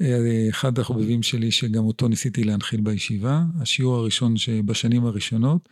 אה, 0.00 0.46
אחד 0.50 0.78
החובבים 0.78 1.22
שלי, 1.22 1.50
שגם 1.50 1.84
אותו 1.84 2.08
ניסיתי 2.08 2.44
להנחיל 2.44 2.80
בישיבה, 2.80 3.42
השיעור 3.60 3.96
הראשון 3.96 4.36
שבשנים 4.36 5.06
הראשונות, 5.06 5.68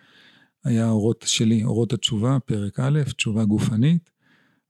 היה 0.64 0.88
אורות 0.88 1.24
שלי, 1.26 1.64
אורות 1.64 1.92
התשובה, 1.92 2.38
פרק 2.44 2.80
א', 2.80 3.02
תשובה 3.16 3.44
גופנית, 3.44 4.10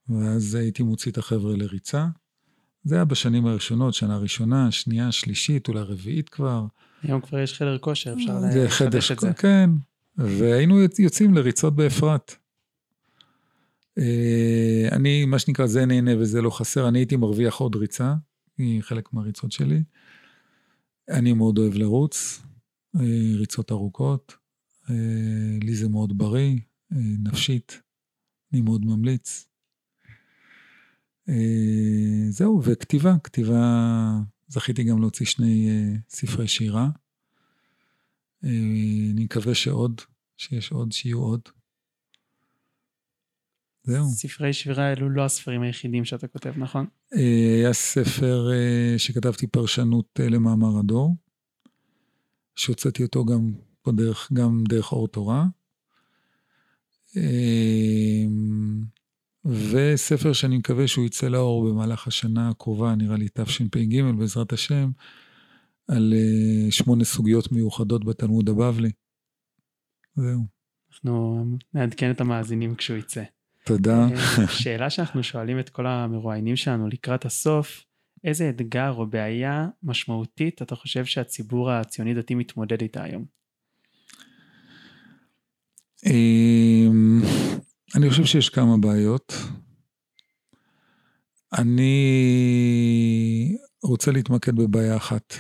ואז 0.08 0.54
הייתי 0.54 0.82
מוציא 0.82 1.12
את 1.12 1.18
החבר'ה 1.18 1.56
לריצה. 1.56 2.06
זה 2.84 2.94
היה 2.94 3.04
בשנים 3.04 3.46
הראשונות, 3.46 3.94
שנה 3.94 4.16
ראשונה, 4.16 4.70
שנייה, 4.70 5.12
שלישית, 5.12 5.68
אולי 5.68 5.80
רביעית 5.80 6.28
כבר. 6.28 6.66
היום 7.04 7.20
כבר 7.20 7.38
יש 7.38 7.54
חדר 7.54 7.78
כושר, 7.78 8.12
אפשר 8.12 8.40
חדר, 8.40 8.64
לחדש 8.64 9.12
את 9.12 9.20
זה. 9.20 9.32
כן. 9.32 9.70
והיינו 10.16 10.80
יוצאים 10.98 11.34
לריצות 11.34 11.76
באפרת. 11.76 12.34
אה, 13.98 14.88
אני, 14.92 15.24
מה 15.24 15.38
שנקרא, 15.38 15.66
זה 15.66 15.86
נהנה 15.86 16.18
וזה 16.18 16.42
לא 16.42 16.50
חסר, 16.50 16.88
אני 16.88 16.98
הייתי 16.98 17.16
מרוויח 17.16 17.56
עוד 17.56 17.76
ריצה, 17.76 18.14
היא 18.58 18.82
חלק 18.82 19.12
מהריצות 19.12 19.52
שלי. 19.52 19.82
אני 21.10 21.32
מאוד 21.32 21.58
אוהב 21.58 21.74
לרוץ, 21.74 22.42
אה, 22.96 23.36
ריצות 23.38 23.72
ארוכות, 23.72 24.36
אה, 24.90 25.58
לי 25.62 25.74
זה 25.74 25.88
מאוד 25.88 26.18
בריא, 26.18 26.58
אה, 26.92 26.98
נפשית, 27.18 27.80
אני 28.52 28.60
מאוד 28.60 28.84
ממליץ. 28.84 29.48
אה, 31.28 32.30
זהו, 32.30 32.62
וכתיבה, 32.64 33.16
כתיבה, 33.24 34.18
זכיתי 34.48 34.84
גם 34.84 35.00
להוציא 35.00 35.26
שני 35.26 35.68
אה, 35.70 35.96
ספרי 36.08 36.48
שירה. 36.48 36.88
אה, 38.44 38.48
אני 39.12 39.24
מקווה 39.24 39.54
שעוד, 39.54 40.00
שיש 40.36 40.72
עוד, 40.72 40.92
שיהיו 40.92 41.18
עוד. 41.18 41.40
זהו. 43.84 44.08
ספרי 44.08 44.52
שבירה 44.52 44.92
אלו 44.92 45.10
לא 45.10 45.24
הספרים 45.24 45.62
היחידים 45.62 46.04
שאתה 46.04 46.28
כותב, 46.28 46.52
נכון? 46.56 46.86
אה, 47.14 47.54
היה 47.58 47.72
ספר 47.72 48.48
שכתבתי 48.98 49.46
פרשנות 49.46 50.20
למאמר 50.30 50.78
הדור, 50.78 51.16
שהוצאתי 52.56 53.02
אותו 53.02 53.24
גם 53.24 53.52
פה 53.82 53.92
דרך, 53.92 54.32
גם 54.32 54.64
דרך 54.68 54.92
אור 54.92 55.08
תורה. 55.08 55.46
וספר 59.46 60.32
שאני 60.32 60.58
מקווה 60.58 60.88
שהוא 60.88 61.06
יצא 61.06 61.28
לאור 61.28 61.70
במהלך 61.70 62.06
השנה 62.06 62.48
הקרובה, 62.48 62.94
נראה 62.94 63.16
לי 63.16 63.28
תשפ"ג, 63.34 64.02
בעזרת 64.18 64.52
השם, 64.52 64.90
על 65.88 66.14
שמונה 66.70 67.04
סוגיות 67.04 67.52
מיוחדות 67.52 68.04
בתלמוד 68.04 68.48
הבבלי. 68.48 68.90
זהו. 70.16 70.40
אנחנו 70.90 71.44
נעדכן 71.74 72.10
את 72.10 72.20
המאזינים 72.20 72.74
כשהוא 72.74 72.96
יצא. 72.96 73.22
תודה. 73.64 74.08
אה, 74.08 74.48
שאלה 74.48 74.90
שאנחנו 74.90 75.22
שואלים 75.22 75.58
את 75.58 75.68
כל 75.68 75.86
המרואיינים 75.86 76.56
שלנו 76.56 76.88
לקראת 76.88 77.24
הסוף, 77.24 77.84
איזה 78.24 78.50
אתגר 78.50 78.90
או 78.90 79.06
בעיה 79.06 79.68
משמעותית 79.82 80.62
אתה 80.62 80.74
חושב 80.76 81.04
שהציבור 81.04 81.70
הציוני 81.70 82.14
דתי 82.14 82.34
מתמודד 82.34 82.82
איתה 82.82 83.02
היום? 83.02 83.24
אני 87.94 88.10
חושב 88.10 88.24
שיש 88.24 88.48
כמה 88.48 88.78
בעיות. 88.78 89.32
אני 91.58 91.96
רוצה 93.82 94.10
להתמקד 94.10 94.56
בבעיה 94.56 94.96
אחת 94.96 95.34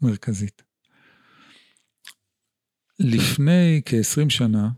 מרכזית. 0.00 0.62
לפני 2.98 3.82
כ-20 3.84 4.30
שנה, 4.30 4.70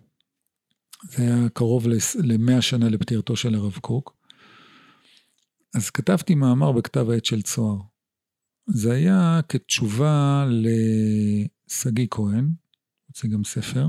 זה 1.03 1.23
היה 1.23 1.49
קרוב 1.49 1.87
ל-100 1.89 2.61
שנה 2.61 2.89
לפטירתו 2.89 3.37
של 3.37 3.55
הרב 3.55 3.79
קוק. 3.81 4.17
אז 5.75 5.91
כתבתי 5.91 6.35
מאמר 6.35 6.73
בכתב 6.73 7.11
העת 7.11 7.25
של 7.25 7.43
צוהר. 7.43 7.79
זה 8.67 8.93
היה 8.93 9.41
כתשובה 9.49 10.47
לשגיא 10.51 12.07
כהן, 12.11 12.51
הוציא 13.07 13.31
גם 13.31 13.45
ספר, 13.45 13.87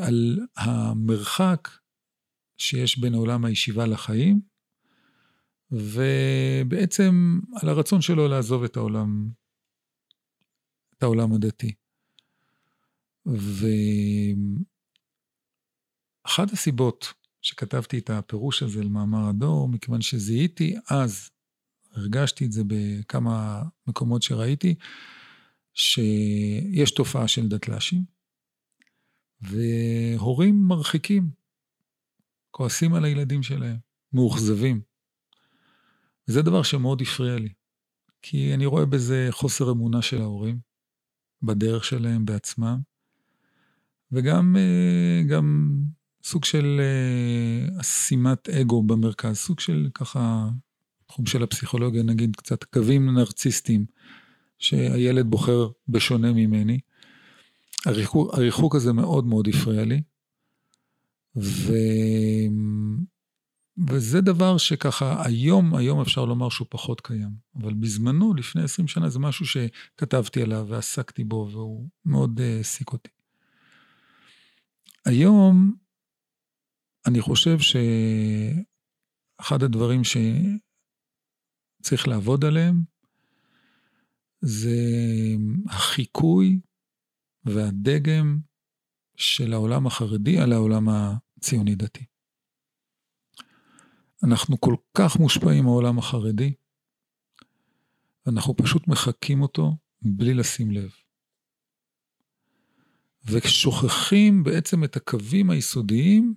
על 0.00 0.38
המרחק 0.56 1.68
שיש 2.58 2.98
בין 2.98 3.14
עולם 3.14 3.44
הישיבה 3.44 3.86
לחיים, 3.86 4.40
ובעצם 5.70 7.38
על 7.62 7.68
הרצון 7.68 8.00
שלו 8.00 8.28
לעזוב 8.28 8.64
את 8.64 8.76
העולם, 8.76 9.28
את 10.96 11.02
העולם 11.02 11.32
הדתי. 11.32 11.72
ו... 13.26 13.66
אחת 16.26 16.52
הסיבות 16.52 17.12
שכתבתי 17.42 17.98
את 17.98 18.10
הפירוש 18.10 18.62
הזה 18.62 18.84
למאמר 18.84 19.28
הדור, 19.28 19.68
מכיוון 19.68 20.00
שזיהיתי 20.02 20.76
אז, 20.90 21.30
הרגשתי 21.92 22.44
את 22.44 22.52
זה 22.52 22.62
בכמה 22.66 23.62
מקומות 23.86 24.22
שראיתי, 24.22 24.74
שיש 25.74 26.90
תופעה 26.90 27.28
של 27.28 27.48
דתל"שים, 27.48 28.17
והורים 29.40 30.68
מרחיקים, 30.68 31.30
כועסים 32.50 32.94
על 32.94 33.04
הילדים 33.04 33.42
שלהם, 33.42 33.76
מאוכזבים. 34.12 34.80
וזה 36.28 36.42
דבר 36.42 36.62
שמאוד 36.62 37.02
הפריע 37.02 37.38
לי, 37.38 37.48
כי 38.22 38.54
אני 38.54 38.66
רואה 38.66 38.86
בזה 38.86 39.28
חוסר 39.30 39.70
אמונה 39.70 40.02
של 40.02 40.20
ההורים, 40.20 40.58
בדרך 41.42 41.84
שלהם 41.84 42.24
בעצמם, 42.24 42.80
וגם 44.12 44.56
אה, 44.56 45.22
גם 45.28 45.78
סוג 46.22 46.44
של 46.44 46.80
אה, 46.80 47.82
שימת 47.82 48.48
אגו 48.48 48.82
במרכז, 48.82 49.36
סוג 49.36 49.60
של 49.60 49.88
ככה, 49.94 50.48
תחום 51.06 51.26
של 51.26 51.42
הפסיכולוגיה 51.42 52.02
נגיד, 52.02 52.36
קצת 52.36 52.64
קווים 52.64 53.14
נרציסטיים, 53.14 53.86
שהילד 54.58 55.26
בוחר 55.26 55.68
בשונה 55.88 56.32
ממני. 56.32 56.80
הריחוק, 57.86 58.34
הריחוק 58.34 58.74
הזה 58.74 58.92
מאוד 58.92 59.26
מאוד 59.26 59.48
הפריע 59.48 59.84
לי, 59.84 60.02
ו... 61.36 61.72
וזה 63.88 64.20
דבר 64.20 64.58
שככה, 64.58 65.26
היום, 65.26 65.74
היום 65.74 66.00
אפשר 66.00 66.24
לומר 66.24 66.48
שהוא 66.48 66.66
פחות 66.70 67.00
קיים. 67.00 67.30
אבל 67.54 67.74
בזמנו, 67.74 68.34
לפני 68.34 68.62
20 68.62 68.88
שנה, 68.88 69.08
זה 69.08 69.18
משהו 69.18 69.46
שכתבתי 69.46 70.42
עליו 70.42 70.66
ועסקתי 70.68 71.24
בו, 71.24 71.48
והוא 71.52 71.88
מאוד 72.04 72.40
אה, 72.40 72.56
העסיק 72.56 72.88
uh, 72.88 72.92
אותי. 72.92 73.10
היום, 75.04 75.74
אני 77.06 77.20
חושב 77.20 77.58
שאחד 79.38 79.62
הדברים 79.62 80.02
שצריך 80.04 82.08
לעבוד 82.08 82.44
עליהם 82.44 82.82
זה 84.40 84.76
החיקוי 85.66 86.60
והדגם 87.54 88.38
של 89.16 89.52
העולם 89.52 89.86
החרדי 89.86 90.38
על 90.38 90.52
העולם 90.52 90.86
הציוני-דתי. 90.88 92.04
אנחנו 94.24 94.60
כל 94.60 94.74
כך 94.98 95.16
מושפעים 95.16 95.64
מהעולם 95.64 95.98
החרדי, 95.98 96.54
ואנחנו 98.26 98.56
פשוט 98.56 98.88
מחקים 98.88 99.42
אותו 99.42 99.76
בלי 100.02 100.34
לשים 100.34 100.70
לב. 100.70 100.90
ושוכחים 103.24 104.44
בעצם 104.44 104.84
את 104.84 104.96
הקווים 104.96 105.50
היסודיים 105.50 106.34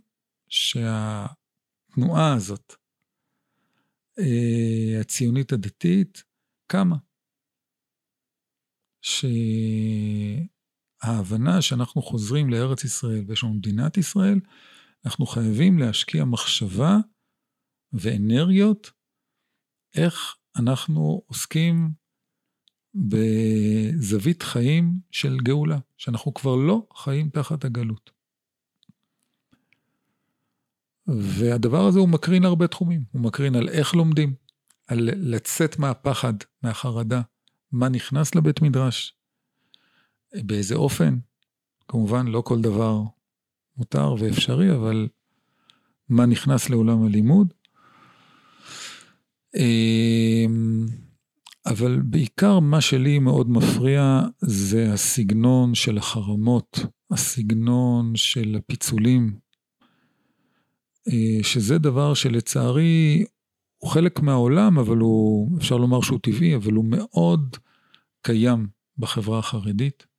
שהתנועה 0.47 2.33
הזאת, 2.35 2.75
אה, 4.19 5.01
הציונית 5.01 5.51
הדתית, 5.51 6.23
קמה. 6.67 6.95
שההבנה 11.03 11.61
שאנחנו 11.61 12.01
חוזרים 12.01 12.49
לארץ 12.49 12.83
ישראל 12.83 13.23
ויש 13.27 13.43
לנו 13.43 13.53
מדינת 13.53 13.97
ישראל, 13.97 14.39
אנחנו 15.05 15.25
חייבים 15.25 15.79
להשקיע 15.79 16.25
מחשבה 16.25 16.97
ואנרגיות 17.93 18.91
איך 19.95 20.35
אנחנו 20.55 21.21
עוסקים 21.27 21.91
בזווית 22.95 24.43
חיים 24.43 24.99
של 25.11 25.37
גאולה, 25.37 25.77
שאנחנו 25.97 26.33
כבר 26.33 26.55
לא 26.55 26.87
חיים 26.95 27.29
תחת 27.29 27.65
הגלות. 27.65 28.11
והדבר 31.07 31.87
הזה 31.87 31.99
הוא 31.99 32.09
מקרין 32.09 32.45
הרבה 32.45 32.67
תחומים, 32.67 33.03
הוא 33.11 33.21
מקרין 33.21 33.55
על 33.55 33.69
איך 33.69 33.93
לומדים, 33.93 34.33
על 34.87 35.09
לצאת 35.15 35.79
מהפחד, 35.79 36.33
מהחרדה, 36.63 37.21
מה 37.71 37.89
נכנס 37.89 38.35
לבית 38.35 38.61
מדרש, 38.61 39.20
באיזה 40.35 40.75
אופן. 40.75 41.17
כמובן, 41.87 42.27
לא 42.27 42.41
כל 42.41 42.61
דבר 42.61 43.01
מותר 43.77 44.15
ואפשרי, 44.19 44.75
אבל 44.75 45.07
מה 46.09 46.25
נכנס 46.25 46.69
לעולם 46.69 47.05
הלימוד. 47.05 47.53
אמ, 49.55 50.85
אבל 51.65 52.01
בעיקר 52.01 52.59
מה 52.59 52.81
שלי 52.81 53.19
מאוד 53.19 53.49
מפריע 53.49 54.21
זה 54.41 54.93
הסגנון 54.93 55.75
של 55.75 55.97
החרמות, 55.97 56.79
הסגנון 57.11 58.15
של 58.15 58.55
הפיצולים, 58.59 59.39
אה, 61.07 61.43
שזה 61.43 61.77
דבר 61.77 62.13
שלצערי 62.13 63.25
הוא 63.77 63.91
חלק 63.91 64.19
מהעולם, 64.19 64.79
אבל 64.79 64.97
הוא, 64.97 65.57
אפשר 65.57 65.77
לומר 65.77 66.01
שהוא 66.01 66.19
טבעי, 66.23 66.55
אבל 66.55 66.73
הוא 66.73 66.85
מאוד 66.85 67.57
קיים 68.21 68.67
בחברה 68.97 69.39
החרדית. 69.39 70.10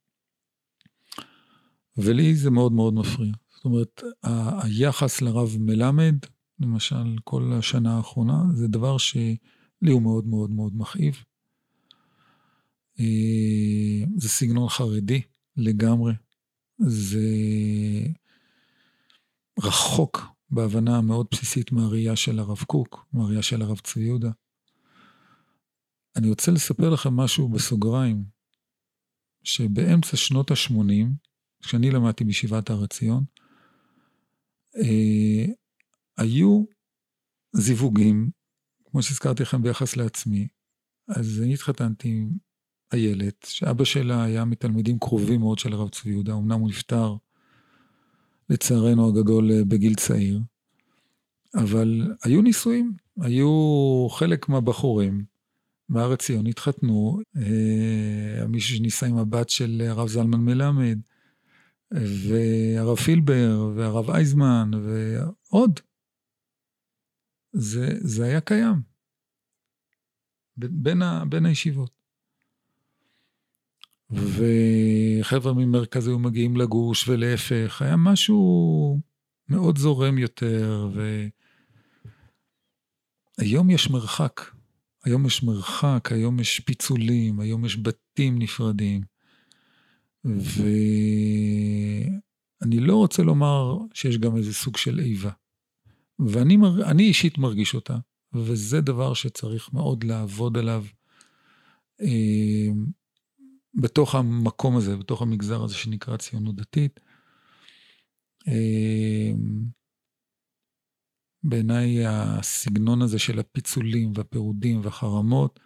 ולי 1.96 2.34
זה 2.34 2.50
מאוד 2.50 2.72
מאוד 2.72 2.94
מפריע. 2.94 3.32
זאת 3.54 3.64
אומרת, 3.64 4.02
ה- 4.22 4.64
היחס 4.66 5.22
לרב 5.22 5.56
מלמד, 5.60 6.14
למשל, 6.60 7.16
כל 7.24 7.52
השנה 7.58 7.96
האחרונה, 7.96 8.42
זה 8.54 8.68
דבר 8.68 8.98
שלי 8.98 9.36
הוא 9.90 10.02
מאוד 10.02 10.26
מאוד 10.26 10.50
מאוד 10.50 10.72
מכאיב. 10.76 11.24
אה, 13.00 14.04
זה 14.16 14.28
סגנון 14.28 14.68
חרדי 14.68 15.20
לגמרי. 15.56 16.12
זה 16.78 17.20
רחוק 19.58 20.20
בהבנה 20.50 20.98
המאוד 20.98 21.26
בסיסית 21.30 21.72
מהראייה 21.72 22.16
של 22.16 22.38
הרב 22.38 22.62
קוק, 22.66 23.06
מהראייה 23.12 23.42
של 23.42 23.62
הרב 23.62 23.78
צבי 23.78 24.04
יהודה. 24.04 24.30
אני 26.16 26.28
רוצה 26.28 26.52
לספר 26.52 26.90
לכם 26.90 27.16
משהו 27.16 27.48
בסוגריים, 27.48 28.24
שבאמצע 29.42 30.16
שנות 30.16 30.50
ה-80, 30.50 31.31
כשאני 31.62 31.90
למדתי 31.90 32.24
בישיבת 32.24 32.70
הר 32.70 32.84
עציון, 32.84 33.24
אה, 34.76 35.44
היו 36.16 36.64
זיווגים, 37.52 38.30
כמו 38.90 39.02
שהזכרתי 39.02 39.42
לכם 39.42 39.62
ביחס 39.62 39.96
לעצמי, 39.96 40.48
אז 41.08 41.40
אני 41.42 41.54
התחתנתי 41.54 42.08
עם 42.08 42.30
איילת, 42.92 43.46
שאבא 43.48 43.84
שלה 43.84 44.24
היה 44.24 44.44
מתלמידים 44.44 44.98
קרובים 44.98 45.40
מאוד 45.40 45.58
של 45.58 45.72
הרב 45.72 45.88
צבי 45.88 46.10
יהודה, 46.10 46.32
אמנם 46.32 46.60
הוא 46.60 46.68
נפטר 46.68 47.16
לצערנו 48.50 49.08
הגדול 49.08 49.52
אה, 49.52 49.64
בגיל 49.64 49.94
צעיר. 49.94 50.40
אבל 51.54 52.12
היו 52.24 52.42
נישואים, 52.42 52.92
היו 53.20 54.06
חלק 54.10 54.48
מהבחורים. 54.48 55.24
מהר 55.88 56.16
ציון 56.16 56.46
התחתנו, 56.46 57.20
אה, 57.36 58.46
מישהו 58.48 58.76
שניסה 58.76 59.06
עם 59.06 59.16
הבת 59.16 59.50
של 59.50 59.82
הרב 59.88 60.08
זלמן 60.08 60.40
מלמד, 60.40 60.98
והרב 61.94 62.96
פילבר, 62.96 63.72
והרב 63.76 64.10
אייזמן, 64.10 64.70
ועוד. 64.74 65.80
זה, 67.52 67.88
זה 68.00 68.24
היה 68.24 68.40
קיים. 68.40 68.82
בין, 70.56 71.02
ה, 71.02 71.24
בין 71.28 71.46
הישיבות. 71.46 71.90
וחבר'ה 74.10 75.52
ממרכז 75.52 76.06
היו 76.06 76.18
מגיעים 76.18 76.56
לגוש 76.56 77.08
ולהפך, 77.08 77.82
היה 77.82 77.96
משהו 77.96 79.00
מאוד 79.48 79.78
זורם 79.78 80.18
יותר, 80.18 80.90
והיום 83.38 83.70
יש 83.70 83.90
מרחק. 83.90 84.40
היום 85.04 85.26
יש 85.26 85.42
מרחק, 85.42 86.08
היום 86.12 86.40
יש 86.40 86.60
פיצולים, 86.60 87.40
היום 87.40 87.64
יש 87.64 87.78
בתים 87.82 88.38
נפרדים. 88.38 89.11
ואני 90.24 92.10
לא 92.80 92.96
רוצה 92.96 93.22
לומר 93.22 93.78
שיש 93.94 94.18
גם 94.18 94.36
איזה 94.36 94.54
סוג 94.54 94.76
של 94.76 95.00
איבה. 95.00 95.30
ואני 96.18 96.56
מר... 96.56 96.90
אישית 96.98 97.38
מרגיש 97.38 97.74
אותה, 97.74 97.96
וזה 98.34 98.80
דבר 98.80 99.14
שצריך 99.14 99.72
מאוד 99.72 100.04
לעבוד 100.04 100.58
עליו 100.58 100.84
אה, 102.00 102.68
בתוך 103.74 104.14
המקום 104.14 104.76
הזה, 104.76 104.96
בתוך 104.96 105.22
המגזר 105.22 105.64
הזה 105.64 105.74
שנקרא 105.74 106.16
ציונות 106.16 106.56
דתית. 106.56 107.00
אה, 108.48 109.32
בעיניי 111.44 112.06
הסגנון 112.06 113.02
הזה 113.02 113.18
של 113.18 113.38
הפיצולים 113.38 114.12
והפירודים 114.14 114.80
והחרמות, 114.84 115.60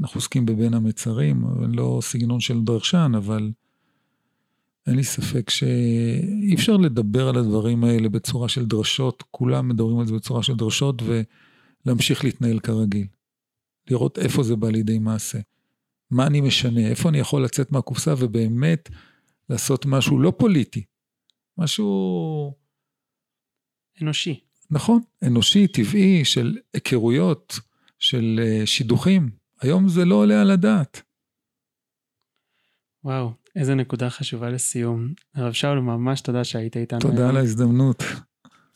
אנחנו 0.00 0.18
עוסקים 0.18 0.46
בבין 0.46 0.74
המצרים, 0.74 1.44
לא 1.72 1.98
סגנון 2.02 2.40
של 2.40 2.60
דרשן, 2.60 3.12
אבל 3.16 3.52
אין 4.88 4.96
לי 4.96 5.04
ספק 5.04 5.50
שאי 5.50 6.54
אפשר 6.54 6.76
לדבר 6.76 7.28
על 7.28 7.36
הדברים 7.36 7.84
האלה 7.84 8.08
בצורה 8.08 8.48
של 8.48 8.66
דרשות, 8.66 9.24
כולם 9.30 9.68
מדברים 9.68 9.98
על 9.98 10.06
זה 10.06 10.14
בצורה 10.14 10.42
של 10.42 10.54
דרשות, 10.54 11.02
ולהמשיך 11.02 12.24
להתנהל 12.24 12.60
כרגיל. 12.60 13.06
לראות 13.90 14.18
איפה 14.18 14.42
זה 14.42 14.56
בא 14.56 14.70
לידי 14.70 14.98
מעשה. 14.98 15.38
מה 16.10 16.26
אני 16.26 16.40
משנה, 16.40 16.88
איפה 16.88 17.08
אני 17.08 17.18
יכול 17.18 17.44
לצאת 17.44 17.72
מהקופסה 17.72 18.14
ובאמת 18.18 18.88
לעשות 19.50 19.86
משהו 19.86 20.20
לא 20.20 20.32
פוליטי, 20.38 20.84
משהו... 21.58 22.54
אנושי. 24.02 24.40
נכון, 24.70 25.00
אנושי, 25.22 25.66
טבעי, 25.66 26.24
של 26.24 26.58
היכרויות, 26.74 27.58
של 27.98 28.40
אה, 28.42 28.66
שידוכים. 28.66 29.30
היום 29.60 29.88
זה 29.88 30.04
לא 30.04 30.14
עולה 30.14 30.40
על 30.40 30.50
הדעת. 30.50 31.02
וואו, 33.04 33.32
איזה 33.56 33.74
נקודה 33.74 34.10
חשובה 34.10 34.50
לסיום. 34.50 35.08
הרב 35.34 35.52
שאול, 35.52 35.80
ממש 35.80 36.20
תודה 36.20 36.44
שהיית 36.44 36.76
איתנו. 36.76 37.00
תודה 37.00 37.28
על 37.28 37.36
ההזדמנות. 37.36 38.04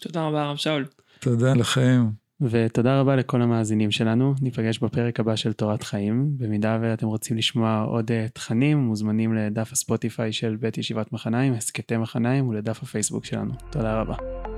תודה 0.00 0.22
רבה, 0.22 0.42
הרב 0.42 0.56
שאול. 0.56 0.86
תודה 1.20 1.54
לכם. 1.54 2.06
ותודה 2.40 3.00
רבה 3.00 3.16
לכל 3.16 3.42
המאזינים 3.42 3.90
שלנו. 3.90 4.34
ניפגש 4.40 4.78
בפרק 4.78 5.20
הבא 5.20 5.36
של 5.36 5.52
תורת 5.52 5.82
חיים. 5.82 6.30
במידה 6.36 6.78
ואתם 6.82 7.06
רוצים 7.06 7.36
לשמוע 7.36 7.82
עוד 7.82 8.10
אה, 8.10 8.26
תכנים, 8.32 8.78
מוזמנים 8.78 9.34
לדף 9.34 9.72
הספוטיפיי 9.72 10.32
של 10.32 10.56
בית 10.56 10.78
ישיבת 10.78 11.12
מחניים, 11.12 11.54
הסכתי 11.54 11.96
מחניים, 11.96 12.48
ולדף 12.48 12.82
הפייסבוק 12.82 13.24
שלנו. 13.24 13.52
תודה 13.70 14.00
רבה. 14.00 14.51